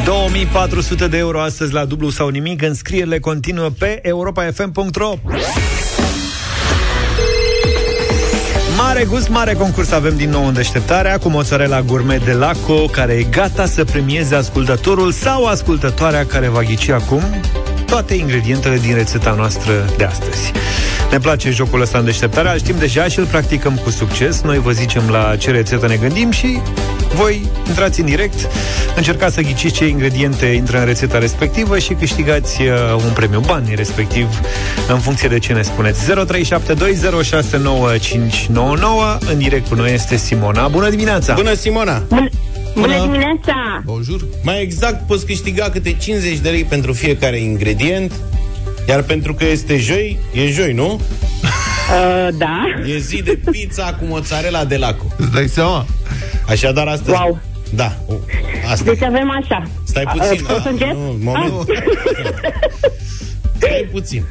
2400 0.06 1.08
de 1.08 1.18
euro 1.18 1.42
astăzi 1.42 1.74
la 1.74 1.86
dublu 1.86 2.10
sau 2.10 2.28
nimic. 2.28 2.62
Înscrierile 2.62 3.20
continuă 3.20 3.70
pe 3.80 4.00
europafm.ro 4.02 5.14
Mare 8.78 9.04
gust, 9.04 9.30
mare 9.30 9.54
concurs 9.54 9.92
avem 9.92 10.16
din 10.18 10.30
nou 10.30 10.48
în 10.48 10.54
deșteptarea 10.54 11.18
cu 11.18 11.30
mozzarella 11.30 11.82
gourmet 11.82 12.26
de 12.26 12.34
Laco, 12.34 12.86
care 12.86 13.14
e 13.14 13.24
gata 13.24 13.66
să 13.66 13.84
premieze 13.84 14.36
ascultătorul 14.36 15.12
sau 15.12 15.46
ascultătoarea 15.46 16.26
care 16.26 16.48
va 16.48 16.62
ghici 16.62 16.90
acum 16.90 17.22
toate 17.86 18.14
ingredientele 18.14 18.78
din 18.78 18.94
rețeta 18.94 19.34
noastră 19.38 19.74
de 19.98 20.04
astăzi. 20.04 20.52
Ne 21.12 21.18
place 21.18 21.52
jocul 21.52 21.82
ăsta 21.82 21.98
în 21.98 22.06
deșteptare, 22.06 22.52
îl 22.52 22.58
știm 22.58 22.76
deja 22.78 23.08
și 23.08 23.20
îl 23.20 23.26
practicăm 23.26 23.76
cu 23.84 23.90
succes. 23.90 24.42
Noi 24.42 24.60
vă 24.60 24.72
zicem 24.72 25.10
la 25.10 25.36
ce 25.36 25.52
rețetă 25.52 25.88
ne 25.88 25.96
gândim 25.96 26.32
și 26.32 26.60
voi 27.16 27.50
intrați 27.68 28.00
în 28.00 28.06
direct, 28.06 28.50
încercați 28.96 29.34
să 29.34 29.42
ghiciți 29.42 29.74
ce 29.74 29.88
ingrediente 29.88 30.46
intră 30.46 30.80
în 30.80 30.86
rețeta 30.86 31.18
respectivă 31.20 31.78
și 31.80 31.94
câștigați 31.94 32.62
uh, 32.62 32.68
un 33.06 33.12
premiu 33.14 33.40
bani, 33.40 33.76
respectiv 33.76 34.40
în 34.88 35.00
funcție 35.00 35.28
de 35.28 35.40
ce 35.40 35.54
ne 35.54 35.62
spuneți. 35.62 36.12
0372069599 36.12 36.12
în 39.32 39.38
direct 39.38 39.68
cu 39.68 39.76
noi 39.76 39.94
este 39.94 40.16
Simona. 40.16 40.68
Bună 40.68 40.90
dimineața! 40.90 41.34
Bună, 41.34 41.54
Simona! 41.54 42.04
Bună, 42.08 42.30
Bună 42.76 43.00
dimineața! 43.02 43.82
Bonjour! 43.86 44.26
Mai 44.44 44.62
exact, 44.62 45.08
poți 45.08 45.26
câștiga 45.26 45.70
câte 45.70 45.94
50 45.94 46.38
de 46.38 46.50
lei 46.50 46.64
pentru 46.64 46.94
fiecare 46.94 47.40
ingredient, 47.40 48.14
iar 48.88 49.02
pentru 49.02 49.34
că 49.34 49.46
este 49.46 49.78
joi, 49.78 50.20
e 50.34 50.48
joi, 50.48 50.74
nu? 50.74 51.02
Uh, 51.92 52.28
da. 52.38 52.64
E 52.86 52.98
zi 52.98 53.22
de 53.22 53.40
pizza 53.52 53.94
cu 53.94 54.06
mozzarella 54.06 54.66
de 54.66 54.78
laco. 54.78 55.06
Îți 55.18 55.32
dai 55.32 55.48
seama? 55.48 55.86
Așadar, 56.48 56.88
astăzi... 56.88 57.12
Wow. 57.12 57.40
Da, 57.74 57.98
o, 58.08 58.14
asta 58.72 58.84
Deci 58.84 59.04
avem 59.04 59.32
așa. 59.44 59.64
Stai 59.84 60.04
puțin. 60.04 60.32
Uh, 60.32 60.48
pot 60.48 60.62
să 60.62 60.70
încep? 60.70 60.92
nu, 60.92 61.18
moment. 61.20 61.54
Stai 63.58 63.88
puțin. 63.92 64.24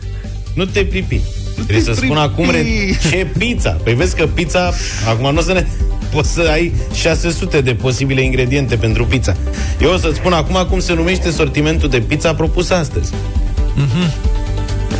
Nu 0.54 0.64
te 0.64 0.84
pripi. 0.84 1.20
Trebuie 1.54 1.80
să 1.80 1.92
spun 1.92 2.16
acum 2.16 2.50
re... 2.50 2.64
ce 3.10 3.26
pizza. 3.38 3.70
Păi 3.70 3.94
vezi 3.94 4.16
că 4.16 4.26
pizza, 4.26 4.72
acum 5.08 5.32
nu 5.32 5.38
o 5.38 5.42
să 5.42 5.52
ne 5.52 5.66
poți 6.12 6.32
să 6.32 6.48
ai 6.50 6.72
600 6.94 7.60
de 7.60 7.74
posibile 7.74 8.22
ingrediente 8.22 8.76
pentru 8.76 9.04
pizza. 9.04 9.36
Eu 9.80 9.92
o 9.92 9.96
să-ți 9.96 10.16
spun 10.16 10.32
acum 10.32 10.66
cum 10.70 10.80
se 10.80 10.94
numește 10.94 11.30
sortimentul 11.30 11.88
de 11.88 12.00
pizza 12.00 12.34
propus 12.34 12.70
astăzi. 12.70 13.12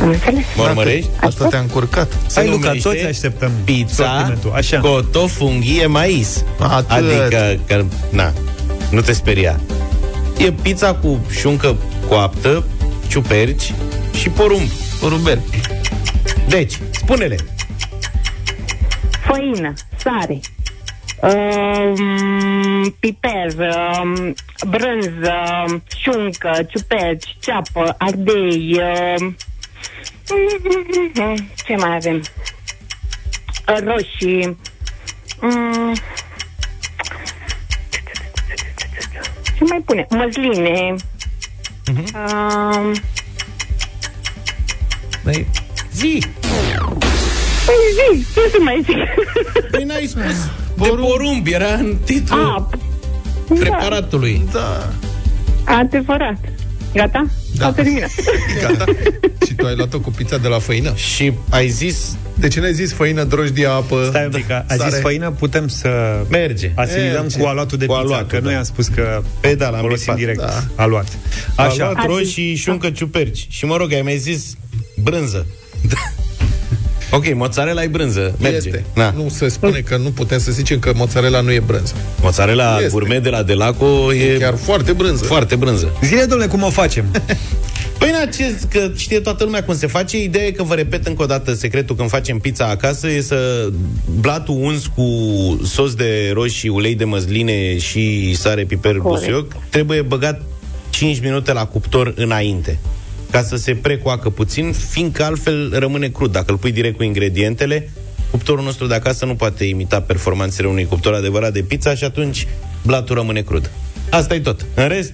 Am 0.05 0.11
înțeles. 0.11 0.43
Mă 0.55 0.63
urmărești? 0.63 1.09
Asta 1.19 1.47
te-a 1.47 1.59
încurcat. 1.59 2.17
Se 2.27 2.39
Hai, 2.39 2.49
Luca, 2.49 2.67
numește 2.67 2.89
toți 2.89 3.05
așteptăm 3.05 3.51
Pizza 3.63 4.05
sortimentul. 4.05 4.51
Așa. 4.55 4.79
coto 4.79 5.27
funghie 5.27 5.85
mais. 5.85 6.43
Atât. 6.59 6.91
Adică, 6.91 7.59
că, 7.67 7.85
na, 8.09 8.33
nu 8.91 9.01
te 9.01 9.13
speria. 9.13 9.59
E 10.37 10.51
pizza 10.51 10.93
cu 10.93 11.25
șuncă 11.39 11.75
coaptă, 12.07 12.65
ciuperci 13.07 13.73
și 14.13 14.29
porumb. 14.29 14.69
Porumbel. 14.99 15.41
Deci, 16.47 16.79
spune-le. 16.91 17.35
Făină, 19.27 19.73
sare, 19.95 20.39
um, 21.21 22.95
piper, 22.99 23.53
um, 23.57 24.33
brânză, 24.69 25.41
șuncă, 25.97 26.65
ciuperci, 26.69 27.37
ceapă, 27.39 27.95
ardei, 27.97 28.79
um, 29.19 29.35
ce 31.65 31.75
mai 31.75 31.95
avem? 31.95 32.21
Roșii, 33.65 34.57
um, 35.41 35.93
ce 39.57 39.63
mai 39.69 39.81
pune? 39.85 40.05
Măsline, 40.09 40.95
um, 41.87 42.93
Păi, 45.23 45.47
zi! 45.93 46.23
Păi 47.65 47.75
zi, 47.97 48.25
ce 48.33 48.49
să 48.51 48.57
mai 48.63 48.81
zic? 48.85 48.97
Păi 49.71 49.83
n-ai 49.83 50.05
spus 50.05 50.23
de 50.77 50.87
porumb, 50.87 51.47
era 51.47 51.73
în 51.73 51.97
titlul 52.05 52.39
A, 52.45 52.69
preparatului. 53.59 54.43
Da. 54.51 54.89
adevărat. 55.65 56.37
Gata? 56.93 57.25
Da. 57.57 57.65
S-a 57.65 57.71
terminat. 57.71 58.09
Gata. 58.61 58.85
și 59.45 59.53
tu 59.53 59.65
ai 59.65 59.75
luat-o 59.75 59.99
cu 59.99 60.09
pizza 60.11 60.37
de 60.37 60.47
la 60.47 60.59
făină? 60.59 60.93
Și 60.95 61.33
ai 61.49 61.67
zis... 61.69 62.17
De 62.37 62.47
ce 62.47 62.59
n-ai 62.59 62.73
zis 62.73 62.93
făină, 62.93 63.23
drojdie, 63.23 63.65
apă, 63.67 64.05
Stai 64.09 64.25
un 64.25 64.31
pic, 64.31 64.51
a, 64.51 64.65
a 64.67 64.75
sare? 64.75 64.89
zis 64.89 64.99
făină, 64.99 65.31
putem 65.31 65.67
să 65.67 65.89
Merge. 66.29 66.71
asimilăm 66.75 67.21
Merge. 67.21 67.39
cu 67.39 67.45
aluatul 67.45 67.77
de 67.77 67.85
Cu 67.85 67.91
pizza, 67.93 68.05
aluatul, 68.05 68.27
că 68.27 68.35
da. 68.37 68.41
noi 68.43 68.53
am 68.55 68.63
spus 68.63 68.87
că 68.87 69.21
Pe 69.39 69.55
da, 69.55 69.69
l-am 69.69 69.79
folosim 69.79 70.13
bipat. 70.13 70.17
direct 70.35 70.39
Da. 70.39 70.83
aluat. 70.83 71.07
Așa. 71.55 71.67
Așa, 71.69 71.91
luat 71.91 72.05
roșii, 72.05 72.55
șuncă, 72.55 72.89
ciuperci. 72.89 73.47
Și 73.49 73.65
mă 73.65 73.77
rog, 73.77 73.93
ai 73.93 74.01
mai 74.01 74.17
zis 74.17 74.53
brânză. 75.03 75.45
Ok, 77.11 77.33
mozzarella 77.33 77.83
e 77.83 77.87
brânză. 77.87 78.35
Merge. 78.39 78.55
Este. 78.57 78.85
Na. 78.95 79.11
Nu 79.17 79.29
se 79.29 79.47
spune 79.47 79.79
că 79.79 79.97
nu 79.97 80.09
putem 80.09 80.39
să 80.39 80.51
zicem 80.51 80.79
că 80.79 80.91
mozzarella 80.95 81.41
nu 81.41 81.51
e 81.51 81.59
brânză. 81.59 81.93
Mozzarella 82.21 82.75
Este. 82.77 82.89
gourmet 82.89 83.23
de 83.23 83.29
la 83.29 83.43
Delaco 83.43 84.13
e 84.13 84.37
Chiar 84.39 84.55
foarte 84.55 84.91
brânză. 84.91 85.23
foarte 85.23 85.55
brânză. 85.55 85.97
zile, 86.03 86.25
domnule, 86.25 86.49
cum 86.49 86.63
o 86.63 86.69
facem? 86.69 87.05
Păi 87.99 88.09
în 88.09 88.27
acest, 88.27 88.63
că 88.71 88.91
știe 88.95 89.19
toată 89.19 89.43
lumea 89.43 89.63
cum 89.63 89.75
se 89.75 89.87
face, 89.87 90.23
ideea 90.23 90.45
e 90.45 90.51
că 90.51 90.63
vă 90.63 90.73
repet 90.73 91.07
încă 91.07 91.23
o 91.23 91.25
dată 91.25 91.53
secretul 91.53 91.95
când 91.95 92.09
facem 92.09 92.37
pizza 92.37 92.65
acasă 92.65 93.09
e 93.09 93.21
să 93.21 93.69
blatul 94.19 94.57
uns 94.59 94.87
cu 94.95 95.05
sos 95.65 95.93
de 95.93 96.31
roșii, 96.33 96.69
ulei 96.69 96.95
de 96.95 97.03
măsline 97.03 97.77
și 97.77 98.35
sare, 98.35 98.63
piper, 98.63 98.95
Corect. 98.97 99.19
busuioc, 99.19 99.51
trebuie 99.69 100.01
băgat 100.01 100.41
5 100.89 101.19
minute 101.21 101.53
la 101.53 101.65
cuptor 101.65 102.13
înainte 102.15 102.79
ca 103.35 103.43
să 103.43 103.55
se 103.55 103.75
precoacă 103.75 104.29
puțin, 104.29 104.71
fiindcă 104.71 105.23
altfel 105.23 105.79
rămâne 105.79 106.07
crud. 106.07 106.31
Dacă 106.31 106.51
îl 106.51 106.57
pui 106.57 106.71
direct 106.71 106.97
cu 106.97 107.03
ingredientele, 107.03 107.89
cuptorul 108.31 108.63
nostru 108.63 108.87
de 108.87 108.93
acasă 108.93 109.25
nu 109.25 109.35
poate 109.35 109.63
imita 109.63 110.01
performanțele 110.01 110.67
unui 110.67 110.85
cuptor 110.85 111.13
adevărat 111.13 111.53
de 111.53 111.61
pizza 111.61 111.95
și 111.95 112.03
atunci 112.03 112.47
blatul 112.85 113.15
rămâne 113.15 113.41
crud. 113.41 113.71
Asta 114.09 114.35
e 114.35 114.39
tot. 114.39 114.65
În 114.73 114.87
rest, 114.87 115.13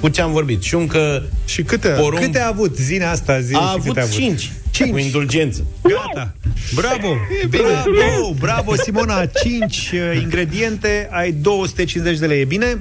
cu 0.00 0.08
ce 0.08 0.20
am 0.20 0.32
vorbit? 0.32 0.62
Șuncă, 0.62 1.22
Și 1.44 1.62
câte... 1.62 1.88
porumb, 1.88 2.22
Câte 2.22 2.40
a 2.40 2.46
avut? 2.46 2.76
Zine 2.76 3.04
asta, 3.04 3.40
zi 3.40 3.54
a 3.54 3.58
și 3.58 3.64
avut 3.68 3.86
câte 3.86 4.00
a 4.00 4.02
avut. 4.02 4.14
5. 4.14 4.52
Cinci. 4.70 4.90
Cu 4.90 4.98
indulgență. 4.98 5.64
Gata. 5.82 6.34
Bravo. 6.74 7.16
Bravo, 7.48 8.34
bravo, 8.38 8.74
Simona. 8.74 9.26
5 9.26 9.92
ingrediente, 10.22 11.08
ai 11.10 11.32
250 11.32 12.18
de 12.18 12.26
lei. 12.26 12.40
E 12.40 12.44
bine? 12.44 12.78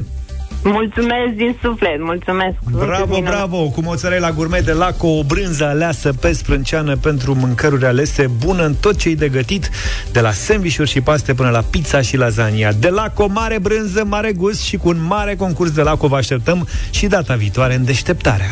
Mulțumesc 0.63 1.33
din 1.35 1.57
suflet, 1.61 1.99
mulțumesc. 1.99 2.55
Bravo, 2.71 2.85
Mulțumim. 2.97 3.23
bravo! 3.23 3.57
Cu 3.57 3.81
mozzarella 3.81 4.31
gourmet 4.31 4.65
de 4.65 4.71
Laco, 4.71 5.07
o 5.07 5.23
brânză 5.23 5.65
aleasă 5.65 6.13
pe 6.21 6.31
sprânceană 6.33 6.95
pentru 6.97 7.35
mâncăruri 7.35 7.85
alese, 7.85 8.27
bună 8.45 8.63
în 8.65 8.73
tot 8.79 8.97
ce-i 8.97 9.15
de 9.15 9.29
gătit, 9.29 9.69
de 10.11 10.19
la 10.19 10.31
sandvișuri 10.31 10.89
și 10.89 11.01
paste 11.01 11.33
până 11.33 11.49
la 11.49 11.63
pizza 11.69 12.01
și 12.01 12.17
lasagna. 12.17 12.71
De 12.71 12.89
Laco, 12.89 13.27
mare 13.27 13.59
brânză, 13.59 14.03
mare 14.05 14.31
gust 14.31 14.61
și 14.61 14.77
cu 14.77 14.87
un 14.89 15.03
mare 15.07 15.35
concurs 15.35 15.71
de 15.71 15.81
Laco 15.81 16.07
vă 16.07 16.15
așteptăm 16.15 16.67
și 16.89 17.07
data 17.07 17.33
viitoare 17.33 17.75
în 17.75 17.85
deșteptarea. 17.85 18.49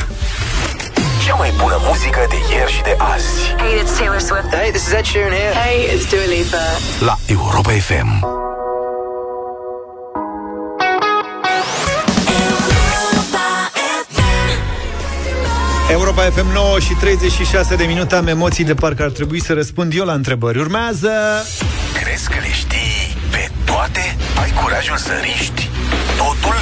Cea 1.26 1.36
mai 1.36 1.50
bună 1.62 1.78
muzică 1.88 2.20
de 2.30 2.36
ieri 2.56 2.72
și 2.72 2.82
de 2.82 2.96
azi 3.14 3.56
Hey, 3.58 3.82
it's 3.84 3.98
Taylor 3.98 4.20
Swift. 4.20 4.56
Hey, 4.56 4.70
this 4.72 4.86
is 4.88 4.92
Ed 4.94 5.06
Sheeran 5.06 5.32
here. 5.32 5.54
Hey, 5.66 5.98
it's 5.98 6.10
Dua 6.10 6.36
Lipa. 6.38 6.64
la 7.06 7.16
Europa 7.28 7.70
FM. 7.72 8.47
Europa 15.92 16.22
FM 16.22 16.54
9 16.54 16.80
și 16.80 16.94
36 16.94 17.76
de 17.76 17.84
minute 17.84 18.16
am 18.16 18.28
emoții 18.28 18.64
de 18.64 18.74
parcă 18.74 19.04
ar 19.04 19.10
trebui 19.10 19.42
să 19.42 19.54
răspund 19.54 19.94
eu 19.96 20.06
la 20.06 20.14
întrebări. 20.14 20.60
Urmează... 20.60 21.10
Crezi 22.04 22.30
că 22.30 22.36
le 22.42 22.52
știi 22.52 23.18
pe 23.32 23.50
toate? 23.66 24.16
Ai 24.42 24.52
curajul 24.64 24.98
să 24.98 25.12
riști 25.22 25.70
totul? 26.18 26.56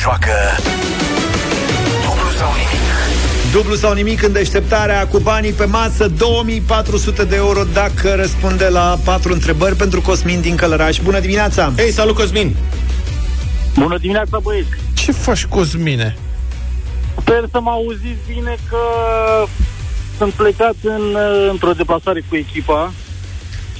Joacă 0.00 0.32
dublu 2.02 2.30
sau 2.38 2.50
nimic. 2.52 2.82
Dublu 3.52 3.74
sau 3.74 3.92
nimic 3.92 4.22
în 4.22 4.32
deșteptarea 4.32 5.06
cu 5.06 5.18
banii 5.18 5.52
pe 5.52 5.64
masă 5.64 6.08
2400 6.08 7.24
de 7.24 7.36
euro 7.36 7.62
dacă 7.72 8.14
răspunde 8.14 8.68
la 8.68 8.98
patru 9.04 9.32
întrebări 9.32 9.76
pentru 9.76 10.00
Cosmin 10.00 10.40
din 10.40 10.56
Călăraș. 10.56 10.98
Bună 10.98 11.20
dimineața! 11.20 11.72
Hei, 11.76 11.92
salut 11.92 12.14
Cosmin! 12.14 12.56
Bună 13.78 13.98
dimineața, 13.98 14.38
băieți! 14.42 14.68
Ce 14.94 15.12
faci, 15.12 15.46
Cosmine? 15.46 16.16
Sper 17.20 17.44
să 17.50 17.60
mă 17.60 17.70
auziți 17.70 18.20
bine 18.26 18.56
că 18.68 18.78
sunt 20.18 20.32
plecat 20.32 20.74
în, 20.82 21.16
într-o 21.50 21.72
deplasare 21.72 22.24
cu 22.28 22.36
echipa 22.36 22.92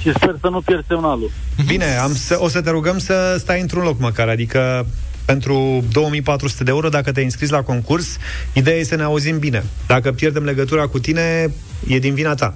și 0.01 0.11
sper 0.13 0.35
să 0.41 0.47
nu 0.49 0.61
pierd 0.61 0.85
semnalul. 0.87 1.31
Bine, 1.65 1.97
am 1.97 2.15
să, 2.15 2.37
o 2.39 2.47
să 2.47 2.61
te 2.61 2.69
rugăm 2.69 2.97
să 2.97 3.35
stai 3.39 3.61
într-un 3.61 3.83
loc 3.83 3.99
măcar, 3.99 4.27
adică 4.27 4.87
pentru 5.25 5.83
2400 5.91 6.63
de 6.63 6.69
euro, 6.71 6.89
dacă 6.89 7.11
te-ai 7.11 7.25
înscris 7.25 7.49
la 7.49 7.61
concurs, 7.61 8.17
ideea 8.53 8.77
e 8.77 8.83
să 8.83 8.95
ne 8.95 9.03
auzim 9.03 9.39
bine. 9.39 9.63
Dacă 9.87 10.11
pierdem 10.11 10.43
legătura 10.43 10.87
cu 10.87 10.99
tine, 10.99 11.53
e 11.87 11.99
din 11.99 12.13
vina 12.13 12.35
ta. 12.35 12.53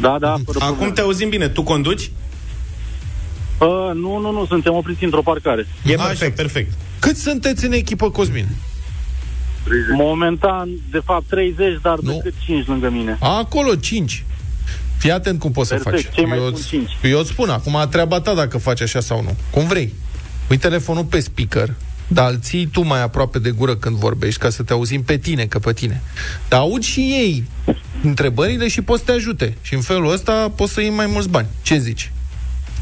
Da, 0.00 0.16
da, 0.20 0.36
fără 0.44 0.58
Acum 0.58 0.66
probleme. 0.66 0.92
te 0.92 1.00
auzim 1.00 1.28
bine. 1.28 1.48
Tu 1.48 1.62
conduci? 1.62 2.10
Uh, 3.60 3.68
nu, 3.94 4.18
nu, 4.18 4.30
nu, 4.30 4.46
suntem 4.46 4.74
opriți 4.74 5.04
într-o 5.04 5.22
parcare. 5.22 5.66
E 5.84 5.94
Așa, 5.94 6.06
perfect. 6.06 6.34
perfect. 6.36 6.72
Cât 6.98 7.16
sunteți 7.16 7.64
în 7.64 7.72
echipă, 7.72 8.10
Cosmin? 8.10 8.46
Momentan, 9.92 10.68
de 10.90 11.00
fapt, 11.04 11.24
30, 11.28 11.78
dar 11.82 11.98
Nu. 11.98 12.12
decât 12.12 12.34
5 12.44 12.66
lângă 12.66 12.90
mine. 12.90 13.16
Acolo, 13.20 13.74
5. 13.74 14.24
Fii 14.98 15.10
atent 15.12 15.38
cum 15.40 15.50
poți 15.52 15.68
Perfect, 15.68 15.96
să 15.98 16.02
faci. 16.04 16.14
cei 16.14 16.24
mai 16.24 16.36
eu, 16.36 16.42
buni 16.42 16.54
îți- 16.56 16.68
cinci. 16.68 16.90
eu 17.02 17.18
îți 17.18 17.28
spun, 17.28 17.48
acum 17.48 17.86
treaba 17.90 18.20
ta 18.20 18.34
dacă 18.34 18.58
faci 18.58 18.80
așa 18.80 19.00
sau 19.00 19.22
nu. 19.22 19.36
Cum 19.50 19.66
vrei. 19.66 19.92
Pui 20.46 20.56
telefonul 20.56 21.04
pe 21.04 21.20
speaker, 21.20 21.74
dar 22.06 22.30
îl 22.30 22.38
ții 22.40 22.66
tu 22.66 22.82
mai 22.84 23.02
aproape 23.02 23.38
de 23.38 23.50
gură 23.50 23.76
când 23.76 23.96
vorbești, 23.96 24.40
ca 24.40 24.50
să 24.50 24.62
te 24.62 24.72
auzim 24.72 25.02
pe 25.02 25.16
tine, 25.16 25.44
că 25.46 25.58
pe 25.58 25.72
tine. 25.72 26.02
Dar 26.48 26.60
aud 26.60 26.82
și 26.82 27.00
ei 27.00 27.44
întrebările 28.02 28.68
și 28.68 28.82
poți 28.82 28.98
să 29.00 29.06
te 29.06 29.12
ajute. 29.12 29.56
Și 29.62 29.74
în 29.74 29.80
felul 29.80 30.12
ăsta 30.12 30.52
poți 30.56 30.72
să 30.72 30.80
iei 30.80 30.90
mai 30.90 31.06
mulți 31.06 31.28
bani. 31.28 31.46
Ce 31.62 31.78
zici? 31.78 32.12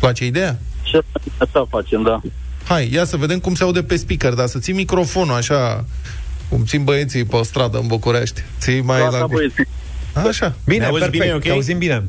Place 0.00 0.26
ideea? 0.26 0.58
Ce 0.82 1.00
asta 1.38 1.66
facem, 1.70 2.02
da. 2.02 2.20
Hai, 2.64 2.88
ia 2.92 3.04
să 3.04 3.16
vedem 3.16 3.38
cum 3.38 3.54
se 3.54 3.62
aude 3.62 3.82
pe 3.82 3.96
speaker, 3.96 4.32
dar 4.32 4.46
să 4.46 4.58
ții 4.58 4.72
microfonul 4.72 5.34
așa, 5.34 5.84
cum 6.48 6.64
țin 6.64 6.84
băieții 6.84 7.24
pe 7.24 7.40
stradă 7.42 7.78
în 7.78 7.86
București. 7.86 8.42
Ții 8.60 8.80
mai 8.80 9.00
Gata, 9.00 9.18
la... 9.18 9.26
băieți. 9.26 9.54
Așa. 10.28 10.54
Bine, 10.64 10.78
Ne 10.78 10.84
auzi 10.86 10.98
perfect, 11.00 11.22
bine, 11.22 11.34
ok? 11.34 11.42
te 11.42 11.50
auzim 11.50 11.78
bine. 11.78 12.04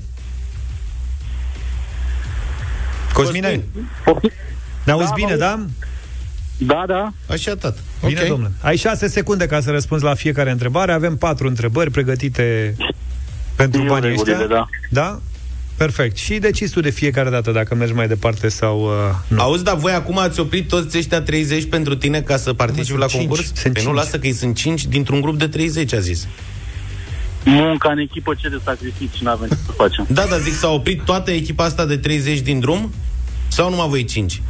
Cosmine, 3.13 3.63
ne 4.83 4.91
auzi 4.91 5.07
Da, 5.07 5.13
bine, 5.15 5.31
vă 5.31 5.35
da? 5.37 5.65
Da, 6.57 6.83
da. 6.87 7.11
Așa, 7.29 7.55
tată. 7.55 7.79
Bine, 8.05 8.19
Ok. 8.21 8.27
domnule. 8.27 8.51
Ai 8.61 8.75
șase 8.77 9.07
secunde 9.07 9.45
ca 9.45 9.59
să 9.61 9.71
răspunzi 9.71 10.03
la 10.03 10.13
fiecare 10.13 10.51
întrebare. 10.51 10.91
Avem 10.91 11.17
patru 11.17 11.47
întrebări 11.47 11.91
pregătite 11.91 12.75
pentru 13.55 13.81
Eu 13.81 13.87
banii 13.87 14.09
regulile, 14.09 14.37
ăștia. 14.41 14.47
da. 14.55 14.67
Da? 14.89 15.19
Perfect. 15.77 16.17
Și 16.17 16.37
decizi 16.39 16.73
tu 16.73 16.79
de 16.79 16.89
fiecare 16.89 17.29
dată 17.29 17.51
dacă 17.51 17.75
mergi 17.75 17.93
mai 17.93 18.07
departe 18.07 18.47
sau 18.49 18.79
uh, 18.81 18.89
nu. 19.27 19.41
Auzi, 19.41 19.63
dar 19.63 19.75
voi 19.75 19.91
acum 19.91 20.17
ați 20.17 20.39
oprit 20.39 20.67
toți 20.67 20.97
ăștia 20.97 21.21
30 21.21 21.65
pentru 21.69 21.95
tine 21.95 22.21
ca 22.21 22.37
să 22.37 22.53
participi 22.53 22.85
sunt 22.87 22.99
la 22.99 23.05
cinci, 23.05 23.19
concurs? 23.21 23.45
sunt 23.53 23.73
Păi 23.73 23.83
nu, 23.83 23.89
cinci. 23.89 23.95
lasă 23.95 24.19
că 24.19 24.27
ei 24.27 24.33
sunt 24.33 24.55
5 24.55 24.85
dintr-un 24.85 25.21
grup 25.21 25.37
de 25.37 25.47
30, 25.47 25.93
a 25.93 25.99
zis. 25.99 26.27
Munca 27.43 27.91
în 27.91 27.97
echipă 27.97 28.33
cere 28.37 28.57
sacrificii, 28.63 29.19
nu 29.23 29.29
avem 29.29 29.47
ce 29.47 29.55
să 29.65 29.71
facem. 29.71 30.05
Da, 30.09 30.25
dar 30.29 30.39
zic, 30.39 30.53
s-a 30.53 30.67
oprit 30.69 31.01
toată 31.01 31.31
echipa 31.31 31.63
asta 31.63 31.85
de 31.85 31.97
30 31.97 32.39
din 32.39 32.59
drum? 32.59 32.91
Sau 33.47 33.69
numai 33.69 33.87
voi 33.87 34.03
5? 34.05 34.41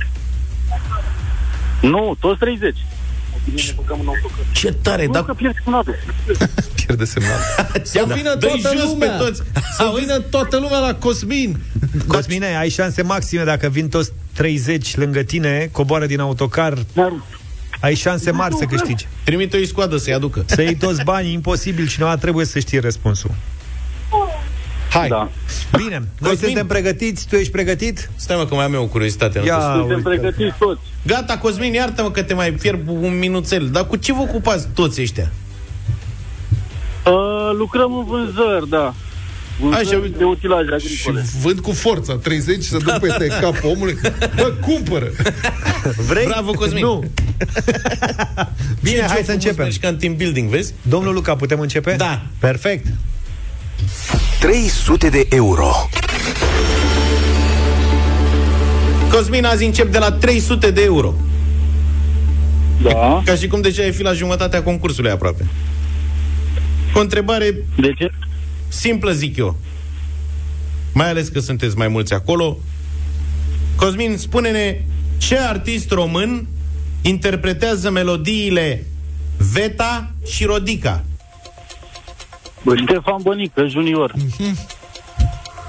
Nu, 1.82 2.17
toți 2.19 2.39
30. 2.39 2.75
Ce 4.51 4.71
tare, 4.71 5.05
nu 5.05 5.11
dar- 5.11 5.25
că 5.25 5.34
pierd 5.34 5.55
semnatul. 5.63 5.95
Pierde 6.88 7.05
semnal. 7.05 7.38
Să 7.83 8.03
Da. 8.07 8.13
vină 8.13 8.35
Dă-i 8.35 8.59
toată 8.61 8.77
jos 8.77 8.85
lumea. 8.91 9.09
pe 9.09 9.23
toți. 9.23 9.41
Să 9.77 9.93
vină 9.99 10.19
toată 10.19 10.57
lumea 10.57 10.79
la 10.79 10.95
Cosmin. 10.95 11.57
Cosmine, 12.07 12.57
ai 12.57 12.69
șanse 12.69 13.01
maxime 13.01 13.43
dacă 13.43 13.67
vin 13.69 13.89
toți 13.89 14.11
30 14.33 14.95
lângă 14.97 15.21
tine, 15.21 15.69
coboară 15.71 16.05
din 16.05 16.19
autocar, 16.19 16.73
ai 17.79 17.95
șanse 17.95 18.31
mari 18.31 18.55
să 18.55 18.65
câștigi. 18.65 19.07
Trimite 19.23 19.57
o 19.57 19.65
scoadă 19.65 19.97
să-i 19.97 20.13
aducă. 20.13 20.43
Să 20.45 20.61
iei 20.61 20.75
toți 20.75 21.03
banii, 21.03 21.33
imposibil, 21.33 21.88
cineva 21.88 22.15
trebuie 22.17 22.45
să 22.45 22.59
știe 22.59 22.79
răspunsul. 22.79 23.31
Hai. 24.89 25.07
Da. 25.07 25.29
Bine, 25.77 25.97
noi 26.19 26.29
Cosmin. 26.29 26.38
suntem 26.45 26.67
pregătiți, 26.67 27.27
tu 27.27 27.35
ești 27.35 27.51
pregătit? 27.51 28.09
Stai 28.15 28.38
mă 28.38 28.45
că 28.45 28.55
mai 28.55 28.63
am 28.65 28.73
eu 28.73 28.83
o 28.83 28.88
curiozitate. 28.88 29.39
nu 29.39 29.45
Ia, 29.45 29.57
te- 29.57 29.61
Suntem 29.63 29.95
uite. 29.95 30.09
pregătiți 30.09 30.55
toți. 30.59 30.81
Gata, 31.07 31.38
Cosmin, 31.38 31.73
iartă-mă 31.73 32.11
că 32.11 32.21
te 32.23 32.33
mai 32.33 32.55
fierb 32.59 32.89
un 32.89 33.17
minuțel. 33.17 33.69
Dar 33.69 33.88
cu 33.88 33.95
ce 33.95 34.13
vă 34.13 34.21
ocupați 34.21 34.67
toți 34.73 35.01
ăștia? 35.01 35.31
Uh, 37.12 37.55
lucrăm 37.58 37.97
în 37.97 38.05
vânzări, 38.05 38.70
da. 38.70 38.93
Vânzări 39.60 39.88
Așa, 39.88 39.99
de 40.18 40.24
utilaje 40.24 40.66
Și 40.78 40.86
agricole. 40.86 41.26
vând 41.41 41.60
cu 41.60 41.72
forța 41.72 42.14
30 42.16 42.64
și 42.64 42.70
să 42.70 42.78
duc 42.78 42.97
peste 42.99 43.28
capul 43.41 43.70
omului. 43.70 43.97
Bă, 44.36 44.53
cumpără. 44.62 45.08
Vrei? 46.08 46.26
Bravo, 46.26 46.51
Cosmin. 46.51 46.84
Nu. 46.84 47.03
Bine, 48.84 48.95
Ce 48.95 49.01
hai 49.01 49.08
să 49.08 49.14
frumos 49.24 49.28
începem. 49.34 49.64
mergi 49.64 49.80
ca 49.80 49.88
în 49.88 49.95
team 49.97 50.16
building, 50.16 50.49
vezi? 50.49 50.74
Domnul 50.82 51.14
Luca, 51.14 51.36
putem 51.36 51.60
începe? 51.60 51.93
Da. 51.97 52.22
Perfect. 52.39 52.86
300 54.39 55.10
de 55.10 55.28
euro. 55.30 55.72
Cosmin, 59.12 59.45
azi 59.45 59.66
încep 59.66 59.91
de 59.91 59.97
la 59.97 60.12
300 60.12 60.72
de 60.72 60.82
euro. 60.82 61.14
Da. 62.82 63.22
Ca 63.26 63.36
și 63.36 63.47
cum 63.47 63.62
deja 63.62 63.84
e 63.86 63.91
fi 63.91 64.01
la 64.03 64.14
jumătatea 64.14 64.64
concursului 64.64 65.12
aproape. 65.12 65.45
O 66.93 66.99
întrebare 66.99 67.55
De 67.77 67.93
ce? 67.97 68.11
simplă, 68.67 69.11
zic 69.11 69.38
eu. 69.38 69.55
Mai 70.93 71.09
ales 71.09 71.27
că 71.27 71.39
sunteți 71.39 71.77
mai 71.77 71.88
mulți 71.88 72.13
acolo. 72.13 72.57
Cosmin, 73.75 74.17
spune-ne 74.17 74.81
ce 75.17 75.38
artist 75.39 75.91
român 75.91 76.47
interpretează 77.01 77.89
melodiile 77.89 78.85
Veta 79.53 80.11
și 80.25 80.43
Rodica? 80.43 81.03
Bă, 82.63 82.75
Ștefan 82.75 83.21
Bănică, 83.21 83.65
junior. 83.67 84.13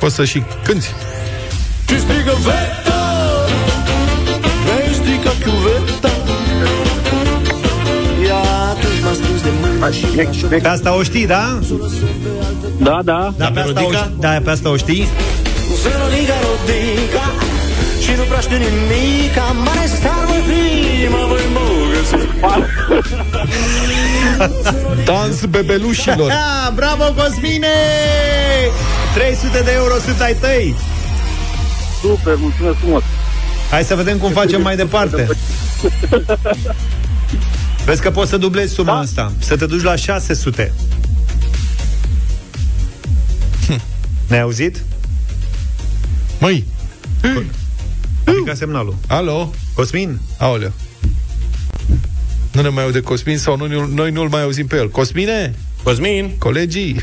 Poți 0.01 0.15
să 0.15 0.25
și 0.25 0.43
cânti. 0.65 0.87
Și 1.89 1.99
strigă 2.01 2.33
Veta 2.45 2.98
Pe 10.63 10.69
asta 10.69 10.95
o 10.97 11.03
știi, 11.03 11.27
da? 11.27 11.59
Da, 12.79 13.01
da. 13.05 13.33
Da, 13.37 13.51
pe 13.55 13.61
asta, 13.61 13.81
o, 13.81 13.83
Rodica? 13.83 13.99
știi- 13.99 14.17
da, 14.21 14.29
pe 14.45 14.51
asta 14.51 14.71
o 14.71 14.77
știi? 14.77 15.09
Să 15.83 15.89
rodica, 16.03 16.35
rodica 16.49 17.33
Și 18.03 18.11
nu 18.17 18.23
prea 18.23 18.41
știu 18.41 18.57
nimica 18.57 19.43
Mare 19.65 19.87
star 19.87 20.25
voi 20.27 20.43
fi 20.49 21.09
Mă 21.11 21.25
voi 21.29 21.41
îmbogăți 21.47 22.15
Dans 25.05 25.45
bebelușilor. 25.45 26.31
Ah, 26.67 26.73
bravo, 26.75 27.05
Cosmine! 27.17 27.67
300 29.15 29.61
de 29.65 29.71
euro 29.75 29.95
sunt 30.05 30.21
ai 30.21 30.35
tăi. 30.35 30.75
Super, 32.03 32.35
mulțumesc 32.41 32.77
frumos. 32.77 33.03
Hai 33.71 33.83
să 33.85 33.95
vedem 33.95 34.19
cum 34.19 34.31
facem 34.33 34.63
mai 34.63 34.77
departe. 34.77 35.27
Vezi 37.85 38.01
că 38.03 38.11
poți 38.11 38.31
să 38.31 38.37
dublezi 38.37 38.75
suma 38.75 38.93
da? 38.93 38.99
asta. 38.99 39.33
Să 39.39 39.57
te 39.57 39.67
duci 39.67 39.83
la 39.83 39.97
600. 39.97 40.73
Ne-ai 44.29 44.43
auzit? 44.43 44.83
Măi, 46.41 46.65
Adică 48.25 48.55
semnalul. 48.55 48.97
alo? 49.07 49.53
Cosmin? 49.75 50.21
Aoleu. 50.39 50.73
Nu 52.53 52.61
ne 52.63 52.69
mai 52.69 52.85
aude 52.85 53.01
Cosmin 53.01 53.39
sau 53.39 53.57
nu, 53.57 53.87
noi 53.87 54.11
nu-l 54.11 54.29
mai 54.29 54.43
auzim 54.43 54.67
pe 54.67 54.77
el. 54.77 54.91
Cosmine? 54.91 55.55
Cosmin? 55.83 56.35
Colegii? 56.39 56.97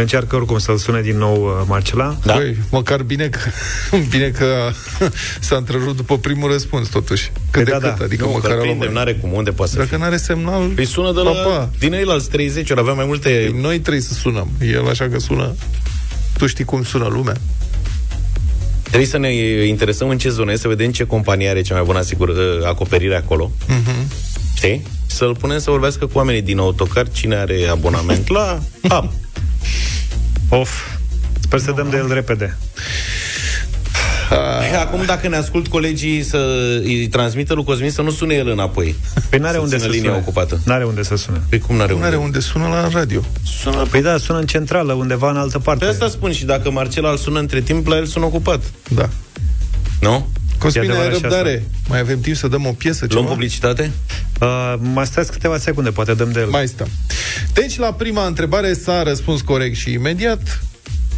Încearcă 0.00 0.36
oricum 0.36 0.58
să-l 0.58 0.76
sune 0.76 1.00
din 1.00 1.16
nou 1.18 1.42
uh, 1.44 1.64
Marcela. 1.66 2.16
Da. 2.24 2.34
Băi, 2.34 2.56
măcar 2.70 3.02
bine 3.02 3.28
că, 3.28 3.38
bine 4.10 4.28
că 4.28 4.70
s-a 5.40 5.56
întrerupt 5.56 5.96
după 5.96 6.18
primul 6.18 6.50
răspuns, 6.52 6.88
totuși. 6.88 7.32
Cât 7.50 7.64
de 7.64 7.70
da, 7.70 7.76
cât, 7.88 7.98
da. 7.98 8.04
adică 8.04 8.24
Nu, 8.24 8.30
măcar 8.30 8.50
că 8.50 8.56
ăla 8.56 8.60
prindem, 8.62 8.92
mai- 8.92 8.94
n-are 9.04 9.14
cum, 9.14 9.32
unde 9.32 9.50
poate 9.50 9.70
să 9.70 9.76
Dacă 9.76 9.88
fie? 9.88 9.98
n-are 9.98 10.16
semnal, 10.16 10.66
Păi 10.74 10.84
sună 10.86 11.12
de 11.12 11.20
la... 11.20 11.30
Papa. 11.30 11.70
Din 11.78 11.92
ei 11.92 12.04
la 12.04 12.16
30 12.30 12.70
ori 12.70 12.80
avea 12.80 12.92
mai 12.92 13.04
multe... 13.06 13.52
noi 13.60 13.78
trebuie 13.78 14.02
să 14.02 14.12
sunăm. 14.14 14.48
El 14.72 14.88
așa 14.88 15.08
că 15.08 15.18
sună... 15.18 15.54
Tu 16.38 16.46
știi 16.46 16.64
cum 16.64 16.82
sună 16.84 17.08
lumea? 17.10 17.36
Trebuie 18.82 19.08
să 19.08 19.18
ne 19.18 19.32
interesăm 19.66 20.08
în 20.08 20.18
ce 20.18 20.28
zonă 20.28 20.52
e, 20.52 20.56
să 20.56 20.68
vedem 20.68 20.90
ce 20.90 21.04
companie 21.04 21.48
are 21.48 21.60
cea 21.62 21.74
mai 21.74 21.82
bună 21.82 21.98
asigur, 21.98 22.32
acoperire 22.66 23.16
acolo. 23.16 23.50
Mhm. 23.68 24.10
Știi? 24.54 24.86
Să-l 25.06 25.36
punem 25.36 25.58
să 25.58 25.70
vorbească 25.70 26.06
cu 26.06 26.18
oamenii 26.18 26.42
din 26.42 26.58
autocar, 26.58 27.08
cine 27.08 27.34
are 27.36 27.66
abonament 27.70 28.28
la 28.28 28.58
app. 28.88 29.12
Of. 30.48 30.70
Sper 31.40 31.58
să 31.60 31.72
dăm 31.72 31.90
de 31.90 31.96
el 31.96 32.12
repede. 32.12 32.56
Păi, 34.28 34.76
Acum, 34.80 35.04
dacă 35.04 35.28
ne 35.28 35.36
ascult 35.36 35.68
colegii 35.68 36.22
să 36.22 36.36
îi 36.82 37.06
transmită 37.08 37.54
lui 37.54 37.64
Cosmin 37.64 37.90
să 37.90 38.02
nu 38.02 38.10
sune 38.10 38.34
el 38.34 38.48
înapoi. 38.48 38.94
Păi 39.28 39.38
n-are 39.38 39.54
Să 39.54 39.60
unde 39.60 39.76
țină 39.76 39.88
să 39.88 39.94
linia 39.94 40.08
sune. 40.10 40.22
ocupată. 40.22 40.60
N-are 40.64 40.84
unde 40.84 41.02
să 41.02 41.16
sune. 41.16 41.40
Păi 41.48 41.58
cum 41.58 41.76
n-are 41.76 41.92
Nu 41.92 41.98
are 41.98 42.14
unde? 42.14 42.16
unde 42.26 42.40
sună 42.40 42.68
la 42.68 42.88
radio. 42.92 43.20
Sună 43.62 43.86
Păi 43.90 44.02
da, 44.02 44.16
sună 44.16 44.38
în 44.38 44.46
centrală, 44.46 44.92
undeva 44.92 45.30
în 45.30 45.36
altă 45.36 45.58
parte. 45.58 45.84
Pe 45.84 45.90
asta 45.90 46.08
spun 46.08 46.32
și 46.32 46.44
dacă 46.44 46.70
Marcela 46.70 47.10
îl 47.10 47.16
sună 47.16 47.38
între 47.38 47.60
timp, 47.60 47.86
la 47.86 47.96
el 47.96 48.06
sună 48.06 48.24
ocupat. 48.24 48.62
Da. 48.88 49.08
Nu? 50.00 50.28
Cosmin, 50.60 50.82
E 50.90 50.92
ai 50.92 50.96
adevărat 50.96 51.16
și 51.16 51.22
răbdare. 51.22 51.62
Mai 51.88 51.98
avem 51.98 52.20
timp 52.20 52.36
să 52.36 52.48
dăm 52.48 52.66
o 52.66 52.72
piesă, 52.72 53.06
Luăm 53.08 53.22
ceva? 53.22 53.32
publicitate? 53.34 53.90
Uh, 54.40 54.74
mai 54.78 55.06
stați 55.06 55.30
câteva 55.32 55.58
secunde, 55.58 55.90
poate 55.90 56.14
dăm 56.14 56.30
de 56.32 56.40
el. 56.40 56.46
Mai 56.48 56.66
stăm. 56.68 56.88
Deci, 57.52 57.78
la 57.78 57.92
prima 57.92 58.26
întrebare 58.26 58.72
s-a 58.72 59.02
răspuns 59.02 59.40
corect 59.40 59.76
și 59.76 59.92
imediat. 59.92 60.60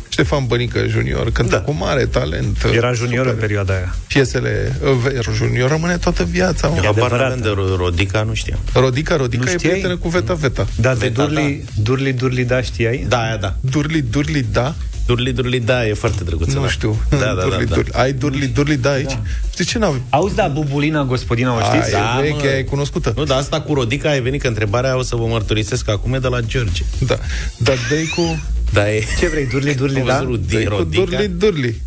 Ștefan 0.08 0.46
Bănică 0.46 0.86
Junior 0.88 1.30
cântă 1.32 1.54
Da. 1.56 1.60
cu 1.60 1.72
mare 1.72 2.06
talent. 2.06 2.56
Era 2.74 2.92
junior 2.92 3.26
în 3.26 3.36
perioada 3.36 3.74
aia. 3.74 3.94
Piesele 4.06 4.76
uh, 4.84 4.90
Ver 5.02 5.24
Junior 5.34 5.70
rămâne 5.70 5.96
toată 5.96 6.24
viața. 6.24 6.68
Mă. 6.68 6.74
Habar 6.74 6.90
adevărat. 6.90 7.18
n-aveam 7.20 7.40
de 7.40 7.48
Ro- 7.48 7.76
Rodica, 7.76 8.22
nu 8.22 8.34
știam. 8.34 8.58
Rodica, 8.74 9.16
Rodica 9.16 9.42
Nu 9.44 9.50
e 9.50 9.54
știai? 9.56 9.70
prietenă 9.72 9.96
cu 9.96 10.08
Veta 10.08 10.34
Veta. 10.34 10.66
Da, 10.76 10.94
de 10.94 11.06
Veta, 11.08 11.22
Durli, 11.24 11.64
Durli, 11.82 12.12
Durli, 12.12 12.44
da, 12.44 12.62
știai? 12.62 13.04
Da, 13.08 13.20
aia 13.22 13.36
da. 13.36 13.54
Durli, 13.60 14.02
Durli, 14.02 14.46
da? 14.52 14.74
Durli, 15.06 15.32
durli, 15.32 15.60
da, 15.60 15.86
e 15.86 15.94
foarte 15.94 16.24
drăguță. 16.24 16.54
Nu 16.54 16.62
da. 16.62 16.68
știu. 16.68 17.00
Da, 17.10 17.16
da, 17.16 17.42
durli, 17.42 17.50
da, 17.50 17.64
da. 17.64 17.74
Durli. 17.74 17.90
Ai 17.92 18.12
Durli, 18.12 18.46
Durli, 18.46 18.76
da 18.76 18.90
aici? 18.90 19.18
Știi 19.52 19.64
ce 19.64 19.78
n-au? 19.78 20.00
Auzi, 20.10 20.34
da, 20.34 20.48
Bubulina, 20.48 21.04
gospodina, 21.04 21.56
o 21.56 21.60
știți? 21.60 21.90
Da, 21.90 21.98
e 22.24 22.30
mă. 22.30 22.36
veche, 22.36 22.48
e 22.56 22.62
cunoscută. 22.62 23.12
Nu, 23.16 23.24
dar 23.24 23.38
asta 23.38 23.60
cu 23.60 23.74
Rodica 23.74 24.10
ai 24.10 24.20
venit 24.20 24.40
că 24.40 24.48
întrebarea 24.48 24.96
o 24.96 25.02
să 25.02 25.16
vă 25.16 25.26
mărturisesc 25.26 25.88
acum 25.88 26.14
e 26.14 26.18
de 26.18 26.28
la 26.28 26.40
George. 26.40 26.82
Da. 26.98 27.18
Dar 27.56 27.76
dă 27.88 27.94
cu... 28.14 28.42
Da, 28.72 28.92
e... 28.92 29.04
Ce 29.18 29.28
vrei, 29.28 29.46
Durli, 29.46 29.74
Durli, 29.74 30.00
Am 30.00 30.06
da? 30.06 30.18
văzut 30.18 30.40
dă 30.46 30.56
din 30.58 30.68
cu 30.68 30.76
Rodica. 30.76 31.04
Durli, 31.04 31.28
Durli. 31.28 31.80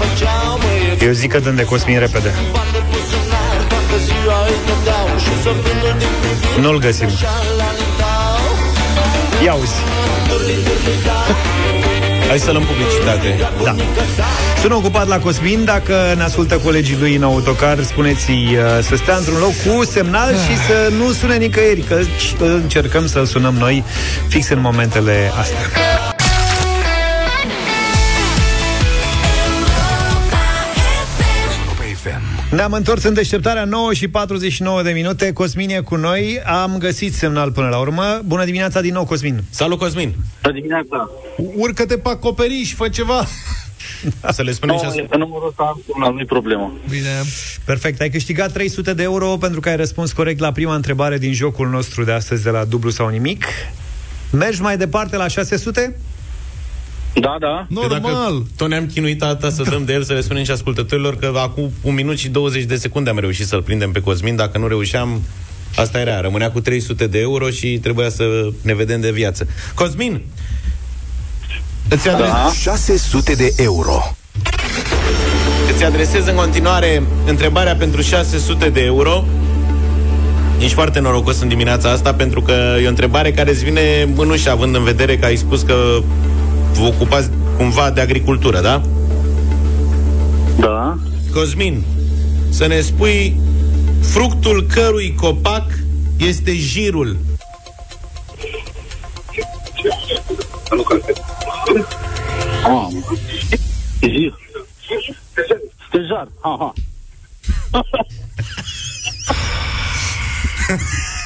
Făceau 0.00 0.52
băieți 0.62 1.04
Eu 1.04 1.12
zic 1.12 1.30
că 1.32 1.38
dăm 1.38 1.54
de 1.54 1.64
Cosmin 1.64 1.98
repede. 1.98 2.30
Bani 2.56 2.72
de 2.76 2.82
buzunar 2.90 3.56
Toată 3.72 3.96
ziua 4.06 4.38
îi 4.50 4.58
dădeau 4.68 5.08
Și 5.24 5.32
sorbind-l 5.42 5.94
din 6.02 6.12
privire 6.20 6.60
Nu-l 6.64 6.78
găsim. 6.78 7.06
Așa-l 7.06 7.58
alintau 7.68 8.44
Ia 9.44 9.54
uzi. 9.62 9.78
Hai 12.28 12.38
să 12.38 12.50
luăm 12.50 12.64
publicitate. 12.64 13.28
Da. 13.64 13.74
Sunt 14.60 14.72
ocupat 14.72 15.08
la 15.08 15.18
Cosmin, 15.18 15.64
dacă 15.64 16.14
ne 16.16 16.22
ascultă 16.22 16.56
colegii 16.56 16.96
lui 17.00 17.14
în 17.14 17.22
autocar, 17.22 17.82
spuneți-i 17.82 18.56
uh, 18.56 18.82
să 18.82 18.96
stea 18.96 19.16
într-un 19.16 19.38
loc 19.38 19.52
cu 19.66 19.84
semnal 19.84 20.32
și 20.32 20.56
să 20.56 20.92
nu 20.98 21.12
sune 21.12 21.36
nicăieri, 21.36 21.80
că 21.80 22.00
încercăm 22.38 23.06
să-l 23.06 23.26
sunăm 23.26 23.54
noi 23.54 23.84
fix 24.28 24.48
în 24.48 24.60
momentele 24.60 25.30
astea. 25.40 25.85
Ne-am 32.56 32.72
întors 32.72 33.02
în 33.02 33.14
deșteptarea 33.14 33.64
9 33.64 33.92
și 33.92 34.08
49 34.08 34.82
de 34.82 34.90
minute. 34.90 35.32
Cosmin 35.32 35.70
e 35.70 35.80
cu 35.80 35.96
noi. 35.96 36.40
Am 36.44 36.78
găsit 36.78 37.14
semnal 37.14 37.52
până 37.52 37.68
la 37.68 37.78
urmă. 37.78 38.20
Bună 38.24 38.44
dimineața 38.44 38.80
din 38.80 38.92
nou, 38.92 39.04
Cosmin. 39.04 39.42
Salut, 39.50 39.78
Cosmin. 39.78 40.14
Bună 40.42 40.54
dimineața. 40.54 41.10
Urcă-te 41.36 41.98
pe 41.98 42.08
acoperiș, 42.08 42.74
fă 42.74 42.88
ceva. 42.88 43.26
Să 44.36 44.42
le 44.42 44.52
spunem 44.52 44.76
și 44.76 44.82
Nu, 44.82 44.88
asta. 44.88 45.00
este 45.02 45.16
numărul 45.16 45.48
ăsta, 45.48 45.80
nu-i 46.12 46.24
problemă. 46.24 46.72
Bine. 46.88 47.22
Perfect. 47.64 48.00
Ai 48.00 48.10
câștigat 48.10 48.52
300 48.52 48.94
de 48.94 49.02
euro 49.02 49.36
pentru 49.36 49.60
că 49.60 49.68
ai 49.68 49.76
răspuns 49.76 50.12
corect 50.12 50.40
la 50.40 50.52
prima 50.52 50.74
întrebare 50.74 51.18
din 51.18 51.32
jocul 51.32 51.68
nostru 51.68 52.04
de 52.04 52.12
astăzi 52.12 52.42
de 52.42 52.50
la 52.50 52.64
dublu 52.64 52.90
sau 52.90 53.08
nimic. 53.08 53.44
Mergi 54.32 54.60
mai 54.60 54.76
departe 54.76 55.16
la 55.16 55.28
600? 55.28 55.96
Da, 57.20 57.36
da. 57.40 57.66
Că 57.80 57.86
dacă 57.88 58.42
tot 58.56 58.68
ne-am 58.68 58.86
chinuit 58.86 59.22
atâta 59.22 59.50
să 59.50 59.62
dăm 59.62 59.84
de 59.84 59.92
el, 59.92 60.02
să 60.02 60.12
le 60.12 60.20
spunem 60.20 60.44
și 60.44 60.50
ascultătorilor 60.50 61.16
că 61.16 61.32
acum 61.36 61.70
un 61.82 61.94
minut 61.94 62.18
și 62.18 62.28
20 62.28 62.62
de 62.62 62.76
secunde 62.76 63.10
am 63.10 63.18
reușit 63.18 63.46
să-l 63.46 63.62
prindem 63.62 63.90
pe 63.92 64.00
Cosmin. 64.00 64.36
Dacă 64.36 64.58
nu 64.58 64.66
reușeam, 64.66 65.22
asta 65.76 65.98
era. 65.98 66.20
Rămânea 66.20 66.50
cu 66.50 66.60
300 66.60 67.06
de 67.06 67.18
euro 67.18 67.50
și 67.50 67.78
trebuia 67.78 68.08
să 68.08 68.24
ne 68.62 68.74
vedem 68.74 69.00
de 69.00 69.10
viață. 69.10 69.46
Cosmin! 69.74 70.22
Îți 71.88 72.08
adres... 72.08 72.28
Da. 72.28 72.52
600 72.60 73.34
de 73.34 73.52
euro. 73.56 74.16
Îți 75.74 75.84
adresez 75.84 76.26
în 76.26 76.34
continuare 76.34 77.02
întrebarea 77.26 77.76
pentru 77.76 78.00
600 78.00 78.68
de 78.68 78.80
euro. 78.80 79.24
Ești 80.58 80.74
foarte 80.74 81.00
norocos 81.00 81.40
în 81.40 81.48
dimineața 81.48 81.90
asta 81.90 82.14
pentru 82.14 82.42
că 82.42 82.76
e 82.82 82.86
o 82.86 82.88
întrebare 82.88 83.32
care 83.32 83.50
îți 83.50 83.64
vine 83.64 84.08
în 84.16 84.30
ușă, 84.30 84.50
având 84.50 84.74
în 84.74 84.84
vedere 84.84 85.18
că 85.18 85.24
ai 85.24 85.36
spus 85.36 85.62
că 85.62 86.02
vă 86.72 86.84
ocupați 86.86 87.30
cumva 87.56 87.90
de 87.90 88.00
agricultură, 88.00 88.60
da? 88.60 88.82
Da. 90.58 90.98
Cosmin, 91.32 91.84
să 92.50 92.66
ne 92.66 92.80
spui 92.80 93.40
fructul 94.00 94.62
cărui 94.62 95.14
copac 95.14 95.64
este 96.16 96.54
jirul. 96.54 97.16
Ah, 102.64 102.88
Jir. 104.00 104.34
Stejar. 105.88 106.28
Aha. 106.42 106.72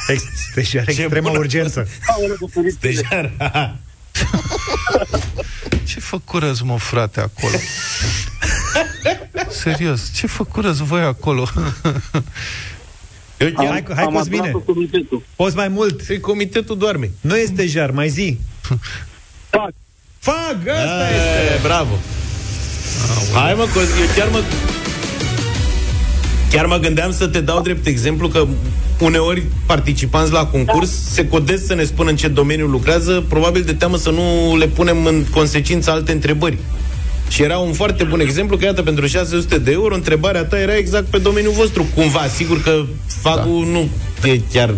Ex- 0.08 0.24
Stejar, 0.50 0.84
extremă 0.88 1.30
urgență. 1.30 1.88
Stejar. 2.70 3.32
Ce 5.86 6.00
făcurăți, 6.00 6.64
mă, 6.64 6.78
frate, 6.78 7.20
acolo? 7.20 7.54
Serios, 9.48 10.12
ce 10.14 10.26
făcurăți 10.26 10.82
voi 10.82 11.00
acolo? 11.00 11.48
Eu 13.36 13.50
Hai, 13.56 13.66
hai, 13.66 13.84
hai 13.94 14.04
am 14.04 14.12
Cosmine. 14.12 14.42
adunat 14.42 14.64
cu 14.64 14.72
comitetul. 14.72 15.22
Poți 15.36 15.56
mai 15.56 15.68
mult. 15.68 16.08
Ei, 16.08 16.20
comitetul 16.20 16.78
doarme. 16.78 17.10
Nu 17.20 17.36
este 17.36 17.66
jar, 17.66 17.90
mai 17.90 18.08
zi. 18.08 18.38
Fac. 19.50 19.70
Fag, 20.18 20.68
asta 20.68 21.08
E, 21.10 21.44
este. 21.44 21.58
bravo. 21.62 21.98
Hai 23.34 23.54
mă, 23.54 23.62
Cos- 23.74 23.98
eu 24.00 24.06
chiar 24.16 24.28
mă... 24.28 24.42
Chiar 26.50 26.66
mă 26.66 26.76
gândeam 26.76 27.12
să 27.12 27.26
te 27.26 27.40
dau 27.40 27.60
drept 27.60 27.86
exemplu 27.86 28.28
că 28.28 28.46
uneori 29.00 29.42
participanți 29.66 30.32
la 30.32 30.46
concurs 30.46 30.90
se 31.10 31.28
codesc 31.28 31.66
să 31.66 31.74
ne 31.74 31.84
spună 31.84 32.10
în 32.10 32.16
ce 32.16 32.28
domeniu 32.28 32.66
lucrează, 32.66 33.24
probabil 33.28 33.62
de 33.62 33.72
teamă 33.72 33.96
să 33.96 34.10
nu 34.10 34.56
le 34.56 34.66
punem 34.66 35.04
în 35.04 35.24
consecință 35.30 35.90
alte 35.90 36.12
întrebări. 36.12 36.58
Și 37.28 37.42
era 37.42 37.58
un 37.58 37.72
foarte 37.72 38.04
bun 38.04 38.20
exemplu 38.20 38.56
că, 38.56 38.64
iată, 38.64 38.82
pentru 38.82 39.06
600 39.06 39.58
de 39.58 39.70
euro, 39.70 39.94
întrebarea 39.94 40.44
ta 40.44 40.60
era 40.60 40.76
exact 40.76 41.06
pe 41.06 41.18
domeniul 41.18 41.52
vostru. 41.52 41.86
Cumva, 41.94 42.26
sigur 42.34 42.62
că 42.62 42.84
fagul 43.06 43.64
da. 43.64 43.70
nu 43.70 43.88
e 44.32 44.40
chiar 44.52 44.74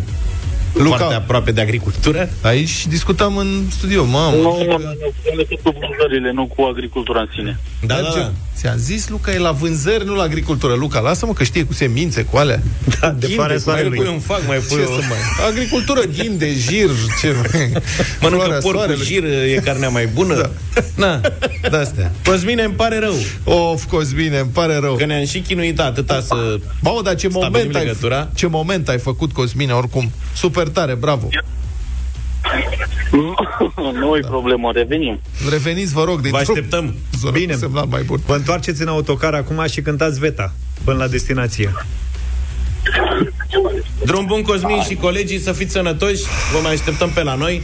Luca. 0.75 0.97
foarte 0.97 1.15
aproape 1.15 1.53
de 1.53 1.61
agricultură. 1.61 2.29
Aici 2.43 2.87
discutam 2.87 3.37
în 3.37 3.63
studio, 3.71 4.05
mamă. 4.05 4.37
Nu, 4.37 4.43
nu, 4.43 4.65
nu, 4.65 4.79
nu, 4.79 5.45
cu 5.63 5.77
vânzările, 5.81 6.33
nu 6.33 6.47
cu 6.47 6.63
agricultura 6.63 7.21
în 7.21 7.29
sine. 7.35 7.59
Da, 7.87 7.95
Merge. 7.95 8.19
da, 8.19 8.25
da. 8.25 8.31
Ți-am 8.57 8.77
zis, 8.77 9.09
Luca, 9.09 9.33
e 9.33 9.39
la 9.39 9.51
vânzări, 9.51 10.05
nu 10.05 10.15
la 10.15 10.23
agricultură. 10.23 10.75
Luca, 10.75 11.01
lasă-mă 11.01 11.33
că 11.33 11.45
știe 11.45 11.65
cu 11.65 11.73
semințe, 11.73 12.23
cu 12.23 12.37
alea. 12.37 12.63
Da, 13.01 13.11
de 13.11 13.27
Ghinde, 13.27 13.43
fare 13.43 13.55
cu 13.55 13.63
Mai 13.65 13.75
soarelui. 13.75 13.97
pui 13.97 14.07
un 14.07 14.19
fag, 14.19 14.41
mai 14.47 14.59
pui 14.59 14.77
Ce 14.77 14.83
o... 14.83 14.87
să 14.87 15.01
mai... 15.09 15.49
Agricultură, 15.51 16.01
ghinde, 16.01 16.53
jir, 16.55 16.91
ce 17.21 17.35
Mănâncă 18.21 18.45
Floarea 18.45 18.59
porc 18.59 18.63
cu 18.63 18.71
soarelui. 18.79 19.05
jir, 19.05 19.25
e 19.25 19.61
carnea 19.65 19.89
mai 19.89 20.07
bună? 20.07 20.35
Da. 20.35 20.51
Na, 20.97 21.21
de 21.71 21.77
astea. 21.77 22.13
Cosmine, 22.25 22.63
îmi 22.63 22.75
pare 22.75 22.99
rău 22.99 23.15
Of, 23.45 23.85
Cosmine, 23.85 24.39
îmi 24.39 24.51
pare 24.53 24.77
rău. 24.77 24.95
că 24.95 25.05
ne-am 25.05 25.25
și 25.25 25.39
chinuit 25.41 25.81
atâta 25.81 26.21
să... 26.21 26.59
Mamă, 26.81 27.01
dar 27.03 27.15
ce 27.15 27.29
Stabilim 27.29 27.53
moment, 27.53 27.75
ai, 27.77 27.83
legătura. 27.85 28.29
ce 28.35 28.47
moment 28.47 28.89
ai 28.89 28.99
făcut, 28.99 29.33
Cosmine, 29.33 29.73
oricum. 29.73 30.11
Super 30.37 30.62
tare, 30.69 30.95
bravo. 30.95 31.29
Nu 33.93 34.17
e 34.17 34.21
problemă, 34.21 34.73
revenim. 34.73 35.21
Reveniți, 35.51 35.93
vă 35.93 36.05
rog, 36.05 36.21
din 36.21 36.31
Vă 36.31 36.37
așteptăm. 36.37 36.95
Bine. 37.33 37.55
Semnal 37.55 37.87
mai 37.87 38.03
bun. 38.03 38.21
Vă 38.27 38.35
întoarceți 38.35 38.83
în 38.83 38.89
autocar 38.89 39.35
acum 39.35 39.67
și 39.67 39.81
cântați 39.81 40.19
Veta 40.19 40.55
până 40.85 40.97
la 40.97 41.09
destinație. 41.09 41.73
Drum 44.05 44.27
bun, 44.27 44.43
Cosmin 44.43 44.83
și 44.83 44.95
colegii, 44.95 45.39
să 45.39 45.53
fiți 45.53 45.73
sănătoși. 45.73 46.23
Vă 46.53 46.59
mai 46.63 46.73
așteptăm 46.73 47.11
pe 47.11 47.23
la 47.23 47.35
noi. 47.35 47.63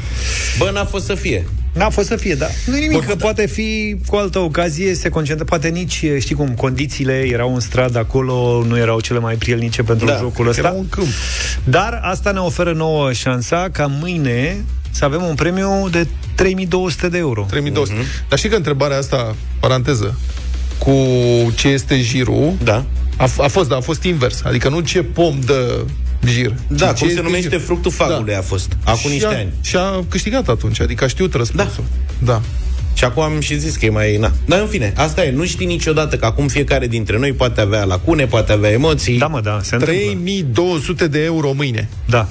Bă, 0.58 0.70
n-a 0.72 0.84
fost 0.84 1.04
să 1.04 1.14
fie. 1.14 1.46
N-a 1.72 1.88
fost 1.88 2.06
să 2.08 2.16
fie, 2.16 2.34
da. 2.34 2.46
Nu 2.66 2.74
nimic, 2.76 3.04
că 3.06 3.14
poate 3.14 3.46
fi 3.46 3.96
cu 4.06 4.16
altă 4.16 4.38
ocazie, 4.38 4.94
se 4.94 5.08
concentrează, 5.08 5.44
poate 5.44 5.68
nici, 5.68 6.04
știi 6.18 6.34
cum, 6.34 6.48
condițiile 6.54 7.12
erau 7.12 7.54
în 7.54 7.60
stradă 7.60 7.98
acolo, 7.98 8.64
nu 8.66 8.78
erau 8.78 9.00
cele 9.00 9.18
mai 9.18 9.34
prielnice 9.34 9.82
pentru 9.82 10.06
Da, 10.06 10.16
jocul 10.16 10.48
ăsta. 10.48 10.60
Era 10.66 10.70
un 10.76 10.88
câmp. 10.88 11.06
Dar 11.64 12.00
asta 12.02 12.30
ne 12.30 12.38
oferă 12.38 12.72
nouă 12.72 13.12
șansa 13.12 13.68
ca 13.72 13.86
mâine 14.00 14.64
să 14.90 15.04
avem 15.04 15.22
un 15.22 15.34
premiu 15.34 15.88
de 15.90 16.06
3200 16.34 17.08
de 17.08 17.18
euro. 17.18 17.46
3200. 17.50 18.00
Dar 18.28 18.38
știi 18.38 18.50
că 18.50 18.56
întrebarea 18.56 18.96
asta, 18.98 19.34
paranteză, 19.60 20.18
cu 20.78 20.92
ce 21.54 21.68
este 21.68 22.00
jirul, 22.00 22.52
Da. 22.64 22.84
a, 23.16 23.24
f- 23.28 23.36
a 23.44 23.48
fost, 23.48 23.68
da, 23.68 23.76
a 23.76 23.80
fost 23.80 24.02
invers. 24.02 24.40
Adică 24.44 24.68
nu 24.68 24.80
ce 24.80 25.02
pom 25.02 25.38
de 25.46 25.84
jir. 26.26 26.54
Da, 26.68 26.86
ci 26.86 26.88
cum 26.88 26.94
ce 26.94 27.04
se 27.04 27.10
este 27.10 27.20
numește 27.20 27.48
jir. 27.48 27.60
fructul 27.60 27.90
fagului 27.90 28.34
a 28.34 28.42
fost. 28.42 28.76
Acum 28.84 28.98
și 29.00 29.08
niște 29.08 29.26
a, 29.26 29.38
ani. 29.38 29.52
Și 29.60 29.76
a 29.76 30.04
câștigat 30.08 30.48
atunci, 30.48 30.80
adică 30.80 31.04
a 31.04 31.06
știut 31.06 31.34
răspunsul. 31.34 31.84
Da. 32.18 32.32
da. 32.32 32.40
Și 32.94 33.04
acum 33.04 33.22
am 33.22 33.40
și 33.40 33.58
zis 33.58 33.76
că 33.76 33.84
e 33.84 33.90
mai... 33.90 34.16
Na. 34.16 34.32
Dar 34.46 34.60
în 34.60 34.66
fine, 34.66 34.92
asta 34.96 35.24
e. 35.24 35.30
Nu 35.30 35.44
știi 35.44 35.66
niciodată 35.66 36.16
că 36.16 36.26
acum 36.26 36.48
fiecare 36.48 36.86
dintre 36.86 37.18
noi 37.18 37.32
poate 37.32 37.60
avea 37.60 37.84
lacune, 37.84 38.26
poate 38.26 38.52
avea 38.52 38.70
emoții. 38.70 39.18
Da, 39.18 39.26
mă, 39.26 39.40
da, 39.40 39.58
se 39.62 39.74
întâmplă. 39.74 40.00
3200 40.00 41.06
de 41.06 41.24
euro 41.24 41.52
mâine. 41.52 41.88
Da. 42.06 42.28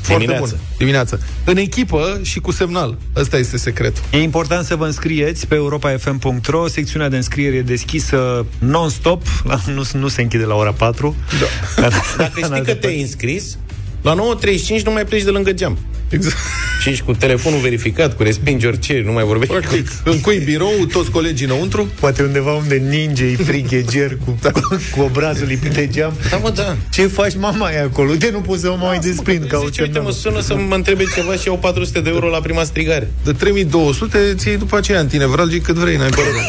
Foarte 0.00 0.24
Dimineață. 0.24 0.56
bun. 0.56 0.76
Dimineață. 0.78 1.20
În 1.44 1.56
echipă 1.56 2.20
și 2.22 2.40
cu 2.40 2.50
semnal. 2.50 2.98
Ăsta 3.16 3.38
este 3.38 3.56
secretul. 3.56 4.02
E 4.10 4.22
important 4.22 4.66
să 4.66 4.76
vă 4.76 4.84
înscrieți 4.84 5.46
pe 5.46 5.54
europafm.ro 5.54 6.68
Secțiunea 6.68 7.08
de 7.08 7.16
înscriere 7.16 7.56
e 7.56 7.62
deschisă 7.62 8.46
non-stop 8.58 9.22
la, 9.44 9.60
nu, 9.74 9.82
nu 9.92 10.08
se 10.08 10.22
închide 10.22 10.44
la 10.44 10.54
ora 10.54 10.72
4 10.72 11.14
da. 11.40 11.86
Dacă 12.16 12.40
știi 12.44 12.62
că 12.62 12.74
te-ai 12.74 13.00
înscris, 13.00 13.58
la 14.02 14.14
9.35 14.14 14.82
nu 14.84 14.90
mai 14.90 15.04
pleci 15.04 15.22
de 15.22 15.30
lângă 15.30 15.52
geam. 15.52 15.78
Exact. 16.10 16.36
Și 16.80 16.88
ești 16.88 17.04
cu 17.04 17.12
telefonul 17.12 17.58
verificat, 17.60 18.16
cu 18.16 18.22
respingi 18.22 18.66
orice, 18.66 19.02
nu 19.04 19.12
mai 19.12 19.24
vorbești. 19.24 19.54
Practic, 19.54 19.88
încui 20.04 20.38
birou, 20.38 20.72
toți 20.92 21.10
colegii 21.10 21.46
înăuntru. 21.46 21.88
Poate 22.00 22.22
undeva 22.22 22.52
unde 22.54 22.74
ninge 22.74 23.24
e 23.24 23.36
frigheger 23.36 24.16
cu, 24.24 24.38
cu, 24.52 24.80
cu 24.96 25.00
obrazul 25.00 25.46
lipit 25.46 25.72
de 25.72 25.88
geam 25.88 26.12
Da, 26.30 26.36
mă, 26.36 26.50
da. 26.50 26.76
Ce 26.90 27.06
faci 27.06 27.36
mama 27.36 27.70
e 27.70 27.80
acolo? 27.80 28.14
De 28.14 28.28
nu 28.32 28.40
poți 28.40 28.60
să 28.60 28.68
mă 28.68 28.76
mai 28.80 28.98
desprind 28.98 29.44
ca 29.46 29.58
o 29.58 29.64
Zice, 29.64 29.82
uite, 29.82 29.98
mă 29.98 30.10
semnală. 30.10 30.42
sună 30.42 30.58
să 30.60 30.66
mă 30.68 30.74
întrebe 30.74 31.04
ceva 31.14 31.34
și 31.34 31.46
iau 31.46 31.58
400 31.58 32.00
de 32.00 32.08
euro 32.10 32.28
la 32.28 32.40
prima 32.40 32.62
strigare. 32.62 33.10
De 33.24 33.32
3200 33.32 34.34
ți 34.36 34.48
iei 34.48 34.56
după 34.56 34.76
aceea 34.76 34.98
antinevralgic 34.98 35.62
cât 35.62 35.74
vrei, 35.74 35.96
n-ai 35.96 36.08
părere. 36.08 36.48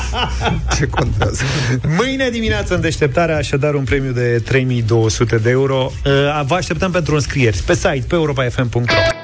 Ce 0.76 0.86
contează? 0.86 1.42
Mâine 1.98 2.28
dimineață 2.30 2.74
în 2.74 2.80
deșteptarea 2.80 3.36
așadar 3.36 3.74
un 3.74 3.84
premiu 3.84 4.12
de 4.12 4.42
3200 4.44 5.36
de 5.36 5.50
euro 5.50 5.92
Uh, 6.04 6.10
Vă 6.46 6.54
așteptăm 6.54 6.90
pentru 6.90 7.14
înscrieri 7.14 7.62
pe 7.66 7.74
site 7.74 8.04
pe 8.08 8.16
europafm.ro 8.72 9.21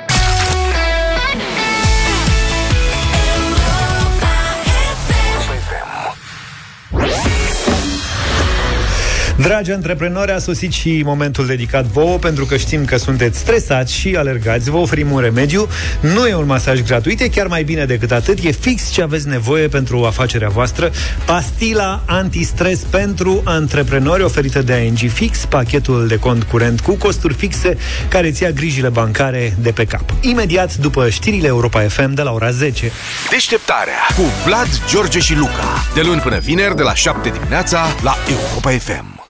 Dragi 9.49 9.71
antreprenori, 9.71 10.31
a 10.31 10.39
sosit 10.39 10.73
și 10.73 11.03
momentul 11.05 11.47
dedicat 11.47 11.85
vouă, 11.85 12.19
pentru 12.19 12.45
că 12.45 12.57
știm 12.57 12.85
că 12.85 12.97
sunteți 12.97 13.39
stresați 13.39 13.95
și 13.95 14.15
alergați. 14.17 14.71
Vă 14.71 14.77
oferim 14.77 15.11
un 15.11 15.21
remediu. 15.21 15.69
Nu 16.01 16.27
e 16.27 16.35
un 16.35 16.47
masaj 16.47 16.83
gratuit, 16.83 17.21
e 17.21 17.29
chiar 17.29 17.47
mai 17.47 17.63
bine 17.63 17.85
decât 17.85 18.11
atât. 18.11 18.39
E 18.45 18.51
fix 18.51 18.91
ce 18.91 19.03
aveți 19.03 19.29
nevoie 19.29 19.69
pentru 19.69 20.05
afacerea 20.05 20.49
voastră. 20.49 20.91
Pastila 21.25 22.03
antistres 22.07 22.79
pentru 22.79 23.41
antreprenori 23.45 24.23
oferită 24.23 24.63
de 24.63 24.75
ING 24.75 25.11
Fix, 25.13 25.45
pachetul 25.45 26.07
de 26.07 26.17
cont 26.17 26.43
curent 26.43 26.81
cu 26.81 26.95
costuri 26.95 27.35
fixe 27.35 27.77
care 28.09 28.31
ți 28.31 28.43
ia 28.43 28.51
grijile 28.51 28.89
bancare 28.89 29.57
de 29.61 29.71
pe 29.71 29.85
cap. 29.85 30.15
Imediat 30.21 30.77
după 30.77 31.09
știrile 31.09 31.47
Europa 31.47 31.81
FM 31.81 32.15
de 32.15 32.23
la 32.23 32.33
ora 32.33 32.51
10. 32.51 32.91
Deșteptarea 33.31 34.07
cu 34.17 34.23
Vlad, 34.45 34.69
George 34.89 35.19
și 35.19 35.35
Luca. 35.35 35.85
De 35.95 36.01
luni 36.01 36.21
până 36.21 36.39
vineri, 36.39 36.77
de 36.77 36.83
la 36.83 36.95
7 36.95 37.29
dimineața, 37.29 37.87
la 38.03 38.17
Europa 38.29 38.71
FM. 38.71 39.18